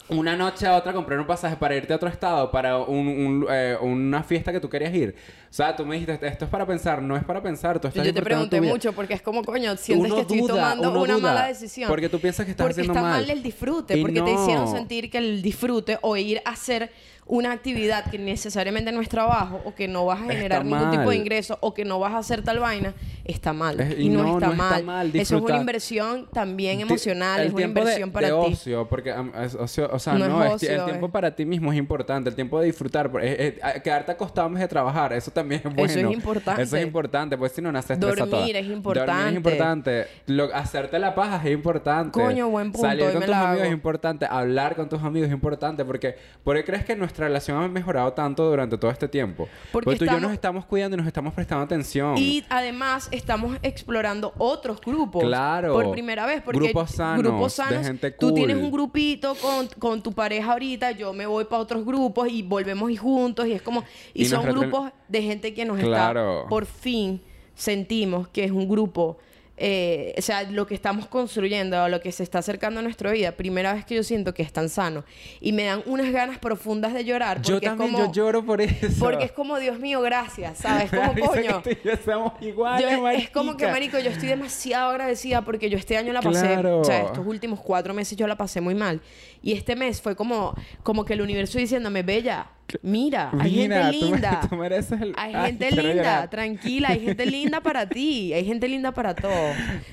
una 0.09 0.35
noche 0.35 0.67
a 0.67 0.75
otra 0.75 0.91
comprar 0.91 1.17
un 1.17 1.25
pasaje 1.25 1.55
para 1.55 1.77
irte 1.77 1.93
a 1.93 1.95
otro 1.95 2.09
estado 2.09 2.51
para 2.51 2.77
un- 2.77 3.07
un, 3.07 3.47
eh, 3.49 3.77
una 3.81 4.21
fiesta 4.21 4.51
que 4.51 4.59
tú 4.59 4.69
querías 4.69 4.93
ir. 4.93 5.15
O 5.49 5.53
sea, 5.53 5.73
tú 5.73 5.85
me 5.85 5.95
dijiste, 5.97 6.27
esto 6.27 6.43
es 6.43 6.51
para 6.51 6.65
pensar, 6.67 7.01
no 7.01 7.15
es 7.15 7.23
para 7.23 7.41
pensar. 7.41 7.79
Tú 7.79 7.87
estás 7.87 8.05
Yo 8.05 8.13
te 8.13 8.21
pregunté 8.21 8.59
mucho 8.59 8.91
porque 8.91 9.13
es 9.13 9.21
como, 9.21 9.41
coño, 9.45 9.77
sientes 9.77 10.05
Uno 10.05 10.15
que 10.15 10.21
estoy 10.23 10.39
duda, 10.41 10.73
tomando 10.75 11.01
una 11.01 11.17
mala 11.17 11.47
decisión. 11.47 11.87
porque 11.89 12.09
tú 12.09 12.19
piensas 12.19 12.45
que 12.45 12.51
estás 12.51 12.65
porque 12.65 12.81
haciendo 12.81 12.91
está 12.93 13.01
mal. 13.01 13.21
mal 13.21 13.29
el 13.29 13.41
disfrute, 13.41 13.97
Y 13.97 14.01
porque 14.01 14.21
te 14.21 14.31
hicieron 14.33 14.67
sentir 14.69 15.09
que 15.09 15.19
el 15.19 15.41
disfrute 15.41 15.97
o 16.01 16.17
ir 16.17 16.41
a 16.43 16.49
hacer 16.49 16.91
una 17.25 17.51
actividad 17.51 18.05
que 18.11 18.19
necesariamente 18.19 18.91
no 18.91 19.01
es 19.01 19.09
trabajo 19.09 19.61
o 19.65 19.73
que 19.73 19.87
no 19.87 20.05
vas 20.05 20.21
a 20.21 20.25
generar 20.25 20.65
ningún 20.65 20.91
tipo 20.91 21.03
mal. 21.03 21.09
de 21.09 21.15
ingreso 21.15 21.57
o 21.61 21.73
que 21.73 21.85
no 21.85 21.99
vas 21.99 22.13
a 22.13 22.17
hacer 22.17 22.43
tal 22.43 22.59
vaina, 22.59 22.93
está 23.23 23.53
mal. 23.53 23.79
Es- 23.79 23.97
y, 23.97 24.03
y 24.03 24.09
no, 24.09 24.23
no, 24.23 24.33
está, 24.35 24.47
no 24.47 24.51
está 24.53 24.67
mal. 24.69 24.83
mal, 24.83 25.11
Eso 25.15 25.37
es 25.37 25.41
una 25.43 25.57
inversión 25.57 26.27
también 26.33 26.81
emocional, 26.81 27.41
es 27.41 27.47
una 27.49 27.57
tiempo 27.57 27.79
de- 27.79 27.81
inversión 27.85 28.11
para 28.11 28.27
de 28.27 28.33
ti. 28.47 28.53
ocio, 28.53 28.87
porque 28.89 29.13
um, 29.13 29.31
es 29.41 29.55
ocio- 29.55 29.89
o 29.91 29.99
sea, 29.99 30.13
No 30.13 30.27
no, 30.27 30.43
es 30.43 30.59
ti- 30.59 30.67
el 30.67 30.73
ocio, 30.79 30.85
tiempo 30.85 31.05
eh. 31.05 31.09
para 31.11 31.35
ti 31.35 31.45
mismo 31.45 31.71
es 31.71 31.77
importante, 31.79 32.29
el 32.29 32.35
tiempo 32.35 32.59
de 32.59 32.65
disfrutar, 32.67 33.09
es- 33.21 33.39
es- 33.63 33.81
quedarte 33.83 34.11
acostado 34.11 34.47
en 34.47 34.53
vez 34.55 34.61
de 34.61 34.67
trabajar, 34.67 35.13
eso 35.13 35.31
también 35.31 35.61
es 35.63 35.73
bueno. 35.73 35.89
Eso 35.89 35.99
es 35.99 36.13
importante. 36.13 36.61
Eso 36.61 36.77
es 36.77 36.83
importante, 36.83 37.37
pues 37.37 37.51
si 37.53 37.61
no 37.61 37.71
naces 37.71 37.99
Dormir 37.99 38.57
es 38.57 38.65
importante. 38.67 39.11
Dormir 39.11 39.27
es 39.29 39.35
importante. 39.37 40.07
Lo- 40.27 40.53
hacerte 40.53 40.99
la 40.99 41.15
paja 41.15 41.41
es 41.43 41.51
importante. 41.53 42.11
Coño, 42.19 42.49
buen 42.49 42.71
punto, 42.71 42.87
Salir 42.87 43.05
con 43.11 43.21
tus 43.21 43.23
amigos 43.33 43.45
hago. 43.53 43.63
es 43.63 43.71
importante, 43.71 44.25
hablar 44.29 44.75
con 44.75 44.89
tus 44.89 45.01
amigos 45.01 45.27
es 45.29 45.33
importante, 45.33 45.85
porque 45.85 46.15
¿por 46.43 46.55
qué 46.57 46.63
crees 46.65 46.83
que 46.85 46.95
nuestra 47.13 47.27
relación 47.27 47.61
ha 47.61 47.67
mejorado 47.67 48.11
tanto 48.13 48.49
durante 48.49 48.75
todo 48.77 48.89
este 48.89 49.07
tiempo? 49.07 49.47
Porque 49.71 49.85
Porque 49.85 49.99
tú 49.99 50.05
y 50.05 50.07
yo 50.07 50.11
estamos- 50.13 50.21
nos 50.23 50.33
estamos 50.33 50.65
cuidando 50.65 50.95
y 50.95 50.97
nos 50.97 51.07
estamos 51.07 51.33
prestando 51.33 51.63
atención. 51.63 52.17
Y 52.17 52.43
además 52.49 53.07
estamos 53.11 53.55
explorando 53.61 54.33
otros 54.39 54.81
grupos. 54.81 55.23
Claro. 55.23 55.73
Por 55.73 55.91
primera 55.91 56.25
vez. 56.25 56.41
Porque 56.41 56.59
Grupos 56.59 56.91
sanos, 56.91 57.19
grupos 57.23 57.55
de 57.57 57.63
sanos, 57.63 57.85
gente 57.85 58.11
Tú 58.11 58.27
cool. 58.29 58.33
tienes 58.35 58.57
un 58.57 58.71
grupito 58.71 59.35
con, 59.35 59.67
con 59.79 60.01
tu 60.01 60.11
pareja 60.13 60.53
ahorita, 60.53 60.91
yo 60.91 61.13
me 61.13 61.25
voy 61.27 61.45
para 61.45 61.61
otros 61.61 61.85
grupos 61.85 62.27
y 62.29 62.41
volvemos 62.41 62.89
y 62.89 62.95
juntos. 62.97 63.45
Y 63.45 63.51
es 63.53 63.61
como... 63.61 63.83
Y, 64.13 64.23
Y 64.23 64.25
son 64.25 64.43
grupos 64.45 64.91
de 65.07 65.21
gente 65.21 65.53
que 65.53 65.65
nos 65.65 65.79
Claro. 65.79 66.37
está... 66.39 66.49
Por 66.49 66.65
fin 66.65 67.21
sentimos 67.53 68.27
que 68.29 68.43
es 68.45 68.51
un 68.51 68.67
grupo... 68.67 69.17
eh, 69.55 70.15
o 70.17 70.21
sea, 70.21 70.43
lo 70.43 70.65
que 70.65 70.73
estamos 70.73 71.05
construyendo, 71.05 71.87
lo 71.87 72.01
que 72.01 72.11
se 72.11 72.23
está 72.23 72.39
acercando 72.39 72.79
a 72.79 72.83
nuestra 72.83 73.11
vida, 73.11 73.33
primera 73.33 73.73
vez 73.73 73.85
que 73.85 73.93
yo 73.95 74.03
siento 74.03 74.33
que 74.33 74.41
es 74.41 74.51
tan 74.51 74.67
sano. 74.67 75.03
Y 75.41 75.51
me 75.51 75.63
dan 75.65 75.83
unas 75.85 76.11
ganas 76.11 76.39
profundas 76.39 76.93
de 76.93 77.05
llorar. 77.05 77.41
yo 77.43 77.57
es 77.57 77.61
también, 77.61 77.91
como- 77.91 78.05
yo 78.07 78.11
lloro 78.11 78.43
por 78.45 78.61
eso. 78.61 78.87
Porque 78.99 79.25
es 79.25 79.31
como, 79.31 79.59
Dios 79.59 79.77
mío, 79.79 80.01
gracias, 80.01 80.57
¿sabes? 80.57 80.89
Como, 80.89 81.13
coño. 81.27 81.61
que 81.61 81.75
tú 81.75 81.81
y 81.83 81.87
yo 81.89 81.95
seamos 82.03 82.33
iguales, 82.41 82.89
Yo- 82.89 83.07
es 83.09 83.29
como 83.29 83.55
que, 83.55 83.67
marico, 83.67 83.99
yo 83.99 84.09
estoy 84.09 84.29
demasiado 84.29 84.89
agradecida 84.89 85.43
porque 85.43 85.69
yo 85.69 85.77
este 85.77 85.97
año 85.97 86.13
la 86.13 86.21
pasé, 86.21 86.47
Claro. 86.47 86.79
o 86.79 86.83
sea, 86.83 87.03
estos 87.03 87.25
últimos 87.25 87.59
cuatro 87.59 87.93
meses 87.93 88.17
yo 88.17 88.25
la 88.27 88.35
pasé 88.35 88.59
muy 88.59 88.73
mal. 88.75 89.01
Y 89.43 89.53
este 89.53 89.75
mes 89.75 90.01
fue 90.01 90.15
como, 90.15 90.55
como 90.81 91.05
que 91.05 91.13
el 91.13 91.21
universo 91.21 91.59
diciéndome, 91.59 92.01
Bella, 92.01 92.47
mira, 92.81 93.29
hay 93.39 93.51
Mira, 93.51 93.85
gente 93.91 94.05
linda. 94.05 94.41
tú 94.49 94.55
mereces 94.55 95.01
el- 95.01 95.13
Hay 95.17 95.33
Ay, 95.35 95.45
gente 95.57 95.71
linda, 95.71 96.29
tranquila, 96.29 96.89
hay 96.89 96.99
gente 97.01 97.25
linda 97.25 97.61
para 97.61 97.87
ti, 97.89 98.33
hay 98.33 98.45
gente 98.45 98.67
linda 98.67 98.91
para 98.91 99.13
todo. 99.15 99.31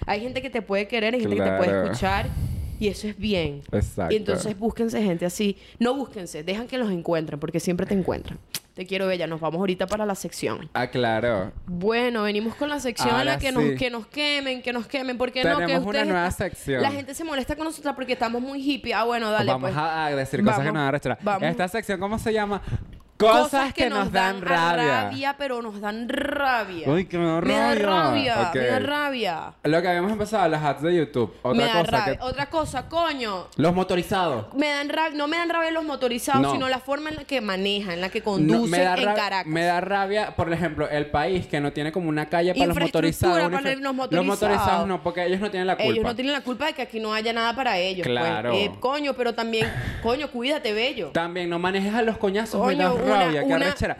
Hay 0.06 0.20
gente 0.20 0.40
que 0.42 0.50
te 0.50 0.62
puede 0.62 0.88
querer, 0.88 1.14
hay 1.14 1.20
gente 1.20 1.36
que 1.36 1.42
te 1.42 1.56
puede 1.56 1.84
escuchar. 1.84 2.26
Y 2.78 2.88
eso 2.88 3.08
es 3.08 3.18
bien. 3.18 3.60
Exacto. 3.72 4.14
Y 4.14 4.16
entonces 4.16 4.58
búsquense 4.58 5.02
gente 5.02 5.26
así. 5.26 5.56
No 5.78 5.94
búsquense, 5.94 6.42
dejan 6.42 6.66
que 6.66 6.78
los 6.78 6.90
encuentren, 6.90 7.38
porque 7.38 7.60
siempre 7.60 7.84
te 7.84 7.92
encuentran. 7.92 8.38
Te 8.80 8.86
quiero, 8.86 9.06
Bella. 9.06 9.26
Nos 9.26 9.42
vamos 9.42 9.58
ahorita 9.58 9.86
para 9.86 10.06
la 10.06 10.14
sección. 10.14 10.70
Ah, 10.72 10.86
claro. 10.86 11.52
Bueno, 11.66 12.22
venimos 12.22 12.54
con 12.54 12.70
la 12.70 12.80
sección 12.80 13.20
en 13.20 13.26
la 13.26 13.38
que, 13.38 13.50
sí. 13.50 13.54
nos, 13.54 13.78
que 13.78 13.90
nos 13.90 14.06
quemen, 14.06 14.62
que 14.62 14.72
nos 14.72 14.86
quemen. 14.86 15.18
porque 15.18 15.44
no? 15.44 15.58
Que 15.58 15.66
Tenemos 15.66 15.86
una 15.86 16.04
nueva 16.06 16.30
sección. 16.30 16.80
La 16.80 16.90
gente 16.90 17.12
se 17.12 17.22
molesta 17.22 17.56
con 17.56 17.66
nosotras 17.66 17.94
porque 17.94 18.14
estamos 18.14 18.40
muy 18.40 18.58
hippie. 18.58 18.94
Ah, 18.94 19.04
bueno, 19.04 19.30
dale. 19.30 19.52
Vamos 19.52 19.68
pues. 19.68 19.76
a, 19.76 20.06
a 20.06 20.16
decir 20.16 20.42
cosas 20.42 20.60
que 20.60 20.72
nos 20.72 20.82
dan 20.82 20.92
rechera. 20.92 21.18
vamos. 21.20 21.42
Esta 21.42 21.68
sección, 21.68 22.00
¿cómo 22.00 22.18
se 22.18 22.32
llama? 22.32 22.62
Cosas, 23.20 23.72
que, 23.74 23.90
nos 23.90 24.10
dan 24.12 24.40
rabia. 24.40 25.34
pero 25.38 25.60
nos 25.62 25.80
dan 25.80 26.08
rabia. 26.08 26.88
Uy, 26.88 27.04
que 27.06 27.18
me 27.18 27.26
da 27.26 27.40
Me 27.40 27.54
da 27.54 27.74
rabia. 27.74 27.86
rabia, 27.86 28.40
Ok. 28.48 28.54
me 28.54 28.66
da 28.66 28.78
rabia. 28.78 29.52
Lo 29.64 29.82
que 29.82 29.88
habíamos 29.88 30.12
empezado, 30.12 30.48
las 30.48 30.62
ads 30.62 30.82
de 30.82 30.96
YouTube. 30.96 31.32
Otra 31.42 31.56
me 31.56 31.64
da 31.64 31.80
cosa 31.80 31.90
rabia. 31.90 32.16
que... 32.18 32.24
Otra 32.24 32.46
cosa, 32.46 32.88
coño. 32.88 33.46
Los 33.56 33.74
motorizados. 33.74 34.46
Me 34.54 34.68
dan 34.68 34.88
rabia, 34.88 35.16
no 35.18 35.28
me 35.28 35.36
dan 35.36 35.50
rabia 35.50 35.70
los 35.70 35.84
motorizados, 35.84 36.40
No. 36.42 36.52
sino 36.52 36.68
la 36.68 36.78
forma 36.78 37.10
en 37.10 37.16
la 37.16 37.24
que 37.24 37.40
manejan, 37.40 37.92
en 37.94 38.00
la 38.00 38.08
que 38.08 38.20
No, 38.20 38.24
conducen 38.24 38.70
me, 38.70 38.78
da 38.80 38.94
en 38.96 39.04
ra- 39.04 39.14
Caracas. 39.14 39.46
me 39.46 39.64
da 39.64 39.80
rabia, 39.80 40.34
por 40.36 40.52
ejemplo, 40.52 40.88
el 40.88 41.06
país 41.10 41.46
que 41.46 41.60
no 41.60 41.72
tiene 41.72 41.92
como 41.92 42.08
una 42.08 42.28
calle 42.28 42.54
para 42.54 42.66
los 42.68 42.78
motorizados. 42.78 43.34
Para 43.38 43.44
infra- 43.60 43.72
los 43.74 43.80
Los 43.82 43.94
motorizados. 43.94 44.26
motorizados 44.26 44.88
no, 44.88 45.02
porque 45.02 45.26
ellos 45.26 45.40
no 45.40 45.50
tienen 45.50 45.66
la 45.66 45.76
culpa. 45.76 45.90
Ellos 45.92 46.04
no 46.04 46.14
tienen 46.14 46.32
la 46.32 46.40
culpa 46.40 46.66
de 46.66 46.72
que 46.72 46.82
aquí 46.82 47.00
no 47.00 47.12
haya 47.12 47.32
nada 47.32 47.54
para 47.54 47.78
ellos. 47.78 48.06
pues. 48.06 48.18
Claro. 48.18 48.52
Eh, 48.54 48.70
coño, 48.80 49.14
pero 49.14 49.34
también, 49.34 49.70
coño, 50.02 50.28
cuídate, 50.30 50.72
bello. 50.72 51.10
También 51.12 51.50
no 51.50 51.58
manejes 51.58 51.94
a 51.94 52.02
los 52.02 52.16
coñazos, 52.16 52.60
Coño, 52.60 52.94
da 53.10 53.16
una- 53.16 53.24
rabia, 53.26 53.46
qué 53.46 53.52
arrechera. 53.54 53.96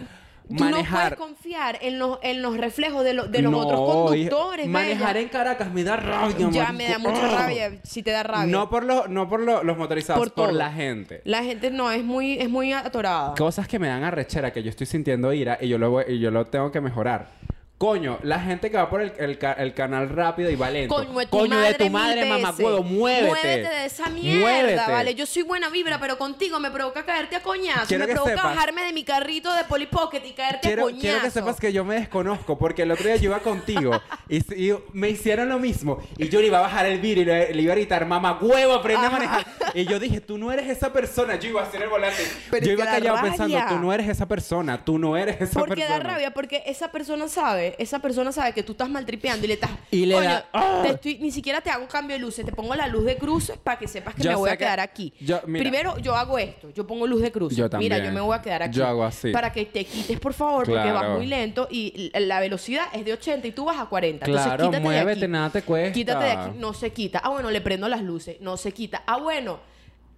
Tú 0.49 0.55
no 0.65 0.71
manejar. 0.71 1.15
puedes 1.17 1.29
confiar 1.31 1.79
en 1.81 2.01
los, 2.01 2.19
en 2.23 2.43
los 2.43 2.57
reflejos 2.57 3.05
de, 3.05 3.15
lo- 3.15 3.29
de 3.29 3.41
los 3.41 3.53
No, 3.53 3.59
otros 3.59 3.79
conductores. 3.81 4.67
Manejar 4.67 5.17
en 5.17 5.29
Caracas 5.29 5.73
me 5.73 5.85
da 5.85 5.95
rabia, 5.97 6.37
Ya 6.51 6.65
marico. 6.65 6.73
me 6.73 6.89
da 6.89 6.99
mucha 6.99 7.27
Ah. 7.27 7.39
rabia. 7.43 7.71
Si 7.85 8.03
te 8.03 8.11
da 8.11 8.25
rabia. 8.25 8.51
No 8.51 8.69
por, 8.69 8.83
los 8.83 9.09
no 9.09 9.29
por 9.29 9.39
lo- 9.39 9.63
los 9.63 9.77
motorizados, 9.79 10.19
Por 10.21 10.33
por, 10.33 10.53
la 10.53 10.73
gente. 10.73 11.21
La 11.25 11.45
gente 11.45 11.71
no, 11.71 11.93
es 11.93 12.03
muy, 12.03 12.33
es 12.37 12.49
muy 12.51 12.73
atorada. 12.73 13.35
Cosas 13.37 13.69
que 13.69 13.79
me 13.79 13.87
dan 13.87 14.03
arrechera, 14.03 14.53
que 14.53 14.65
yo 14.65 14.71
estoy 14.71 14.87
sintiendo 14.89 15.33
ira 15.33 15.57
y 15.61 15.69
yo 15.69 15.79
lo, 15.79 15.91
voy- 15.93 16.05
y 16.09 16.19
yo 16.19 16.33
lo 16.33 16.45
tengo 16.49 16.73
que 16.73 16.81
mejorar. 16.81 17.29
Coño, 17.81 18.19
la 18.25 18.39
gente 18.41 18.71
que 18.71 18.77
va 18.77 18.91
por 18.91 19.01
el, 19.01 19.11
el 19.17 19.39
ca- 19.39 19.55
el 19.55 19.73
canal 19.73 20.11
rápido 20.11 20.51
y 20.51 20.55
va 20.55 20.69
lento. 20.71 20.95
Coño 20.95 21.19
de 21.19 21.25
tu 21.25 21.31
Coño 21.39 21.55
madre, 21.55 21.69
de 21.69 21.75
tu 21.79 21.89
madre, 21.89 22.25
mamacuevo, 22.27 22.83
muévete. 22.83 23.27
Muévete 23.27 23.69
de 23.71 23.85
esa 23.87 24.11
mierda, 24.11 24.39
Muévete. 24.43 24.91
¿vale? 24.93 25.15
Yo 25.15 25.25
soy 25.25 25.45
buena 25.45 25.71
vibra, 25.71 25.99
pero 25.99 26.19
contigo 26.19 26.61
me 26.61 26.71
provoca 26.71 27.07
caerte 27.07 27.37
a 27.37 27.43
coñazo. 27.43 27.87
Quiero 27.89 28.07
me 28.07 28.13
provoca 28.13 28.33
sepas- 28.33 28.45
bajarme 28.55 28.83
de 28.85 28.93
mi 28.93 29.03
carrito 29.03 29.51
de 29.55 29.65
Polly 29.65 29.87
Pocket 29.87 30.21
y 30.27 30.33
caerte 30.33 30.75
a 30.75 30.77
coñazo. 30.77 31.01
quiero 31.01 31.23
que 31.23 31.31
sepas 31.31 31.59
que 31.59 31.73
yo 31.73 31.83
me 31.87 31.95
desconozco 31.95 32.59
porque 32.59 32.83
el 32.83 32.91
otro 32.91 33.07
día 33.07 33.17
yo 33.17 33.31
iba 33.31 33.39
contigo 33.39 33.99
y, 34.29 34.43
me 34.93 35.09
hicieron 35.09 35.49
lo 35.49 35.59
mismo 35.59 36.03
y 36.19 36.29
yo 36.29 36.43
le 36.43 36.49
iba 36.49 36.59
a 36.59 36.61
bajar 36.63 36.85
el 36.85 37.01
vidrio 37.01 37.23
y 37.23 37.27
le, 37.27 37.55
le 37.55 37.63
iba 37.63 37.73
a 37.73 37.77
gritar 37.77 38.05
mamá 38.05 38.39
huevo 38.43 38.75
aprende 38.75 39.07
a 39.07 39.11
manejar 39.11 39.47
y 39.73 39.87
yo 39.87 39.99
dije 39.99 40.21
tú 40.21 40.37
no 40.37 40.53
eres 40.53 40.69
esa 40.69 40.93
persona 40.93 41.37
yo 41.37 41.49
iba 41.49 41.63
a 41.63 41.65
hacer 41.65 41.81
el 41.81 41.89
volante 41.89 42.23
Pero 42.51 42.67
yo 42.67 42.73
iba 42.73 42.85
callado 42.85 43.17
rabia. 43.17 43.31
pensando 43.31 43.59
tú 43.71 43.79
no 43.79 43.91
eres 43.95 44.07
esa 44.09 44.27
persona 44.27 44.85
tú 44.85 44.99
no 44.99 45.17
eres 45.17 45.41
esa 45.41 45.59
Porque 45.61 45.77
persona 45.77 45.99
da 45.99 46.05
rabia, 46.11 46.31
porque 46.35 46.63
esa 46.67 46.91
persona 46.93 47.27
sabe, 47.29 47.70
esa 47.79 47.99
persona 48.01 48.33
sabe 48.33 48.53
que 48.53 48.63
tú 48.63 48.73
estás 48.73 48.89
maltripeando 48.89 49.45
y 49.45 49.49
le 49.49 49.55
estás. 49.55 49.71
Y 49.91 50.07
le 50.07 50.21
da- 50.21 50.49
¡Ah! 50.53 50.81
te 50.83 50.89
estoy- 50.93 51.19
ni 51.19 51.31
siquiera 51.31 51.61
te 51.61 51.71
hago 51.71 51.87
cambio 51.89 52.17
de 52.17 52.21
luces, 52.21 52.45
te 52.45 52.53
pongo 52.53 52.75
la 52.75 52.87
luz 52.89 53.05
de 53.05 53.17
cruces 53.17 53.57
para 53.59 53.79
que 53.79 53.87
sepas 53.89 54.15
que 54.15 54.23
Yo 54.23 54.31
me 54.31 54.37
voy 54.37 54.51
a 54.51 54.53
que- 54.53 54.59
quedar 54.65 54.81
aquí. 54.81 55.13
yo- 55.21 55.41
mira. 55.47 55.63
Primero, 55.63 55.99
yo 55.99 56.15
hago 56.17 56.39
esto, 56.39 56.71
yo 56.71 56.87
pongo 56.87 57.07
luz 57.07 57.23
de 57.23 57.33
cruces. 57.33 57.57
Yo 57.57 57.65
Mira, 57.65 57.71
también. 57.97 58.05
yo 58.05 58.13
me 58.13 58.21
voy 58.21 58.37
a 58.37 58.43
quedar 58.43 58.63
aquí. 58.63 58.77
Yo 58.79 58.87
hago 58.87 59.05
así. 59.05 59.31
Para 59.33 59.53
que 59.53 59.65
te 59.67 59.85
quites, 59.85 60.19
por 60.21 60.33
favor, 60.35 60.67
porque 60.67 60.91
vas 60.91 61.01
Claro. 61.03 61.17
muy 61.17 61.27
lento 61.27 61.69
y 61.71 62.11
l- 62.15 62.27
la 62.27 62.41
velocidad 62.41 62.87
es 62.93 63.05
de 63.05 63.13
80 63.13 63.47
y 63.49 63.53
tú 63.53 63.65
vas 63.65 63.79
a 63.79 63.87
40. 63.87 64.27
Entonces, 64.27 64.47
Claro, 64.47 64.65
quítate 64.65 64.77
de 64.77 64.83
muévete, 64.83 65.25
aquí. 65.25 65.33
nada 65.33 65.51
te 65.51 65.63
cuesta. 65.63 65.93
Quítate 65.93 66.25
de 66.25 66.31
aquí. 66.33 66.51
No 66.59 66.73
se 66.75 66.91
quita. 66.93 67.21
Ah, 67.25 67.29
bueno, 67.31 67.51
le 67.51 67.61
prendo 67.61 67.89
las 67.89 68.03
luces. 68.03 68.37
No 68.41 68.57
se 68.57 68.73
quita. 68.73 69.03
Ah, 69.07 69.17
bueno. 69.19 69.59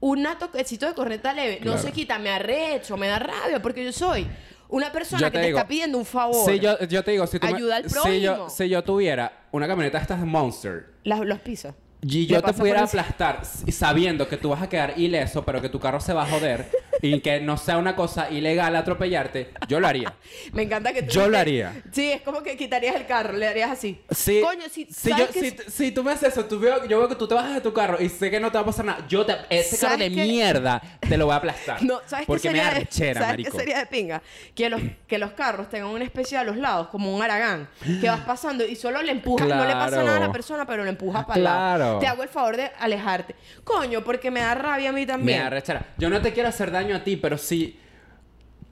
Un 0.04 0.26
toquecito 0.36 0.86
de 0.86 0.94
corneta 0.94 1.32
leve. 1.32 1.58
No 1.60 1.72
Claro. 1.74 1.78
se 1.82 1.92
quita. 1.92 2.18
Me 2.18 2.28
arrecho, 2.30 2.96
me 2.96 3.06
da 3.06 3.20
rabia 3.20 3.62
porque 3.62 3.84
yo 3.84 3.92
soy 3.92 4.26
una 4.72 4.90
persona 4.90 5.30
que 5.30 5.38
te 5.38 5.48
está 5.50 5.66
pidiendo 5.68 5.96
un 5.98 6.04
favor. 6.04 6.44
Sí, 6.50 6.58
yo, 6.58 6.78
yo 6.86 7.04
te 7.04 7.12
digo, 7.12 7.26
si 7.26 7.38
tú 7.38 7.46
me- 7.46 7.54
Ayuda 7.54 7.76
al 7.76 7.84
si 7.88 7.94
yo, 7.94 8.02
prójimo. 8.32 8.50
si 8.50 8.68
yo 8.68 8.82
tuviera 8.82 9.44
una 9.52 9.68
camioneta 9.68 9.98
estas 9.98 10.18
de 10.20 10.26
Monster 10.26 10.86
Las, 11.04 11.20
los 11.20 11.38
pisos. 11.40 11.74
y 12.02 12.26
yo 12.26 12.42
te 12.42 12.52
pudiera 12.52 12.82
aplastar 12.84 13.42
sabiendo 13.70 14.28
que 14.28 14.36
tú 14.36 14.48
vas 14.48 14.62
a 14.62 14.68
quedar 14.68 14.94
ileso, 14.98 15.44
pero 15.44 15.60
que 15.60 15.68
tu 15.68 15.78
carro 15.78 16.00
se 16.00 16.12
va 16.12 16.24
a 16.24 16.26
joder 16.26 16.68
y 17.02 17.20
que 17.20 17.40
no 17.40 17.56
sea 17.58 17.76
una 17.78 17.94
cosa 17.94 18.30
ilegal 18.30 18.74
atropellarte, 18.76 19.50
yo 19.68 19.80
lo 19.80 19.86
haría. 19.88 20.14
Me 20.52 20.62
encanta 20.62 20.92
que 20.92 21.02
tú 21.02 21.12
Yo 21.12 21.28
lo 21.28 21.36
haría. 21.36 21.82
Sí, 21.92 22.10
es 22.12 22.22
como 22.22 22.42
que 22.42 22.56
quitarías 22.56 22.94
el 22.96 23.06
carro, 23.06 23.34
le 23.34 23.46
harías 23.48 23.70
así. 23.70 24.00
Sí, 24.10 24.40
Coño, 24.42 24.62
si, 24.70 24.86
si, 24.86 25.10
¿sabes 25.10 25.26
yo- 25.34 25.40
qué 25.40 25.56
si, 25.68 25.90
tú 25.92 26.02
me 26.04 26.12
haces 26.12 26.30
eso, 26.32 26.44
tú 26.46 26.58
veo, 26.58 26.86
yo 26.86 26.98
veo 27.00 27.08
que 27.08 27.16
tú 27.16 27.26
te 27.28 27.34
bajas 27.34 27.54
de 27.54 27.60
tu 27.60 27.72
carro 27.72 28.00
y 28.00 28.08
sé 28.08 28.30
que 28.30 28.40
no 28.40 28.50
te 28.50 28.56
va 28.58 28.62
a 28.62 28.66
pasar 28.66 28.84
nada. 28.84 29.04
Yo 29.08 29.26
te, 29.26 29.34
ese 29.50 29.78
carro 29.78 29.98
de 29.98 30.08
mierda 30.10 30.80
te 31.00 31.16
lo 31.16 31.26
voy 31.26 31.34
a 31.34 31.36
aplastar. 31.36 31.82
No, 31.92 32.00
¿sabes 32.06 32.26
porque 32.26 32.42
qué 32.42 32.50
me 32.50 32.58
sería 32.58 32.64
da 32.70 32.74
de- 32.74 32.80
rechera, 32.84 33.14
¿sabes 33.20 33.28
marico. 33.32 33.50
qué 33.52 33.58
sería 33.58 33.78
de 33.78 33.86
pinga? 33.86 34.22
Que 34.54 34.70
los, 34.70 34.80
que 35.08 35.18
los 35.18 35.32
carros 35.32 35.68
tengan 35.68 35.88
una 35.90 36.04
especie 36.04 36.38
a 36.38 36.44
los 36.44 36.56
lados, 36.56 36.88
como 36.88 37.14
un 37.14 37.22
aragán, 37.22 37.68
que 38.00 38.08
vas 38.08 38.20
pasando 38.20 38.64
y 38.64 38.76
solo 38.76 39.02
le 39.02 39.10
empujas, 39.12 39.48
no 39.48 39.64
le 39.64 39.72
pasa 39.72 39.88
Claro. 39.90 40.04
nada 40.06 40.16
a 40.18 40.20
la 40.28 40.32
persona, 40.32 40.64
pero 40.66 40.84
lo 40.84 40.88
empujas 40.90 41.24
para 41.24 41.38
el 41.38 41.44
lado. 41.44 41.58
Claro. 41.76 41.98
Te 41.98 42.06
hago 42.06 42.22
el 42.22 42.28
favor 42.28 42.56
de 42.56 42.70
alejarte. 42.78 43.34
Coño, 43.64 44.04
porque 44.04 44.30
me 44.30 44.40
da 44.40 44.54
rabia 44.54 44.90
a 44.90 44.92
mí 44.92 45.00
Me 45.00 45.06
también. 45.06 45.42
da 45.42 45.50
rechera. 45.50 45.86
Yo 45.98 46.08
no 46.08 46.20
te 46.22 46.32
quiero 46.32 46.48
hacer 46.48 46.70
daño 46.70 46.91
a 46.96 47.04
ti, 47.04 47.16
pero 47.16 47.36
si 47.38 47.78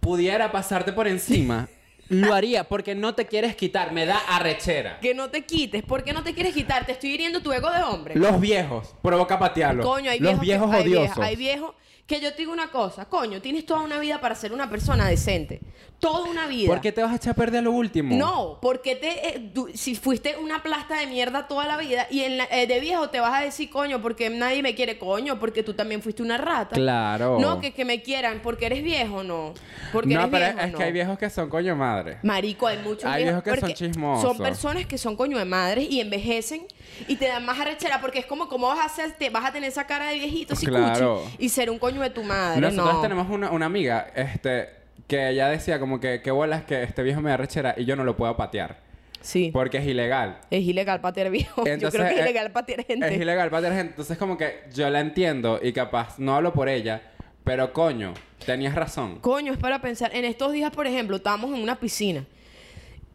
pudiera 0.01 0.51
pasarte 0.53 0.93
por 0.93 1.07
encima, 1.09 1.69
lo 2.09 2.35
haría 2.35 2.65
porque 2.65 2.95
no 2.95 3.15
te 3.15 3.27
quieres 3.27 3.55
quitar. 3.57 3.93
Me 3.93 4.07
da 4.07 4.19
arrechera. 4.29 4.99
Que 5.01 5.15
no 5.15 5.31
te 5.31 5.43
quites. 5.45 5.83
¿Por 5.83 6.03
qué 6.05 6.13
no 6.13 6.23
te 6.23 6.35
quieres 6.35 6.55
quitar? 6.55 6.87
Te 6.87 6.93
estoy 6.93 7.11
hiriendo 7.11 7.41
tu 7.41 7.53
ego 7.53 7.71
de 7.71 7.83
hombre. 7.83 8.15
Los 8.17 8.41
viejos, 8.41 8.95
provoca 9.03 9.39
patearlos. 9.39 9.85
Coño, 9.87 10.11
hay 10.11 10.19
Los 10.19 10.41
viejos, 10.41 10.71
viejos 10.71 10.71
que, 10.71 10.77
hay 10.77 10.83
odiosos. 10.83 11.03
viejas- 11.17 11.25
hay 11.29 11.37
viejos 11.37 11.75
que 12.07 12.21
yo 12.21 12.33
te 12.33 12.39
digo 12.39 12.53
una 12.53 12.73
cosa, 12.73 13.05
coño, 13.05 13.41
tienes 13.41 13.65
toda 13.65 13.83
una 13.83 14.01
vida 14.01 14.21
para 14.21 14.35
ser 14.35 14.53
una 14.53 14.69
persona 14.69 15.07
decente. 15.09 15.61
Toda 16.01 16.31
una 16.31 16.47
vida. 16.47 16.67
¿Por 16.67 16.81
qué 16.81 16.93
te 16.93 17.03
vas 17.03 17.13
a 17.13 17.17
echar 17.17 17.33
a 17.33 17.35
perder 17.35 17.59
a 17.61 17.63
lo 17.63 17.73
último? 17.73 18.17
No, 18.17 18.59
porque 18.63 18.97
te, 18.97 19.29
eh, 19.37 19.51
tú- 19.55 19.69
si 19.75 19.95
fuiste 19.95 20.37
una 20.39 20.63
plasta 20.63 20.99
de 20.99 21.07
mierda 21.07 21.47
toda 21.47 21.67
la 21.67 21.77
vida 21.77 22.07
y 22.11 22.21
en 22.21 22.39
la- 22.39 22.49
eh, 22.51 22.67
de 22.67 22.81
viejo 22.81 23.11
te 23.11 23.21
vas 23.21 23.39
a 23.39 23.45
decir, 23.45 23.69
coño, 23.69 24.01
porque 24.01 24.31
nadie 24.31 24.63
me 24.63 24.75
quiere, 24.75 24.99
coño, 24.99 25.39
porque 25.39 25.63
tú 25.63 25.75
también 25.75 26.01
fuiste 26.03 26.23
una 26.23 26.39
rata. 26.39 26.75
Claro. 26.75 27.39
No, 27.39 27.61
que, 27.61 27.73
que 27.73 27.85
me 27.85 28.03
quieran 28.03 28.41
porque 28.43 28.67
eres 28.67 28.83
viejo, 28.83 29.23
no. 29.23 29.53
Porque 29.93 30.15
No, 30.15 30.21
eres 30.21 30.31
pero 30.31 30.45
viejo, 30.47 30.61
es 30.67 30.73
no. 30.73 30.79
que 30.79 30.85
hay 30.85 30.93
viejos 30.93 31.19
que 31.19 31.29
son 31.31 31.51
coño 31.51 31.77
madre. 31.77 32.17
Marico, 32.23 32.67
hay 32.67 32.79
muchos 32.79 33.05
Hay 33.05 33.25
viejos 33.25 33.43
que 33.43 33.61
son 33.61 33.75
chismosos. 33.75 34.23
Son 34.23 34.39
personas 34.43 34.87
que 34.87 34.97
son 34.97 35.17
coño 35.17 35.37
de 35.37 35.45
madres 35.45 35.87
y 35.91 36.01
envejecen 36.01 36.63
y 37.09 37.17
te 37.17 37.27
dan 37.29 37.45
más 37.45 37.61
arrechera 37.61 38.01
porque 38.01 38.21
es 38.21 38.27
como, 38.27 38.49
¿cómo 38.49 38.69
vas 38.69 38.79
a 38.79 38.85
hacer? 38.87 39.13
Te 39.13 39.29
vas 39.29 39.45
a 39.45 39.53
tener 39.53 39.69
esa 39.69 39.87
cara 39.87 40.07
de 40.09 40.15
viejito 40.15 40.55
así 40.55 40.65
Claro. 40.67 41.23
y 41.39 41.51
ser 41.51 41.69
un 41.71 41.79
coño 41.79 42.01
de 42.01 42.09
tu 42.11 42.23
madre. 42.23 42.61
Nosotros 42.63 42.95
no. 42.95 43.01
tenemos 43.03 43.29
una, 43.29 43.51
una 43.51 43.67
amiga, 43.67 44.07
este, 44.15 44.80
que 45.07 45.29
ella 45.31 45.49
decía 45.49 45.79
como 45.81 46.01
que 46.01 46.21
qué 46.23 46.31
bolas 46.31 46.65
que 46.65 46.83
este 46.83 47.03
viejo 47.03 47.21
me 47.21 47.31
da 47.31 47.37
rechera 47.37 47.75
y 47.77 47.85
yo 47.85 47.97
no 47.97 48.05
lo 48.05 48.17
puedo 48.17 48.37
patear. 48.37 48.79
Sí. 49.21 49.51
Porque 49.53 49.79
es 49.79 49.87
ilegal. 49.87 50.39
Es 50.51 50.63
ilegal 50.63 51.01
patear 51.01 51.31
viejo. 51.31 51.63
yo 51.67 51.73
Entonces, 51.73 52.01
creo 52.01 52.09
que 52.13 52.21
es 52.21 52.27
eh, 52.27 52.31
ilegal 52.31 52.51
patear 52.53 52.85
gente. 52.85 53.15
Es 53.15 53.21
ilegal 53.21 53.51
patear 53.51 53.73
gente. 53.75 53.91
Entonces 53.91 54.17
como 54.19 54.37
que 54.39 54.63
yo 54.73 54.89
la 54.91 55.01
entiendo 55.01 55.61
y 55.63 55.73
capaz 55.73 56.19
no 56.19 56.35
hablo 56.37 56.53
por 56.53 56.69
ella, 56.69 57.03
pero 57.45 57.73
coño, 57.73 58.15
tenías 58.47 58.75
razón. 58.75 59.19
Coño, 59.21 59.53
es 59.53 59.59
para 59.59 59.81
pensar. 59.81 60.15
En 60.15 60.25
estos 60.25 60.53
días, 60.53 60.71
por 60.71 60.87
ejemplo, 60.87 61.17
estábamos 61.17 61.55
en 61.55 61.63
una 61.63 61.79
piscina. 61.79 62.25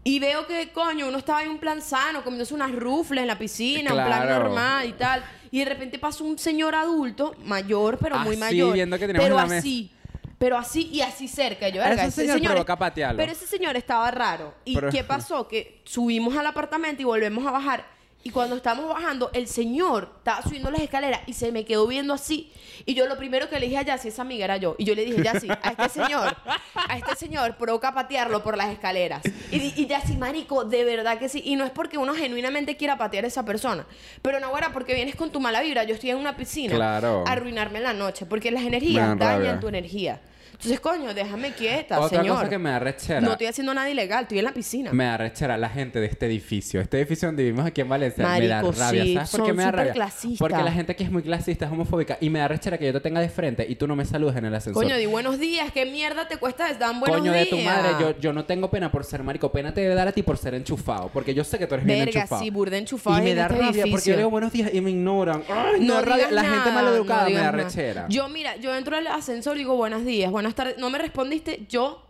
Y 0.04 0.20
veo 0.20 0.46
que, 0.46 0.70
coño, 0.72 1.08
uno 1.08 1.18
estaba 1.18 1.42
en 1.42 1.50
un 1.50 1.58
plan 1.58 1.82
sano, 1.82 2.24
comiéndose 2.24 2.54
unas 2.54 2.72
rufles 2.72 3.24
en 3.24 3.28
la 3.28 3.40
piscina, 3.40 3.90
un 3.92 4.06
plan 4.06 4.22
Claro. 4.22 4.44
normal 4.44 4.88
y 4.88 4.92
tal. 4.94 5.24
Y 5.50 5.60
de 5.60 5.66
repente 5.66 5.98
pasa 5.98 6.24
un 6.24 6.38
señor 6.38 6.76
adulto, 6.76 7.34
mayor, 7.44 7.98
pero 8.00 8.20
muy 8.20 8.34
Así, 8.34 8.40
mayor. 8.40 8.74
viendo 8.74 9.00
que 9.00 9.08
pero 9.08 9.40
así. 9.40 9.92
Pero 10.38 10.58
así 10.58 10.90
y 10.92 11.02
así 11.02 11.28
cerca. 11.28 11.70
Yo, 11.70 11.82
verga, 11.82 12.06
Ese 12.06 12.26
señor 12.28 12.42
provoca 12.42 12.76
patearlo. 12.78 13.18
Pero 13.18 13.32
ese 13.32 13.48
señor 13.48 13.76
estaba 13.78 14.12
raro. 14.12 14.54
¿Y 14.66 14.76
Pero- 14.76 14.90
qué 14.90 15.04
pasó? 15.04 15.48
Que 15.48 15.82
subimos 15.86 16.36
al 16.36 16.46
apartamento 16.48 17.02
y 17.02 17.06
volvemos 17.06 17.46
a 17.46 17.52
bajar. 17.52 17.95
Y 18.28 18.32
cuando 18.32 18.56
estábamos 18.56 18.90
bajando, 18.90 19.30
el 19.34 19.46
señor 19.46 20.10
estaba 20.18 20.42
subiendo 20.42 20.72
las 20.72 20.82
escaleras 20.82 21.22
y 21.28 21.34
se 21.34 21.52
me 21.52 21.64
quedó 21.64 21.86
viendo 21.86 22.12
así. 22.12 22.52
Y 22.84 22.96
yo 22.96 23.06
lo 23.06 23.18
primero 23.18 23.50
que 23.50 23.60
le 23.60 23.68
dije 23.68 23.78
a 23.78 23.84
Yassi, 23.84 24.08
esa 24.08 24.24
amiga 24.24 24.46
era 24.46 24.58
yo. 24.58 24.74
Y 24.80 24.84
yo 24.84 24.96
le 24.96 25.06
dije, 25.06 25.22
Yassi, 25.22 25.48
a 25.48 25.70
este 25.70 25.90
señor, 25.90 26.36
a 26.74 26.98
este 26.98 27.16
señor 27.18 27.56
provoca 27.56 27.94
patearlo 27.94 28.42
por 28.42 28.58
las 28.58 28.72
escaleras. 28.72 29.22
Y, 29.52 29.80
y 29.80 29.86
Yassi, 29.86 30.18
marico, 30.18 30.66
de 30.66 30.84
verdad 30.86 31.20
que 31.20 31.30
sí. 31.30 31.44
Y 31.46 31.56
no 31.56 31.66
es 31.66 31.70
porque 31.70 32.00
uno 32.00 32.16
genuinamente 32.16 32.76
quiera 32.78 32.98
patear 32.98 33.26
a 33.26 33.28
esa 33.28 33.46
persona. 33.46 33.86
Pero 34.24 34.40
no, 34.40 34.48
ahora 34.48 34.74
porque 34.74 34.96
vienes 34.96 35.16
con 35.16 35.30
tu 35.30 35.40
mala 35.40 35.62
vibra. 35.62 35.84
Yo 35.84 35.94
estoy 35.94 36.10
en 36.10 36.18
una 36.18 36.36
piscina. 36.36 36.74
Claro. 36.74 37.26
A 37.28 37.34
arruinarme 37.34 37.80
la 37.80 37.94
noche. 37.94 38.26
Porque 38.26 38.50
las 38.50 38.64
energías 38.64 39.20
dañan 39.20 39.20
rabia. 39.20 39.60
tu 39.60 39.68
energía. 39.68 40.20
Entonces, 40.66 40.80
coño, 40.80 41.14
déjame 41.14 41.52
quieta, 41.54 42.00
Otra 42.00 42.20
señor. 42.22 42.38
cosa 42.38 42.50
que 42.50 42.58
me 42.58 42.70
da 42.72 42.80
rechera. 42.80 43.22
No 43.22 43.32
estoy 43.34 43.48
haciendo 43.48 43.74
nada 43.74 43.90
ilegal, 43.90 44.24
estoy 44.24 44.40
en 44.40 44.46
la 44.46 44.54
piscina. 44.54 44.92
Me 44.94 45.04
da 45.06 45.18
rechera 45.18 45.58
la 45.58 45.70
gente 45.70 46.00
de 46.00 46.08
este 46.08 46.26
edificio. 46.26 46.82
Este 46.82 46.98
edificio 46.98 47.28
donde 47.28 47.44
vivimos 47.44 47.66
aquí 47.66 47.82
en 47.82 47.90
Valencia 47.90 48.28
me 48.28 48.48
da 48.48 48.62
Marico, 48.64 48.80
rabia. 48.80 49.04
sí, 49.04 49.14
¿Sabes 49.14 49.30
por 49.30 49.42
qué 49.42 49.48
son 49.48 49.56
me 49.58 49.64
da 49.64 49.72
rabia? 49.72 50.10
Porque 50.40 50.64
la 50.64 50.72
gente 50.72 50.92
aquí 50.94 51.04
es 51.04 51.12
muy 51.12 51.22
clasista, 51.24 51.66
es 51.66 51.72
homofóbica 51.72 52.18
y 52.20 52.30
me 52.30 52.40
da 52.40 52.48
rechera 52.48 52.78
que 52.78 52.86
yo 52.88 52.94
te 52.94 53.00
tenga 53.00 53.22
de 53.22 53.30
frente 53.30 53.66
y 53.70 53.76
tú 53.76 53.88
no 53.88 53.96
me 53.96 54.06
saludes 54.06 54.36
en 54.38 54.46
el 54.46 54.56
ascensor. 54.56 54.84
Coño, 54.84 54.98
di 54.98 55.06
buenos 55.06 55.40
días. 55.40 55.72
¿Qué 55.72 55.86
mierda 55.86 56.28
te 56.28 56.38
cuesta? 56.38 56.74
Dan 56.74 57.00
buenos 57.00 57.20
Coño 57.20 57.32
días. 57.32 57.46
de 57.46 57.50
tu 57.52 57.58
madre, 57.62 57.90
yo, 58.00 58.20
yo 58.20 58.34
no 58.34 58.46
tengo 58.46 58.70
pena 58.72 58.92
por 58.92 59.04
ser 59.04 59.22
marico, 59.24 59.52
pena 59.52 59.74
te 59.74 59.82
debe 59.82 59.94
dar 59.96 60.08
a 60.08 60.12
ti 60.12 60.24
por 60.24 60.38
ser 60.38 60.56
enchufado, 60.56 61.10
porque 61.14 61.34
yo 61.34 61.44
sé 61.44 61.60
que 61.60 61.68
tú 61.68 61.76
eres 61.76 61.86
bien 61.86 62.00
Verga, 62.06 62.22
enchufado. 62.22 62.42
sí, 62.44 62.50
burda 62.50 62.78
enchufado 62.78 63.20
Y 63.20 63.22
me 63.22 63.30
en 63.32 63.38
da 63.38 63.44
este 63.44 63.56
rabia 63.58 63.86
porque 63.92 64.10
yo 64.10 64.18
digo 64.18 64.30
buenos 64.30 64.52
días 64.52 64.72
y 64.74 64.82
me 64.82 64.90
ignoran. 64.92 65.44
Ay, 65.50 65.82
No 65.86 65.96
no, 65.96 66.02
rabia. 66.02 66.32
La 66.32 66.44
gente 66.44 66.72
maleducada 66.72 67.24
no 67.24 67.30
me 67.30 67.36
da 67.36 67.52
nada. 67.52 67.64
rechera. 67.64 68.06
Yo, 68.10 68.28
mira, 68.30 68.56
yo 68.58 68.76
entro 68.76 68.98
al 68.98 69.06
ascensor 69.08 69.56
y 69.56 69.60
digo 69.60 69.76
buenos 69.76 70.04
días, 70.06 70.32
buenas 70.32 70.55
No 70.78 70.90
me 70.90 70.98
respondiste, 70.98 71.66
yo 71.70 72.02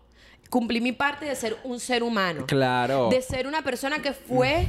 cumplí 0.50 0.80
mi 0.82 0.92
parte 0.92 1.26
de 1.26 1.36
ser 1.36 1.58
un 1.64 1.80
ser 1.80 2.04
humano. 2.04 2.46
Claro. 2.46 3.10
De 3.10 3.22
ser 3.22 3.48
una 3.48 3.62
persona 3.64 4.00
que 4.00 4.14
fue 4.14 4.68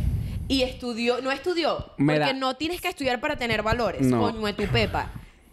y 0.48 0.62
estudió. 0.62 1.20
No 1.20 1.30
estudió. 1.30 1.90
Me 1.98 2.14
porque 2.14 2.32
da- 2.32 2.38
no 2.38 2.56
tienes 2.56 2.80
que 2.80 2.88
estudiar 2.88 3.20
para 3.20 3.36
tener 3.36 3.62
valores. 3.62 4.02
No. 4.02 4.20
Coño 4.20 4.44
de 4.46 4.52
tu 4.52 4.64
pepa. 4.66 5.10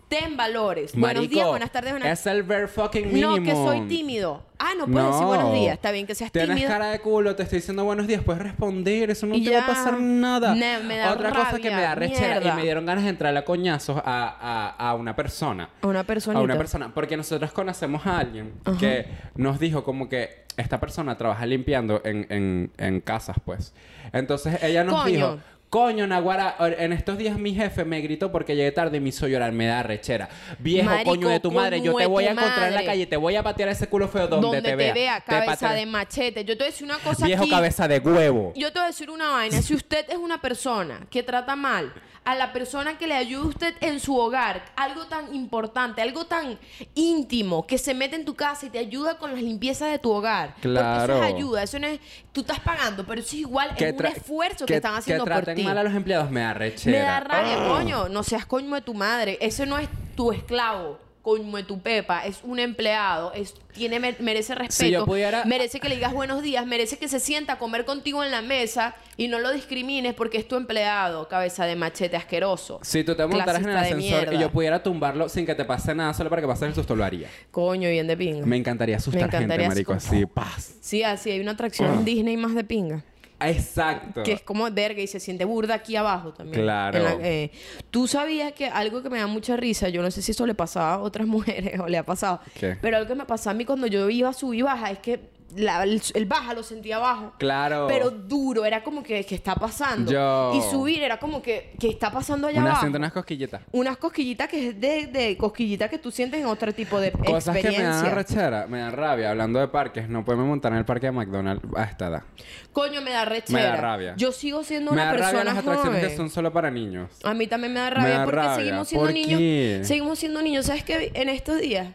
Ten 0.10 0.38
valores. 0.38 0.92
buenos 0.94 1.16
Marico, 1.16 1.34
días, 1.34 1.48
buenas 1.48 1.72
tardes, 1.72 1.92
buenas 1.92 2.20
Es 2.20 2.28
el 2.28 2.44
ver 2.44 2.68
fucking 2.68 3.08
mínimo. 3.12 3.38
No, 3.38 3.44
que 3.44 3.52
soy 3.54 3.82
tímido. 3.88 4.44
Ah, 4.60 4.74
no 4.78 4.86
puedes 4.86 5.08
decir 5.10 5.26
buenos 5.26 5.54
días. 5.54 5.74
Está 5.74 5.92
bien 5.92 6.06
que 6.06 6.14
seas 6.16 6.32
Tienes 6.32 6.50
tímido. 6.56 6.70
cara 6.70 6.88
de 6.92 7.00
culo, 7.00 7.36
te 7.36 7.44
estoy 7.44 7.60
diciendo 7.60 7.84
buenos 7.84 8.06
días, 8.06 8.22
puedes 8.24 8.42
responder, 8.42 9.10
eso 9.10 9.26
no 9.26 9.36
te 9.36 9.50
va 9.52 9.64
a 9.64 9.68
pasar 9.68 10.00
nada. 10.00 10.54
Me 10.56 10.98
da 10.98 11.14
Otra 11.14 11.32
cosa 11.32 11.58
que 11.60 11.70
rabia, 11.70 11.76
me 11.76 11.82
da 11.82 11.96
rechera 11.96 12.40
mierda. 12.40 12.54
y 12.54 12.56
me 12.58 12.62
dieron 12.64 12.86
ganas 12.86 13.04
de 13.06 13.10
entrar 13.10 13.36
a 13.36 13.44
coñazos 13.44 13.98
a, 13.98 14.04
a, 14.06 14.90
a 14.90 14.94
una 14.96 15.16
persona. 15.16 15.70
A 15.82 15.88
una 15.88 16.04
personita. 16.04 16.40
A 16.40 16.44
una 16.44 16.58
persona. 16.58 16.94
Porque 16.94 17.18
nosotros 17.18 17.52
conocemos 17.52 18.06
a 18.06 18.20
alguien 18.20 18.54
que 18.80 19.08
nos 19.36 19.60
dijo 19.60 19.84
como 19.84 20.10
que 20.10 20.44
esta 20.58 20.80
persona 20.80 21.18
trabaja 21.18 21.48
limpiando 21.48 22.02
en, 22.06 22.28
en, 22.30 22.72
en 22.78 23.02
casas, 23.02 23.38
pues. 23.44 23.74
Entonces 24.12 24.62
ella 24.62 24.84
nos 24.84 25.02
Coño. 25.02 25.12
dijo 25.16 25.40
Coño, 25.74 26.06
Naguara, 26.06 26.56
en 26.60 26.94
estos 26.94 27.18
días 27.18 27.36
mi 27.40 27.56
jefe 27.56 27.84
me 27.84 28.00
gritó 28.00 28.32
porque 28.32 28.56
llegué 28.56 28.72
tarde 28.72 28.98
y 28.98 29.00
me 29.00 29.10
hizo 29.10 29.28
llorar, 29.28 29.52
me 29.54 29.66
da 29.66 29.82
rechera. 29.82 30.30
Viejo, 30.60 30.88
Marico, 30.88 31.10
coño 31.10 31.30
de 31.30 31.40
tu 31.40 31.52
madre, 31.52 31.82
yo 31.82 31.96
te 31.96 32.06
voy 32.06 32.26
a 32.26 32.32
encontrar 32.34 32.68
en 32.68 32.76
la 32.76 32.86
calle, 32.86 33.08
te 33.08 33.18
voy 33.18 33.36
a 33.36 33.42
patear 33.42 33.70
ese 33.70 33.88
culo 33.88 34.08
feo 34.08 34.28
donde, 34.28 34.46
Donde 34.46 34.62
te 34.62 34.76
vea. 34.76 35.20
Te 35.20 35.32
cabeza 35.32 35.74
de 35.74 35.88
machete. 35.88 36.46
Yo 36.46 36.56
te 36.56 36.60
voy 36.60 36.68
a 36.68 36.70
decir 36.70 36.86
una 36.86 37.00
cosa 37.00 37.26
Viejo 37.26 37.42
aquí. 37.42 37.50
cabeza 37.50 37.88
de 37.88 37.98
huevo. 37.98 38.54
Yo 38.56 38.72
te 38.72 38.78
voy 38.78 38.84
a 38.84 38.88
decir 38.90 39.10
una 39.10 39.32
vaina. 39.32 39.64
Si 39.64 39.74
usted 39.74 40.06
es 40.12 40.18
una 40.18 40.40
persona 40.40 41.08
que 41.10 41.24
trata 41.24 41.56
mal 41.56 41.92
a 42.26 42.36
la 42.36 42.54
persona 42.54 42.98
que 42.98 43.08
le 43.08 43.16
ayuda 43.16 43.44
a 43.44 43.48
usted 43.48 43.76
en 43.82 44.00
su 44.00 44.18
hogar, 44.18 44.64
algo 44.76 45.06
tan 45.08 45.34
importante, 45.36 46.02
algo 46.02 46.26
tan 46.26 46.58
íntimo, 46.96 47.68
que 47.68 47.78
se 47.78 47.94
mete 47.94 48.16
en 48.16 48.26
tu 48.26 48.36
casa 48.36 48.66
y 48.66 48.70
te 48.70 48.80
ayuda 48.80 49.18
con 49.18 49.32
las 49.34 49.42
limpiezas 49.42 49.92
de 49.92 50.00
tu 50.00 50.12
hogar. 50.12 50.56
Claro. 50.62 50.98
Porque 51.06 51.14
eso 51.14 51.24
es 51.24 51.34
ayuda, 51.36 51.64
eso 51.64 51.80
no 51.80 51.88
es... 51.88 52.00
Tú 52.32 52.42
estás 52.42 52.60
pagando, 52.60 53.06
pero 53.06 53.22
eso 53.22 53.30
es 53.36 53.42
igual, 53.42 53.72
es 53.78 53.94
un 53.94 54.06
esfuerzo 54.06 54.66
que, 54.66 54.76
están 54.76 54.96
haciendo 54.96 55.24
que 55.26 55.30
por 55.32 55.44
traten 55.44 55.56
ti. 55.58 55.64
mal 55.64 55.78
a 55.78 55.84
los 55.84 55.94
empleados 55.94 56.32
me 56.32 56.40
da 56.42 56.54
rechera. 56.54 56.98
Me 56.98 57.04
da 57.04 57.20
rabia, 57.20 57.56
Ah. 57.60 57.68
coño. 57.68 58.10
No 58.10 58.24
seas 58.24 58.46
coño 58.46 58.74
de 58.74 58.82
tu 58.82 58.94
madre. 58.94 59.38
Ese 59.42 59.66
no 59.66 59.78
es 59.78 59.88
tu 60.16 60.32
esclavo. 60.32 60.98
Coño 61.24 61.66
tu 61.66 61.80
pepa. 61.80 62.26
Es 62.26 62.42
un 62.44 62.60
empleado. 62.60 63.32
Es, 63.34 63.54
tiene, 63.74 63.98
me- 64.00 64.16
merece 64.20 64.54
respeto. 64.56 64.84
Si 64.84 64.92
yo 64.92 65.06
pudiera- 65.06 65.46
Merece 65.46 65.80
que 65.80 65.88
le 65.90 65.96
digas 65.96 66.14
buenos 66.14 66.44
días. 66.44 66.66
Merece 66.68 66.98
que 66.98 67.08
se 67.08 67.20
sienta 67.22 67.54
a 67.54 67.58
comer 67.58 67.86
contigo 67.86 68.24
en 68.26 68.30
la 68.30 68.42
mesa 68.42 68.94
y 69.16 69.30
no 69.30 69.40
lo 69.40 69.52
discrimines 69.54 70.14
porque 70.14 70.38
es 70.38 70.48
tu 70.48 70.58
empleado. 70.58 71.30
Cabeza 71.30 71.66
de 71.66 71.78
machete 71.78 72.18
asqueroso. 72.18 72.80
Si 72.84 73.06
tú 73.06 73.16
te 73.16 73.26
montaras 73.26 73.62
en 73.64 73.70
el 73.70 73.78
ascensor 73.78 74.34
y 74.34 74.38
yo 74.38 74.52
pudiera 74.52 74.84
tumbarlo 74.84 75.30
sin 75.30 75.46
que 75.46 75.56
te 75.56 75.64
pase 75.64 75.96
nada, 75.96 76.14
solo 76.14 76.30
para 76.30 76.42
que 76.42 76.48
pases 76.48 76.68
el 76.68 76.76
susto, 76.76 76.94
lo 76.96 77.06
haría. 77.06 77.30
Coño, 77.52 77.90
bien 77.90 78.06
de 78.06 78.18
pinga. 78.18 78.46
Me 78.46 78.58
encantaría 78.58 78.98
asustar 78.98 79.24
encantaría 79.24 79.56
gente, 79.56 79.68
marico, 79.70 79.94
así, 79.94 80.26
paz. 80.26 80.76
Sí, 80.82 81.04
así 81.04 81.32
hay 81.32 81.40
una 81.40 81.52
atracción 81.52 81.90
Ah. 81.90 81.94
en 81.94 82.06
Disney 82.06 82.36
más 82.36 82.54
de 82.54 82.66
pinga. 82.66 83.04
Exacto. 83.50 84.24
Que 84.24 84.34
es 84.34 84.42
como 84.42 84.70
verga 84.72 85.02
y 85.02 85.08
se 85.08 85.20
siente 85.20 85.46
burda 85.46 85.76
aquí 85.76 85.96
abajo 85.96 86.34
también. 86.34 86.62
Claro. 86.64 87.00
La- 87.04 87.18
eh, 87.22 87.52
Tú 87.92 88.08
sabías 88.08 88.54
que 88.54 88.66
algo 88.68 89.02
que 89.04 89.10
me 89.10 89.20
da 89.20 89.28
mucha 89.28 89.56
risa, 89.58 89.90
yo 89.90 90.02
no 90.02 90.10
sé 90.12 90.22
si 90.22 90.32
eso 90.32 90.46
le 90.46 90.56
pasaba 90.56 90.94
a 90.96 91.00
otras 91.00 91.28
mujeres 91.28 91.80
o 91.80 91.88
le 91.88 91.98
ha 91.98 92.06
pasado, 92.06 92.40
¿Qué? 92.60 92.78
pero 92.82 92.98
algo 92.98 93.08
que 93.08 93.16
me 93.16 93.26
pasaba 93.26 93.52
a 93.52 93.54
mí 93.56 93.66
cuando 93.66 93.88
yo 93.88 94.10
iba 94.10 94.30
a 94.30 94.34
subir 94.34 94.60
y 94.60 94.62
baja 94.64 94.92
es 94.92 95.00
que 95.00 95.20
la- 95.56 95.84
el, 95.84 96.02
el 96.14 96.26
baja 96.26 96.54
lo 96.54 96.64
sentía 96.64 96.98
abajo. 96.98 97.34
Claro. 97.38 97.88
Pero 97.88 98.10
duro, 98.12 98.66
era 98.66 98.84
como 98.84 99.04
que, 99.04 99.26
que 99.26 99.36
está 99.36 99.56
pasando. 99.56 100.12
Yo- 100.12 100.54
Y 100.56 100.62
subir 100.72 101.02
era 101.04 101.18
como 101.20 101.42
que, 101.42 101.74
que 101.80 101.90
está 101.90 102.12
pasando 102.12 102.48
allá 102.48 102.60
Una 102.60 102.70
abajo. 102.70 102.82
siento 102.82 102.98
unas 102.98 103.14
cosquillitas. 103.14 103.62
Unas 103.72 103.98
cosquillitas 103.98 104.48
que 104.48 104.70
es 104.70 104.80
de, 104.80 105.08
de 105.08 105.38
cosquillitas 105.38 105.90
que 105.90 105.98
tú 105.98 106.12
sientes 106.12 106.40
en 106.40 106.46
otro 106.48 106.74
tipo 106.74 107.00
de 107.00 107.12
Cosas 107.12 107.58
que 107.58 107.72
me 107.72 107.82
dan 107.84 108.16
rechera, 108.16 108.68
me 108.68 108.80
dan 108.80 108.92
rabia. 108.94 109.30
Hablando 109.32 109.60
de 109.60 109.68
parques, 109.68 110.08
no 110.10 110.24
podemos 110.26 110.46
montar 110.48 110.72
en 110.74 110.80
el 110.80 110.86
parque 110.86 111.08
de 111.08 111.12
McDonald's 111.12 111.64
a 111.76 111.84
esta 111.84 112.08
edad. 112.08 112.24
Coño, 112.72 113.02
me 113.02 113.12
da 113.12 113.26
rechera. 113.26 113.60
Me 113.60 113.66
da 113.66 113.76
rabia. 113.76 114.14
Yo 114.18 114.32
sigo 114.32 114.64
siendo 114.64 114.92
me 114.92 114.96
una 114.96 115.06
da 115.06 115.12
rabia 115.12 115.26
persona 115.28 115.44
las 115.44 115.58
atracciones 115.58 116.00
joven. 116.00 116.10
que 116.10 116.18
son 116.18 116.30
solo 116.30 116.52
para 116.52 116.72
niños. 116.72 117.10
A 117.24 117.34
mí 117.34 117.48
también 117.48 117.74
me 117.74 117.80
da 117.80 117.90
Me 117.90 117.96
rabia 117.96 118.18
da 118.18 118.24
porque 118.26 118.36
rabia. 118.40 118.56
seguimos 118.56 118.88
siendo 118.88 119.06
¿Por 119.06 119.14
niños. 119.14 119.40
qué? 119.40 119.82
Seguimos 119.84 120.20
siendo 120.20 120.42
niños. 120.42 120.66
¿Sabes 120.66 120.84
qué? 120.84 121.12
En 121.14 121.30
estos 121.30 121.60
días 121.60 121.88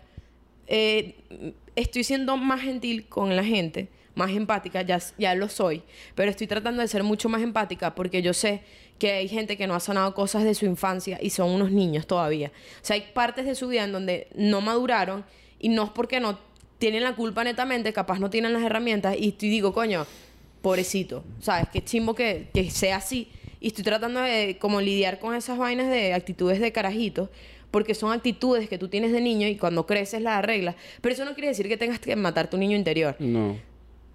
eh, 0.66 1.16
estoy 1.78 2.04
siendo 2.04 2.36
más 2.36 2.60
gentil 2.60 3.06
con 3.06 3.36
la 3.36 3.44
gente, 3.44 3.88
más 4.14 4.30
empática, 4.30 4.82
ya, 4.82 5.00
ya 5.16 5.34
lo 5.34 5.48
soy. 5.48 5.82
Pero 6.14 6.30
estoy 6.30 6.46
tratando 6.46 6.82
de 6.82 6.88
ser 6.88 7.04
mucho 7.04 7.28
más 7.28 7.42
empática 7.42 7.94
porque 7.94 8.20
yo 8.22 8.34
sé 8.34 8.62
que 8.98 9.12
hay 9.12 9.28
gente 9.28 9.56
que 9.56 9.66
no 9.66 9.74
ha 9.74 9.80
sanado 9.80 10.14
cosas 10.14 10.42
de 10.44 10.54
su 10.54 10.66
infancia 10.66 11.18
y 11.22 11.30
son 11.30 11.50
unos 11.50 11.70
niños 11.70 12.06
todavía. 12.06 12.50
O 12.82 12.84
sea, 12.84 12.94
hay 12.94 13.04
partes 13.14 13.46
de 13.46 13.54
su 13.54 13.68
vida 13.68 13.84
en 13.84 13.92
donde 13.92 14.26
no 14.34 14.60
maduraron 14.60 15.24
y 15.60 15.68
no 15.68 15.84
es 15.84 15.90
porque 15.90 16.18
no 16.18 16.38
tienen 16.78 17.04
la 17.04 17.14
culpa 17.14 17.44
netamente, 17.44 17.92
capaz 17.92 18.18
no 18.18 18.30
tienen 18.30 18.52
las 18.52 18.62
herramientas 18.62 19.16
y 19.18 19.28
estoy 19.28 19.48
digo, 19.48 19.72
coño, 19.72 20.06
pobrecito, 20.62 21.24
¿sabes? 21.40 21.68
Qué 21.72 21.84
chimbo 21.84 22.14
que, 22.14 22.48
que 22.52 22.70
sea 22.70 22.96
así. 22.96 23.28
Y 23.60 23.68
estoy 23.68 23.84
tratando 23.84 24.20
de 24.20 24.56
como 24.60 24.80
lidiar 24.80 25.18
con 25.18 25.34
esas 25.34 25.58
vainas 25.58 25.88
de 25.90 26.14
actitudes 26.14 26.60
de 26.60 26.72
carajitos, 26.72 27.28
porque 27.70 27.94
son 27.94 28.12
actitudes 28.12 28.68
que 28.68 28.78
tú 28.78 28.88
tienes 28.88 29.12
de 29.12 29.20
niño 29.20 29.46
y 29.46 29.56
cuando 29.56 29.86
creces 29.86 30.22
las 30.22 30.38
arreglas. 30.38 30.74
Pero 31.00 31.14
eso 31.14 31.24
no 31.24 31.34
quiere 31.34 31.48
decir 31.48 31.68
que 31.68 31.76
tengas 31.76 31.98
que 31.98 32.14
matar 32.16 32.48
tu 32.48 32.56
niño 32.56 32.76
interior. 32.76 33.16
No. 33.18 33.56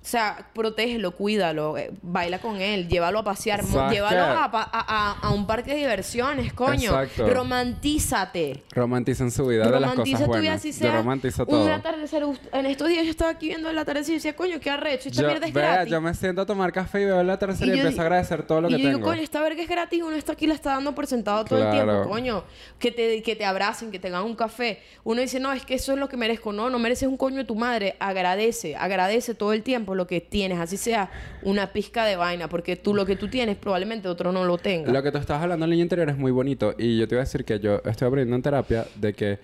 O 0.03 0.05
sea, 0.05 0.49
protégelo, 0.53 1.11
cuídalo, 1.11 1.77
eh, 1.77 1.91
baila 2.01 2.39
con 2.39 2.57
él, 2.59 2.89
llévalo 2.89 3.19
a 3.19 3.23
pasear, 3.23 3.63
mo- 3.63 3.69
¿Sabes 3.71 3.93
llévalo 3.93 4.21
a, 4.21 4.49
a- 4.51 5.17
a- 5.21 5.31
un 5.31 5.47
parque 5.47 5.71
de 5.71 5.77
diversiones, 5.77 6.51
coño. 6.51 6.91
Exacto. 7.01 7.25
Romantízate. 7.33 8.63
Romanticen 8.71 9.31
su 9.31 9.45
vida 9.47 9.63
de 9.65 9.71
las 9.71 9.81
Romantiza 9.91 10.17
cosas 10.17 10.25
tu 10.27 10.31
vida 10.41 10.51
buenas. 10.51 10.63
Yo 10.63 10.73
sea 10.73 10.95
romantizo 10.97 11.41
un 11.43 11.47
todo. 11.49 11.73
atardecer. 11.73 12.23
En 12.51 12.65
estos 12.65 12.87
días 12.89 13.05
yo 13.05 13.11
estaba 13.11 13.31
aquí 13.31 13.47
viendo 13.47 13.69
el 13.69 13.77
atardecer 13.77 14.11
y 14.11 14.15
decía, 14.15 14.35
coño, 14.35 14.59
qué 14.59 14.69
arrecho, 14.69 15.09
esta 15.09 15.21
Yo, 15.21 15.27
mierda 15.29 15.47
es 15.47 15.53
vea, 15.53 15.71
gratis. 15.73 15.91
yo 15.91 16.01
me 16.01 16.13
siento 16.13 16.41
a 16.41 16.45
tomar 16.45 16.71
café 16.71 17.01
y 17.01 17.05
veo 17.05 17.23
la 17.23 17.39
tercera 17.39 17.65
y, 17.65 17.69
yo 17.77 17.83
empiezo 17.83 18.01
a 18.01 18.03
agradecer 18.03 18.43
todo 18.45 18.61
lo 18.61 18.69
y 18.69 18.71
que 18.75 18.77
yo 18.79 18.83
tengo. 18.89 18.97
digo, 18.99 19.09
coño, 19.09 19.21
esta 19.21 19.41
verga 19.41 19.61
es 19.63 19.69
gratis, 19.69 20.03
uno 20.03 20.15
está 20.15 20.33
aquí 20.33 20.45
y 20.45 20.47
la 20.49 20.53
está 20.55 20.71
dando 20.71 20.93
por 20.93 21.07
sentado 21.07 21.45
todo 21.45 21.63
el 21.63 21.71
tiempo, 21.71 22.09
coño. 22.09 22.43
Que 22.79 22.91
te, 22.91 23.21
que 23.23 23.35
te 23.35 23.45
abracen, 23.45 23.91
que 23.91 23.99
te 23.99 24.07
hagan 24.09 24.23
un 24.23 24.35
café. 24.35 24.81
Uno 25.03 25.21
dice, 25.21 25.39
no, 25.39 25.53
es 25.53 25.65
que 25.65 25.75
eso 25.75 25.93
es 25.93 25.97
lo 25.99 26.09
que 26.09 26.17
merezco. 26.17 26.51
No, 26.51 26.69
no 26.69 26.79
mereces 26.79 27.07
un 27.07 27.17
coño 27.17 27.37
de 27.37 27.45
tu 27.45 27.55
madre. 27.55 27.95
Agradece, 27.99 28.75
agradece 28.75 29.33
todo 29.33 29.53
el 29.53 29.63
tiempo 29.63 29.92
lo 29.95 30.07
que 30.07 30.21
tienes, 30.21 30.59
así 30.59 30.77
sea 30.77 31.09
una 31.41 31.73
pizca 31.73 32.05
de 32.05 32.15
vaina, 32.15 32.49
porque 32.49 32.75
tú 32.75 32.93
lo 32.93 33.05
que 33.05 33.15
tú 33.15 33.27
tienes 33.27 33.57
probablemente 33.57 34.07
otro 34.07 34.31
no 34.31 34.45
lo 34.45 34.57
tenga. 34.57 34.91
Lo 34.91 35.03
que 35.03 35.11
tú 35.11 35.17
estabas 35.17 35.43
hablando 35.43 35.63
del 35.65 35.71
niño 35.71 35.83
interior 35.83 36.09
es 36.09 36.17
muy 36.17 36.31
bonito. 36.31 36.73
Y 36.77 36.97
yo 36.97 37.07
te 37.07 37.15
iba 37.15 37.21
a 37.21 37.25
decir 37.25 37.45
que 37.45 37.59
yo 37.59 37.81
estoy 37.85 38.07
aprendiendo 38.07 38.35
en 38.35 38.41
terapia 38.41 38.85
de 38.95 39.13
que 39.13 39.39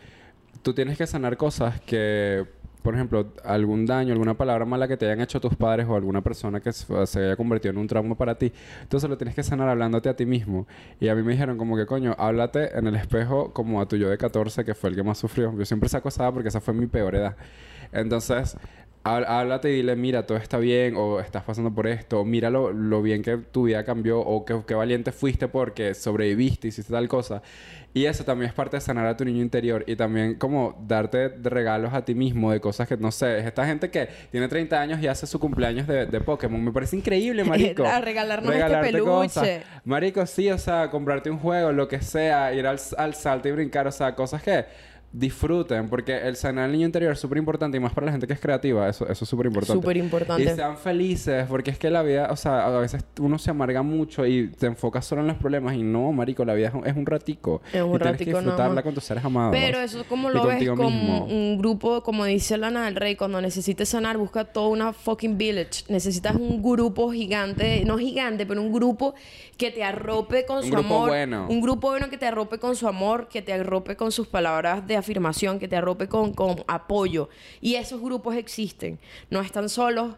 tú 0.62 0.74
tienes 0.74 0.98
que 0.98 1.08
sanar 1.08 1.38
cosas 1.38 1.80
que, 1.82 2.46
por 2.82 2.94
ejemplo, 2.94 3.34
algún 3.44 3.86
daño, 3.86 4.14
alguna 4.14 4.36
palabra 4.36 4.66
mala 4.66 4.88
que 4.88 4.98
te 4.98 5.06
hayan 5.06 5.22
hecho 5.22 5.40
tus 5.40 5.56
padres 5.56 5.86
o 5.88 5.96
alguna 5.96 6.22
persona 6.22 6.60
que 6.60 6.72
se 6.72 7.20
haya 7.20 7.36
convertido 7.36 7.72
en 7.72 7.78
un 7.78 7.88
trauma 7.88 8.16
para 8.16 8.36
ti. 8.36 8.52
Entonces 8.82 9.10
lo 9.10 9.18
tienes 9.18 9.36
que 9.36 9.44
sanar 9.44 9.70
hablándote 9.70 10.10
a 10.10 10.16
ti 10.16 10.26
mismo. 10.26 10.68
Y 11.00 11.08
a 11.08 11.16
mí 11.16 11.24
me 11.24 11.32
dijeron 11.32 11.58
como 11.58 11.78
que, 11.78 11.86
coño, 11.86 12.16
háblate 12.18 12.78
en 12.78 12.88
el 12.88 12.96
espejo 12.96 13.54
como 13.54 13.82
a 13.82 13.88
tu 13.88 13.96
yo 13.96 14.10
de 14.10 14.18
14, 14.18 14.66
que 14.66 14.76
fue 14.76 14.90
el 14.90 14.96
que 14.96 15.04
más 15.04 15.18
sufrió. 15.18 15.56
Yo 15.58 15.66
siempre 15.66 15.90
saco 15.90 16.10
esa 16.10 16.24
edad 16.24 16.34
porque 16.34 16.50
esa 16.50 16.62
fue 16.62 16.74
mi 16.74 16.88
peor 16.88 17.16
edad. 17.16 17.36
Entonces... 17.92 18.58
há- 19.04 19.40
Háblate 19.40 19.72
y 19.72 19.76
dile, 19.78 19.96
mira, 19.96 20.26
todo 20.26 20.38
está 20.38 20.58
bien, 20.58 20.96
o 20.98 21.20
estás 21.20 21.44
pasando 21.44 21.74
por 21.74 21.88
esto, 21.88 22.20
o 22.22 22.26
mira 22.26 22.50
lo, 22.50 22.72
lo 22.72 23.02
bien 23.02 23.22
que 23.24 23.38
tu 23.38 23.64
vida 23.64 23.84
cambió, 23.84 24.20
o 24.20 24.46
que, 24.46 24.62
qué 24.68 24.74
valiente 24.76 25.12
fuiste 25.12 25.48
porque 25.48 25.94
sobreviviste, 25.94 26.68
hiciste 26.68 26.92
tal 26.94 27.08
cosa. 27.08 27.42
Y 27.92 28.06
eso 28.06 28.24
también 28.24 28.50
es 28.50 28.54
parte 28.54 28.78
de 28.78 28.82
sanar 28.82 29.08
a 29.08 29.18
tu 29.18 29.26
niño 29.26 29.42
interior 29.42 29.84
y 29.88 29.96
también 29.96 30.36
como 30.36 30.78
darte 30.88 31.30
regalos 31.30 31.92
a 31.92 32.06
ti 32.06 32.14
mismo 32.14 32.52
de 32.52 32.60
cosas 32.62 32.88
que, 32.88 32.96
no 32.98 33.12
sé, 33.12 33.40
es 33.40 33.46
esta 33.48 33.66
gente 33.66 33.90
que 33.90 34.08
tiene 34.32 34.48
30 34.48 34.80
años 34.80 35.02
y 35.02 35.08
hace 35.08 35.26
su 35.26 35.40
cumpleaños 35.40 35.88
de, 35.88 36.06
de 36.06 36.22
Pokémon. 36.22 36.64
Me 36.64 36.72
parece 36.72 36.96
increíble, 36.98 37.44
marico. 37.46 37.84
A 37.86 38.00
regalarnos 38.00 38.52
este 38.54 38.64
Regalarte 38.64 38.92
peluche. 38.92 39.10
cosas. 39.10 39.50
Marico, 39.86 40.24
sí, 40.28 40.52
o 40.52 40.58
sea, 40.60 40.92
comprarte 40.92 41.32
un 41.32 41.40
juego, 41.40 41.72
lo 41.72 41.88
que 41.88 42.00
sea, 42.02 42.54
ir 42.54 42.68
al, 42.68 42.80
al 42.98 43.16
salto 43.16 43.50
y 43.50 43.54
brincar, 43.54 43.88
o 43.88 43.92
sea, 43.92 44.14
cosas 44.14 44.44
que 44.44 44.66
disfruten, 45.12 45.90
porque 45.90 46.18
el 46.18 46.36
sanar 46.36 46.66
al 46.66 46.72
niño 46.72 46.86
interior 46.86 47.14
es 47.14 47.20
súper 47.20 47.40
importante 47.40 47.78
y 47.78 47.80
más 47.80 47.94
para 47.94 48.06
la 48.06 48.12
gente 48.12 48.28
que 48.28 48.34
es 48.34 48.40
creativa, 48.40 48.88
eso, 48.88 49.08
eso 49.10 49.24
es 49.24 49.30
súper 49.30 49.48
importante. 49.48 49.82
Súper 49.82 49.98
importante. 49.98 50.44
Y 50.44 50.48
sean 50.48 50.78
felices, 50.78 51.46
porque 51.50 51.72
es 51.72 51.80
que 51.80 51.90
la 51.90 52.04
vida, 52.04 52.30
o 52.32 52.36
sea, 52.36 52.68
a 52.68 52.80
veces 52.80 53.04
uno 53.20 53.40
se 53.40 53.50
amarga 53.50 53.82
mucho 53.82 54.26
y 54.26 54.50
te 54.50 54.68
enfocas 54.68 55.06
solo 55.06 55.22
en 55.22 55.28
los 55.28 55.38
problemas 55.38 55.76
y 55.76 55.82
no, 55.82 56.12
marico, 56.12 56.46
la 56.46 56.54
vida 56.54 56.68
es 56.68 56.74
un, 56.74 56.86
es 56.86 56.96
un 56.96 57.06
ratico. 57.06 57.62
Es 57.74 57.82
un 57.82 57.96
y 57.96 58.00
tienes 58.00 58.00
que 58.00 58.26
ratico 58.26 58.38
disfrutarla 58.40 58.84
con 58.84 58.94
tus 58.94 59.04
seres 59.04 59.26
amados. 59.26 59.52
Pero 59.52 59.80
eso 59.80 60.04
como 60.08 60.30
y 60.30 60.34
lo 60.34 60.46
ves 60.46 60.70
como 60.70 60.90
mismo. 60.90 61.26
un 61.26 61.58
grupo, 61.58 62.04
como 62.04 62.26
dice 62.26 62.58
Lana 62.58 62.86
del 62.86 62.96
Rey, 62.96 63.16
cuando 63.16 63.42
necesites 63.42 63.90
sanar, 63.90 64.18
busca 64.18 64.46
toda 64.46 64.68
una 64.68 64.94
fucking 64.94 65.38
village. 65.38 65.86
Necesitas 65.88 66.36
un 66.36 66.62
grupo 66.62 67.12
gigante, 67.12 67.84
no 67.86 67.98
gigante, 67.98 68.46
pero 68.46 68.62
un 68.62 68.72
grupo 68.72 69.16
que 69.58 69.72
te 69.72 69.84
arrope 69.84 70.46
con 70.46 70.58
Un 70.58 70.64
su 70.64 70.70
grupo 70.70 70.96
amor. 70.96 71.10
bueno. 71.10 71.48
Un 71.50 71.62
grupo 71.62 71.90
bueno 71.90 72.10
que 72.10 72.18
te 72.18 72.28
arrope 72.28 72.60
con 72.60 72.76
su 72.76 72.88
amor, 72.88 73.28
que 73.28 73.42
te 73.42 73.54
arrope 73.54 73.96
con 73.96 74.12
sus 74.12 74.28
palabras 74.28 74.86
de 74.86 74.99
afirmación, 75.00 75.60
que 75.60 75.68
te 75.68 75.76
arrope 75.76 76.08
con, 76.08 76.34
con 76.34 76.64
apoyo. 76.68 77.30
Y 77.62 77.76
esos 77.76 78.02
grupos 78.02 78.36
existen. 78.36 79.00
No 79.30 79.42
están 79.42 79.70
solos. 79.70 80.16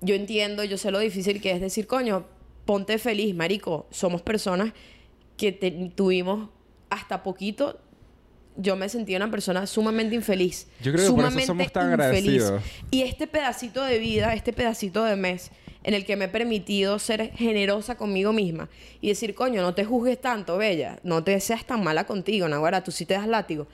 Yo 0.00 0.14
entiendo, 0.14 0.64
yo 0.64 0.76
sé 0.78 0.90
lo 0.90 0.98
difícil 0.98 1.40
que 1.40 1.50
es 1.52 1.60
decir, 1.60 1.86
coño, 1.86 2.26
ponte 2.64 2.98
feliz, 2.98 3.34
marico. 3.34 3.86
Somos 3.90 4.22
personas 4.22 4.72
que 5.36 5.52
te- 5.52 5.92
tuvimos 5.94 6.48
hasta 6.90 7.22
poquito. 7.22 7.80
Yo 8.56 8.76
me 8.76 8.88
sentía 8.88 9.16
una 9.16 9.30
persona 9.30 9.66
sumamente 9.66 10.14
infeliz. 10.14 10.68
Yo 10.80 10.92
creo 10.92 10.92
que 10.92 10.92
por 10.92 11.00
eso 11.00 11.10
sumamente 11.16 11.46
somos 11.46 11.72
tan 11.72 11.90
infeliz. 11.92 12.44
agradecidos. 12.44 12.62
Y 12.90 13.02
este 13.02 13.26
pedacito 13.26 13.82
de 13.82 13.98
vida, 13.98 14.32
este 14.34 14.52
pedacito 14.52 15.02
de 15.04 15.16
mes, 15.16 15.50
en 15.82 15.92
el 15.94 16.04
que 16.06 16.16
me 16.16 16.26
he 16.26 16.28
permitido 16.28 16.98
ser 16.98 17.32
generosa 17.32 17.96
conmigo 17.96 18.32
misma 18.32 18.68
y 19.00 19.08
decir, 19.08 19.34
coño, 19.34 19.60
no 19.60 19.74
te 19.74 19.84
juzgues 19.84 20.20
tanto, 20.20 20.56
bella, 20.56 20.98
no 21.02 21.22
te 21.24 21.38
seas 21.40 21.66
tan 21.66 21.82
mala 21.82 22.06
contigo, 22.06 22.48
Naguara, 22.48 22.82
tú 22.84 22.90
sí 22.92 23.04
te 23.04 23.14
das 23.14 23.26
látigo. 23.26 23.66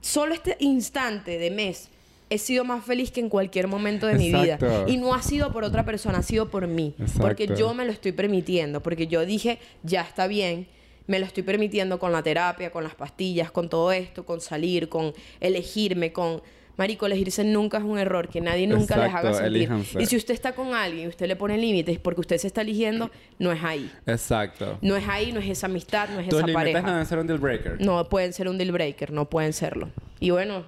Solo 0.00 0.34
este 0.34 0.56
instante 0.60 1.38
de 1.38 1.50
mes 1.50 1.88
he 2.28 2.38
sido 2.38 2.64
más 2.64 2.84
feliz 2.84 3.10
que 3.10 3.20
en 3.20 3.28
cualquier 3.28 3.68
momento 3.68 4.06
de 4.06 4.14
mi 4.14 4.32
vida. 4.32 4.58
Y 4.86 4.96
no 4.96 5.14
ha 5.14 5.22
sido 5.22 5.52
por 5.52 5.64
otra 5.64 5.84
persona, 5.84 6.18
ha 6.18 6.22
sido 6.22 6.48
por 6.50 6.66
mí. 6.66 6.94
Exacto. 6.98 7.22
Porque 7.22 7.48
yo 7.56 7.74
me 7.74 7.84
lo 7.84 7.92
estoy 7.92 8.12
permitiendo, 8.12 8.82
porque 8.82 9.06
yo 9.06 9.24
dije, 9.24 9.58
ya 9.82 10.02
está 10.02 10.26
bien, 10.26 10.66
me 11.06 11.18
lo 11.20 11.26
estoy 11.26 11.42
permitiendo 11.42 11.98
con 11.98 12.12
la 12.12 12.22
terapia, 12.22 12.70
con 12.70 12.82
las 12.82 12.94
pastillas, 12.94 13.50
con 13.50 13.68
todo 13.68 13.92
esto, 13.92 14.26
con 14.26 14.40
salir, 14.40 14.88
con 14.88 15.14
elegirme, 15.40 16.12
con 16.12 16.42
Marico, 16.76 17.06
elegirse 17.06 17.42
nunca 17.42 17.78
es 17.78 17.84
un 17.84 17.98
error, 17.98 18.28
que 18.28 18.40
nadie 18.42 18.66
nunca 18.66 18.96
les 18.98 19.14
haga 19.14 19.32
sentir. 19.32 19.46
elíjanse. 19.56 20.02
Y 20.02 20.06
si 20.06 20.16
usted 20.16 20.34
está 20.34 20.52
con 20.54 20.74
alguien 20.74 21.04
y 21.06 21.08
usted 21.08 21.26
le 21.26 21.34
pone 21.36 21.56
límites 21.56 21.98
porque 21.98 22.20
usted 22.20 22.36
se 22.36 22.46
está 22.48 22.60
eligiendo, 22.60 23.10
no 23.38 23.50
es 23.50 23.64
ahí. 23.64 23.90
Exacto. 24.06 24.78
No 24.82 24.94
es 24.94 25.08
ahí, 25.08 25.32
no 25.32 25.40
es 25.40 25.48
esa 25.48 25.66
amistad, 25.66 26.08
no 26.10 26.20
es 26.20 26.28
Tus 26.28 26.42
esa 26.42 26.52
pareja. 26.52 26.82
no 26.82 26.90
deben 26.92 27.06
ser 27.06 27.18
un 27.18 27.26
deal 27.26 27.38
breaker. 27.38 27.80
No 27.80 28.06
pueden 28.08 28.32
ser 28.34 28.48
un 28.48 28.58
deal 28.58 28.72
breaker, 28.72 29.10
no 29.10 29.24
pueden 29.24 29.54
serlo. 29.54 29.88
Y 30.20 30.30
bueno, 30.30 30.64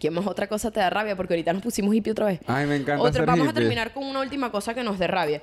¿qué 0.00 0.10
más 0.10 0.26
otra 0.26 0.48
cosa 0.48 0.72
te 0.72 0.80
da 0.80 0.90
rabia? 0.90 1.14
Porque 1.14 1.34
ahorita 1.34 1.52
nos 1.52 1.62
pusimos 1.62 1.94
hippie 1.94 2.10
otra 2.12 2.26
vez. 2.26 2.40
Ay, 2.48 2.66
me 2.66 2.74
encanta 2.76 3.00
Otra, 3.02 3.20
ser 3.20 3.26
vamos 3.26 3.46
a 3.46 3.52
terminar 3.52 3.92
con 3.92 4.04
una 4.04 4.20
última 4.20 4.50
cosa 4.50 4.74
que 4.74 4.82
nos 4.82 4.98
dé 4.98 5.06
rabia. 5.06 5.40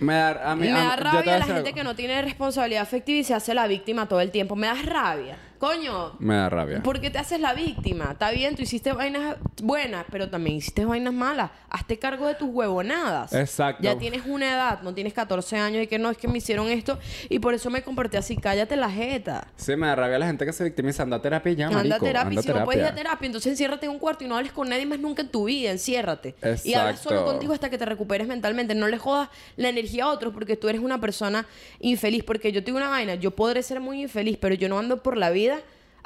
Me 0.00 0.14
da, 0.14 0.52
a 0.52 0.56
mí, 0.56 0.68
Me 0.68 0.70
a- 0.72 0.74
da 0.74 0.94
voy 0.94 1.04
rabia 1.04 1.34
a 1.34 1.38
la 1.40 1.44
gente 1.44 1.60
algo. 1.68 1.74
que 1.74 1.84
no 1.84 1.94
tiene 1.96 2.22
responsabilidad 2.22 2.82
afectiva 2.82 3.18
y 3.18 3.24
se 3.24 3.34
hace 3.34 3.52
la 3.52 3.66
víctima 3.66 4.06
todo 4.08 4.20
el 4.20 4.30
tiempo. 4.30 4.56
Me 4.56 4.68
da 4.68 4.74
rabia. 4.74 5.36
Coño, 5.58 6.12
Me 6.20 6.36
da 6.36 6.48
rabia. 6.48 6.82
¿Por 6.84 7.00
qué 7.00 7.10
te 7.10 7.18
haces 7.18 7.40
la 7.40 7.52
víctima? 7.52 8.10
Está 8.12 8.30
bien, 8.30 8.54
tú 8.54 8.62
hiciste 8.62 8.92
vainas 8.92 9.36
buenas, 9.60 10.04
pero 10.08 10.30
también 10.30 10.56
hiciste 10.56 10.84
vainas 10.84 11.12
malas. 11.12 11.50
Hazte 11.68 11.98
cargo 11.98 12.28
de 12.28 12.36
tus 12.36 12.48
huevonadas. 12.48 13.32
Exacto. 13.32 13.82
Ya 13.82 13.98
tienes 13.98 14.22
una 14.24 14.46
edad, 14.52 14.82
no 14.82 14.94
tienes 14.94 15.14
14 15.14 15.56
años 15.56 15.82
y 15.82 15.86
que 15.88 15.98
no 15.98 16.10
es 16.10 16.16
que 16.16 16.28
me 16.28 16.38
hicieron 16.38 16.68
esto 16.68 16.98
y 17.28 17.40
por 17.40 17.54
eso 17.54 17.70
me 17.70 17.82
comporté 17.82 18.18
así. 18.18 18.36
Cállate 18.36 18.76
la 18.76 18.88
jeta. 18.88 19.48
Sí, 19.56 19.74
me 19.74 19.88
da 19.88 19.96
rabia 19.96 20.20
la 20.20 20.26
gente 20.26 20.46
que 20.46 20.52
se 20.52 20.62
victimiza. 20.62 21.02
Anda 21.02 21.16
a 21.16 21.22
terapia 21.22 21.50
y 21.52 21.56
ya, 21.56 21.66
Anda 21.66 21.96
a 21.96 21.98
terapia. 21.98 22.20
Anda 22.20 22.40
y 22.40 22.44
si 22.44 22.48
no 22.52 22.64
puedes 22.64 22.78
ir 22.80 22.84
a 22.86 22.90
terapia. 22.90 23.02
terapia, 23.02 23.26
entonces 23.26 23.50
enciérrate 23.50 23.86
en 23.86 23.92
un 23.92 23.98
cuarto 23.98 24.24
y 24.24 24.28
no 24.28 24.36
hables 24.36 24.52
con 24.52 24.68
nadie 24.68 24.86
más 24.86 25.00
nunca 25.00 25.22
en 25.22 25.28
tu 25.28 25.46
vida. 25.46 25.72
Enciérrate. 25.72 26.36
Y 26.62 26.74
habla 26.74 26.90
Exacto. 26.90 27.08
solo 27.08 27.24
contigo 27.24 27.52
hasta 27.52 27.68
que 27.68 27.78
te 27.78 27.84
recuperes 27.84 28.28
mentalmente. 28.28 28.76
No 28.76 28.86
le 28.86 28.98
jodas 28.98 29.28
la 29.56 29.70
energía 29.70 30.04
a 30.04 30.08
otros 30.08 30.32
porque 30.32 30.56
tú 30.56 30.68
eres 30.68 30.80
una 30.80 31.00
persona 31.00 31.46
infeliz. 31.80 32.22
Porque 32.22 32.52
yo 32.52 32.62
tengo 32.62 32.78
una 32.78 32.88
vaina. 32.88 33.16
Yo 33.16 33.32
podré 33.32 33.64
ser 33.64 33.80
muy 33.80 34.02
infeliz, 34.02 34.38
pero 34.40 34.54
yo 34.54 34.68
no 34.68 34.78
ando 34.78 35.02
por 35.02 35.16
la 35.16 35.30
vida 35.30 35.47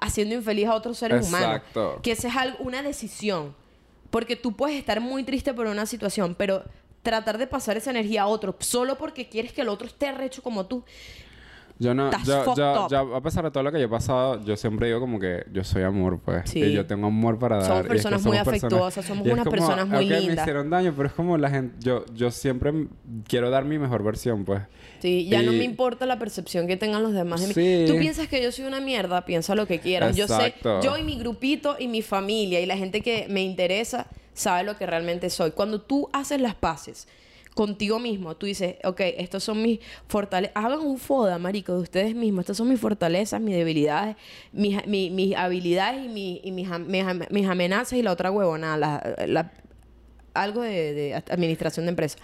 haciendo 0.02 0.34
infeliz 0.34 0.66
a 0.66 0.74
otros 0.74 0.98
seres 0.98 1.26
Exacto. 1.26 1.80
humanos. 1.80 2.00
Que 2.02 2.12
esa 2.12 2.28
es 2.28 2.36
algo- 2.36 2.58
una 2.60 2.82
decisión. 2.82 3.54
Porque 4.10 4.36
tú 4.36 4.54
puedes 4.54 4.78
estar 4.78 5.00
muy 5.00 5.24
triste 5.24 5.54
por 5.54 5.66
una 5.66 5.86
situación, 5.86 6.34
pero 6.34 6.64
tratar 7.02 7.38
de 7.38 7.46
pasar 7.46 7.76
esa 7.76 7.90
energía 7.90 8.22
a 8.22 8.26
otro 8.26 8.54
solo 8.60 8.96
porque 8.98 9.28
quieres 9.28 9.52
que 9.52 9.62
el 9.62 9.68
otro 9.68 9.86
esté 9.86 10.12
recho 10.12 10.42
como 10.42 10.66
tú. 10.66 10.84
Yo 11.82 11.94
no, 11.94 12.10
Estás 12.10 12.24
yo, 12.26 13.16
a 13.16 13.20
pesar 13.22 13.44
de 13.44 13.50
todo 13.50 13.62
lo 13.64 13.72
que 13.72 13.78
yo 13.80 13.86
he 13.86 13.88
pasado, 13.88 14.42
yo 14.44 14.56
siempre 14.56 14.86
digo 14.86 15.00
como 15.00 15.18
que 15.18 15.44
yo 15.52 15.64
soy 15.64 15.82
amor, 15.82 16.20
pues. 16.24 16.48
Sí. 16.48 16.60
Y 16.60 16.72
yo 16.72 16.86
tengo 16.86 17.08
amor 17.08 17.38
para 17.38 17.56
dar. 17.56 17.66
Somos 17.66 17.78
y 17.78 17.80
es 17.80 17.86
que 17.86 17.92
personas 17.94 18.22
muy 18.24 18.36
afectuosas, 18.36 19.04
somos 19.04 19.26
unas 19.26 19.38
como, 19.44 19.50
personas 19.50 19.88
muy 19.88 20.04
ok, 20.04 20.10
me 20.10 20.20
lindas. 20.20 20.44
hicieron 20.46 20.70
daño, 20.70 20.92
pero 20.96 21.08
es 21.08 21.14
como 21.14 21.36
la 21.36 21.50
gente... 21.50 21.74
Yo, 21.80 22.04
yo 22.14 22.30
siempre 22.30 22.72
quiero 23.26 23.50
dar 23.50 23.64
mi 23.64 23.78
mejor 23.78 24.02
versión, 24.04 24.44
pues. 24.44 24.62
Sí, 25.00 25.26
ya 25.28 25.42
no 25.42 25.52
Y- 25.52 25.58
me 25.58 25.64
importa 25.64 26.06
la 26.06 26.18
percepción 26.18 26.66
que 26.68 26.76
tengan 26.76 27.02
los 27.02 27.12
demás 27.12 27.40
de 27.40 27.48
mí. 27.48 27.54
Sí. 27.54 27.84
Tú 27.92 27.98
piensas 27.98 28.28
que 28.28 28.40
yo 28.42 28.52
soy 28.52 28.66
una 28.66 28.80
mierda, 28.80 29.24
piensa 29.24 29.54
lo 29.56 29.66
que 29.66 29.80
quieras. 29.80 30.16
Yo 30.16 30.28
sé, 30.28 30.34
Exacto. 30.34 30.80
yo 30.82 30.96
y 30.96 31.02
mi 31.02 31.18
grupito 31.18 31.76
y 31.78 31.88
mi 31.88 32.02
familia 32.02 32.60
y 32.60 32.66
la 32.66 32.76
gente 32.76 33.00
que 33.00 33.26
me 33.28 33.42
interesa 33.42 34.06
sabe 34.34 34.62
lo 34.62 34.76
que 34.76 34.86
realmente 34.86 35.28
soy. 35.30 35.50
Cuando 35.50 35.80
tú 35.80 36.08
haces 36.12 36.40
las 36.40 36.54
paces 36.54 37.08
contigo 37.54 37.98
mismo, 37.98 38.34
tú 38.36 38.46
dices, 38.46 38.76
ok, 38.84 39.00
estos 39.18 39.44
son 39.44 39.60
mis 39.62 39.78
fortalezas. 40.08 40.56
Hagan 40.56 40.80
un 40.80 40.98
foda, 40.98 41.38
marico, 41.38 41.74
de 41.74 41.80
ustedes 41.80 42.14
mismos. 42.14 42.40
Estas 42.42 42.56
son 42.56 42.68
mis 42.68 42.80
fortalezas, 42.80 43.40
mis 43.40 43.54
debilidades, 43.54 44.16
mis, 44.52 44.86
mi- 44.86 45.10
mis 45.10 45.36
habilidades 45.36 46.06
y, 46.06 46.08
mi- 46.08 46.40
y 46.42 46.50
mis, 46.50 46.68
mis 46.80 47.04
am- 47.04 47.22
mis 47.30 47.46
amenazas 47.46 47.92
y 47.98 48.02
la 48.02 48.12
otra 48.12 48.30
huevona, 48.30 48.76
la, 48.76 49.16
la- 49.26 49.52
algo 50.34 50.62
de, 50.62 50.94
de 50.94 51.14
administración 51.14 51.84
de 51.86 51.90
empresas. 51.90 52.18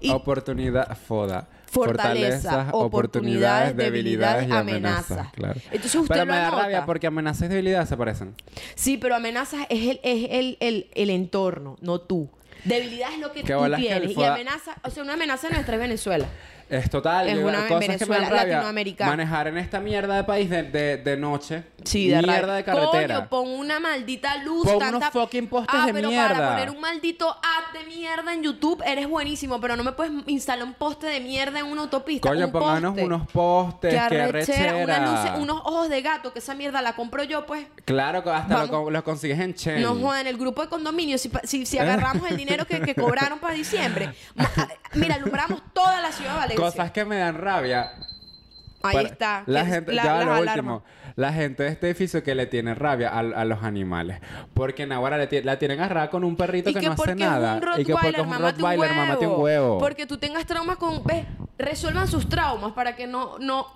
Y- 0.00 0.10
oportunidad, 0.10 0.94
foda. 0.96 1.48
Fortaleza, 1.68 2.50
Fortalezas, 2.50 2.68
oportunidades, 2.74 3.76
debilidades, 3.76 4.48
y 4.48 4.52
amenazas. 4.52 5.28
Claro. 5.32 5.60
Entonces 5.72 5.94
usted 5.96 6.14
Pero 6.14 6.24
lo 6.26 6.32
me 6.32 6.38
da 6.38 6.46
anota. 6.48 6.62
rabia 6.62 6.86
porque 6.86 7.06
amenazas 7.06 7.46
y 7.46 7.48
debilidades 7.48 7.88
se 7.88 7.96
parecen. 7.96 8.34
Sí, 8.74 8.98
pero 8.98 9.14
amenaza 9.16 9.64
es 9.68 9.88
el, 9.88 10.00
es 10.02 10.28
el, 10.30 10.56
el, 10.60 10.90
el 10.94 11.10
entorno, 11.10 11.76
no 11.80 11.98
tú. 12.00 12.28
Debilidad 12.66 13.12
es 13.12 13.18
lo 13.18 13.32
que 13.32 13.42
tú 13.42 13.46
que 13.46 13.76
tienes. 13.76 14.16
Y 14.16 14.24
amenaza, 14.24 14.76
o 14.82 14.90
sea, 14.90 15.02
una 15.02 15.14
amenaza 15.14 15.48
nuestra 15.48 15.76
es 15.76 15.80
Venezuela. 15.80 16.26
Es 16.68 16.90
total. 16.90 17.28
Es 17.28 17.38
una 17.38 17.68
cosas 17.68 17.96
que 17.96 18.06
me 18.06 18.16
dan 18.18 18.30
rabia. 18.30 18.72
Manejar 19.06 19.48
en 19.48 19.58
esta 19.58 19.80
mierda 19.80 20.16
de 20.16 20.24
país 20.24 20.50
de, 20.50 20.64
de, 20.64 20.96
de 20.96 21.16
noche. 21.16 21.64
Sí, 21.84 22.08
de 22.08 22.20
Mierda 22.20 22.56
de 22.56 22.64
carretera. 22.64 23.14
Coño, 23.14 23.28
pon 23.28 23.48
una 23.50 23.78
maldita 23.78 24.42
luz. 24.42 24.64
Pon 24.64 24.78
tanta... 24.78 24.96
unos 24.98 25.10
fucking 25.10 25.46
postes 25.46 25.78
ah, 25.80 25.86
de 25.86 25.92
pero 25.92 26.08
mierda. 26.08 26.28
para 26.34 26.50
poner 26.50 26.70
un 26.70 26.80
maldito 26.80 27.28
app 27.28 27.72
de 27.72 27.84
mierda 27.84 28.32
en 28.32 28.42
YouTube 28.42 28.82
eres 28.84 29.08
buenísimo, 29.08 29.60
pero 29.60 29.76
no 29.76 29.84
me 29.84 29.92
puedes 29.92 30.12
instalar 30.26 30.64
un 30.64 30.74
poste 30.74 31.06
de 31.06 31.20
mierda 31.20 31.60
en 31.60 31.66
una 31.66 31.82
autopista. 31.82 32.28
Coño, 32.28 32.46
un 32.46 32.52
pónganos 32.52 32.90
poste. 32.90 33.04
unos 33.04 33.30
postes. 33.30 33.94
Arrechera, 33.96 34.76
una 34.76 34.98
luz, 35.06 35.40
unos 35.40 35.60
ojos 35.64 35.88
de 35.88 36.02
gato, 36.02 36.32
que 36.32 36.40
esa 36.40 36.54
mierda 36.54 36.82
la 36.82 36.96
compro 36.96 37.22
yo, 37.22 37.46
pues. 37.46 37.66
Claro, 37.84 38.24
que 38.24 38.30
hasta 38.30 38.66
lo, 38.66 39.04
consigues 39.04 39.38
en 39.38 39.54
Chen. 39.54 39.82
No 39.82 39.94
jodan, 39.94 40.26
el 40.26 40.36
grupo 40.36 40.62
de 40.62 40.68
condominios, 40.68 41.20
si, 41.20 41.30
si, 41.44 41.66
si 41.66 41.78
agarramos 41.86 42.28
el 42.28 42.36
dinero 42.36 42.66
que, 42.66 42.80
que 42.80 42.94
cobraron 42.94 43.38
para 43.38 43.54
diciembre, 43.54 44.12
mira, 44.96 45.14
alumbramos 45.16 45.62
toda 45.72 46.00
la 46.00 46.12
ciudad 46.12 46.32
de 46.32 46.38
Valencia. 46.38 46.64
Cosas 46.64 46.90
que 46.92 47.04
me 47.04 47.16
dan 47.18 47.36
rabia. 47.36 47.92
Ahí 48.82 49.04
está. 49.06 49.42
La 49.46 49.64
gente, 49.66 49.92
la- 49.92 50.04
ya 50.04 50.24
lo 50.24 50.40
último. 50.40 50.84
La 51.16 51.32
gente 51.32 51.64
de 51.64 51.70
este 51.70 51.86
edificio 51.88 52.22
que 52.22 52.34
le 52.34 52.46
tiene 52.46 52.74
rabia 52.74 53.08
a, 53.08 53.18
a 53.18 53.44
los 53.44 53.62
animales. 53.64 54.20
Porque 54.54 54.84
en 54.84 54.92
le 55.18 55.26
ti- 55.26 55.42
la 55.42 55.58
tienen 55.58 55.80
agarrada 55.80 56.08
con 56.10 56.22
un 56.24 56.36
perrito 56.36 56.72
que, 56.72 56.78
que 56.80 56.86
no 56.86 56.92
hace 56.92 57.14
nada. 57.16 57.58
y 57.78 57.84
que 57.84 57.92
porque 57.92 58.08
es 58.10 58.18
un 58.18 58.38
Rottweiler, 58.38 58.90
huevo. 58.90 58.94
mamate 59.06 59.26
un 59.26 59.40
huevo. 59.42 59.78
Porque 59.78 60.06
tú 60.06 60.18
tengas 60.18 60.46
traumas 60.46 60.76
con... 60.76 61.02
¿Ves? 61.04 61.24
Resuelvan 61.58 62.06
sus 62.06 62.28
traumas 62.28 62.72
para 62.72 62.94
que 62.94 63.06
no... 63.06 63.38
no 63.40 63.66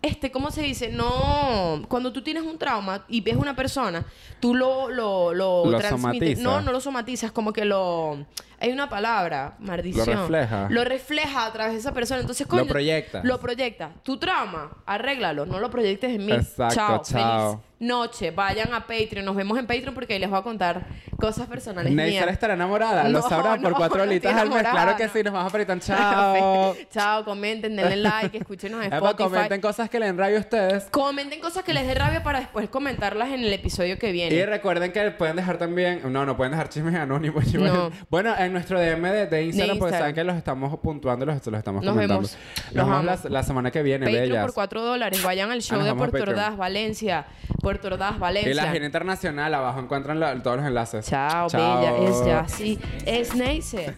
este, 0.00 0.30
¿cómo 0.30 0.50
se 0.50 0.62
dice? 0.62 0.88
No... 0.90 1.82
Cuando 1.88 2.12
tú 2.12 2.22
tienes 2.22 2.44
un 2.44 2.56
trauma 2.56 3.04
y 3.08 3.20
ves 3.20 3.36
una 3.36 3.54
persona, 3.56 4.04
tú 4.40 4.54
lo... 4.54 4.88
Lo, 4.88 5.34
lo, 5.34 5.66
Lo 5.66 5.78
transmites. 5.78 6.38
No, 6.38 6.60
no 6.62 6.72
lo 6.72 6.80
somatizas. 6.80 7.30
Como 7.32 7.52
que 7.52 7.64
lo... 7.66 8.24
Hay 8.66 8.72
una 8.72 8.88
palabra, 8.88 9.54
maldición. 9.60 10.06
Lo 10.08 10.22
refleja. 10.22 10.66
Lo 10.68 10.84
refleja 10.84 11.46
a 11.46 11.52
través 11.52 11.74
de 11.74 11.78
esa 11.78 11.92
persona. 11.92 12.20
Entonces, 12.20 12.48
coño... 12.48 12.66
proyectas. 12.66 13.24
Lo 13.24 13.38
proyecta. 13.38 13.92
Tu 14.02 14.18
trauma, 14.18 14.78
arréglalo. 14.84 15.46
No 15.46 15.60
lo 15.60 15.70
proyectes 15.70 16.10
en 16.10 16.26
mí. 16.26 16.32
Exacto, 16.32 16.74
chao. 16.74 17.02
chao. 17.04 17.50
Feliz 17.52 17.62
noche. 17.78 18.30
Vayan 18.30 18.72
a 18.74 18.80
Patreon. 18.86 19.24
Nos 19.24 19.36
vemos 19.36 19.58
en 19.58 19.66
Patreon 19.66 19.94
porque 19.94 20.14
ahí 20.14 20.18
les 20.18 20.30
voy 20.30 20.38
a 20.38 20.42
contar 20.42 20.86
cosas 21.18 21.46
personales 21.48 21.92
Neisser 21.92 22.22
mías. 22.24 22.32
estará 22.32 22.54
enamorada. 22.54 23.04
lo 23.08 23.20
No, 23.20 23.28
sabrán 23.28 23.60
por 23.62 23.70
no, 23.72 23.76
cuatro 23.76 23.98
no 23.98 24.04
holitas 24.04 24.30
estoy 24.32 24.42
al 24.50 24.54
mes. 24.62 24.70
Claro 24.70 24.96
que 24.96 25.08
sí, 25.08 25.22
nos 25.22 25.32
vamos 25.32 25.52
a 25.52 25.56
Patreon. 25.58 25.80
Chao. 25.86 26.76
Chao, 26.90 27.24
comenten, 27.24 27.76
denle 27.76 27.96
like, 27.96 28.38
escúchenos 28.38 28.84
en 28.84 28.92
Spotify. 28.92 29.22
comenten 29.24 29.60
cosas 29.60 29.90
que 29.90 29.98
le 30.00 30.06
den 30.06 30.18
rabia 30.18 30.36
a 30.38 30.40
ustedes. 30.40 30.84
Comenten 30.90 31.40
cosas 31.40 31.64
que 31.64 31.72
les 31.74 31.86
dé 31.86 31.94
rabia 31.94 32.22
para 32.22 32.40
después 32.40 32.68
comentarlas 32.68 33.28
en 33.28 33.40
el 33.44 33.52
episodio 33.52 33.98
que 33.98 34.12
viene. 34.12 34.34
Y 34.34 34.44
recuerden 34.44 34.92
que 34.92 35.10
pueden 35.12 35.36
dejar 35.36 35.58
también... 35.58 36.00
No, 36.12 36.24
no 36.26 36.36
pueden 36.36 36.52
dejar 36.52 36.68
chismes 36.68 36.94
anónimos. 36.94 37.52
No. 37.54 37.90
Bueno, 38.10 38.34
en 38.38 38.52
nuestro 38.52 38.78
DM 38.80 39.02
de, 39.10 39.26
de 39.26 39.44
Instagram, 39.44 39.78
porque 39.78 39.96
saben 39.96 40.14
que 40.14 40.24
los 40.24 40.36
estamos 40.36 40.78
puntuando 40.80 41.26
los, 41.26 41.46
los 41.46 41.58
estamos 41.58 41.82
Nos 41.84 41.92
comentando. 41.94 42.22
vemos. 42.28 42.38
Nos 42.72 42.86
vemos 42.86 43.24
la, 43.24 43.30
la 43.30 43.42
semana 43.42 43.70
que 43.70 43.82
viene, 43.82 44.06
Patreon 44.06 44.28
bellas. 44.30 44.44
por 44.44 44.54
4 44.54 44.82
dólares. 44.82 45.22
Vayan 45.22 45.50
al 45.50 45.62
show 45.62 45.78
nos 45.78 45.86
de 45.86 45.94
Puerto. 45.94 46.22
Ordaz, 46.22 46.56
Valencia. 46.56 47.26
Puerto 47.66 47.88
Ordaz, 47.88 48.14
Y 48.14 48.18
Valencia. 48.20 48.54
la 48.54 48.70
gira 48.70 48.86
internacional, 48.86 49.52
abajo 49.52 49.80
encuentran 49.80 50.20
la- 50.20 50.40
todos 50.40 50.58
los 50.58 50.66
enlaces. 50.66 51.04
Chao, 51.04 51.48
Chao. 51.48 51.80
bella. 51.80 51.96
Es 52.08 52.24
ya, 52.24 52.46
sí. 52.46 52.78
Es 53.04 53.34
Neisser. 53.34 53.96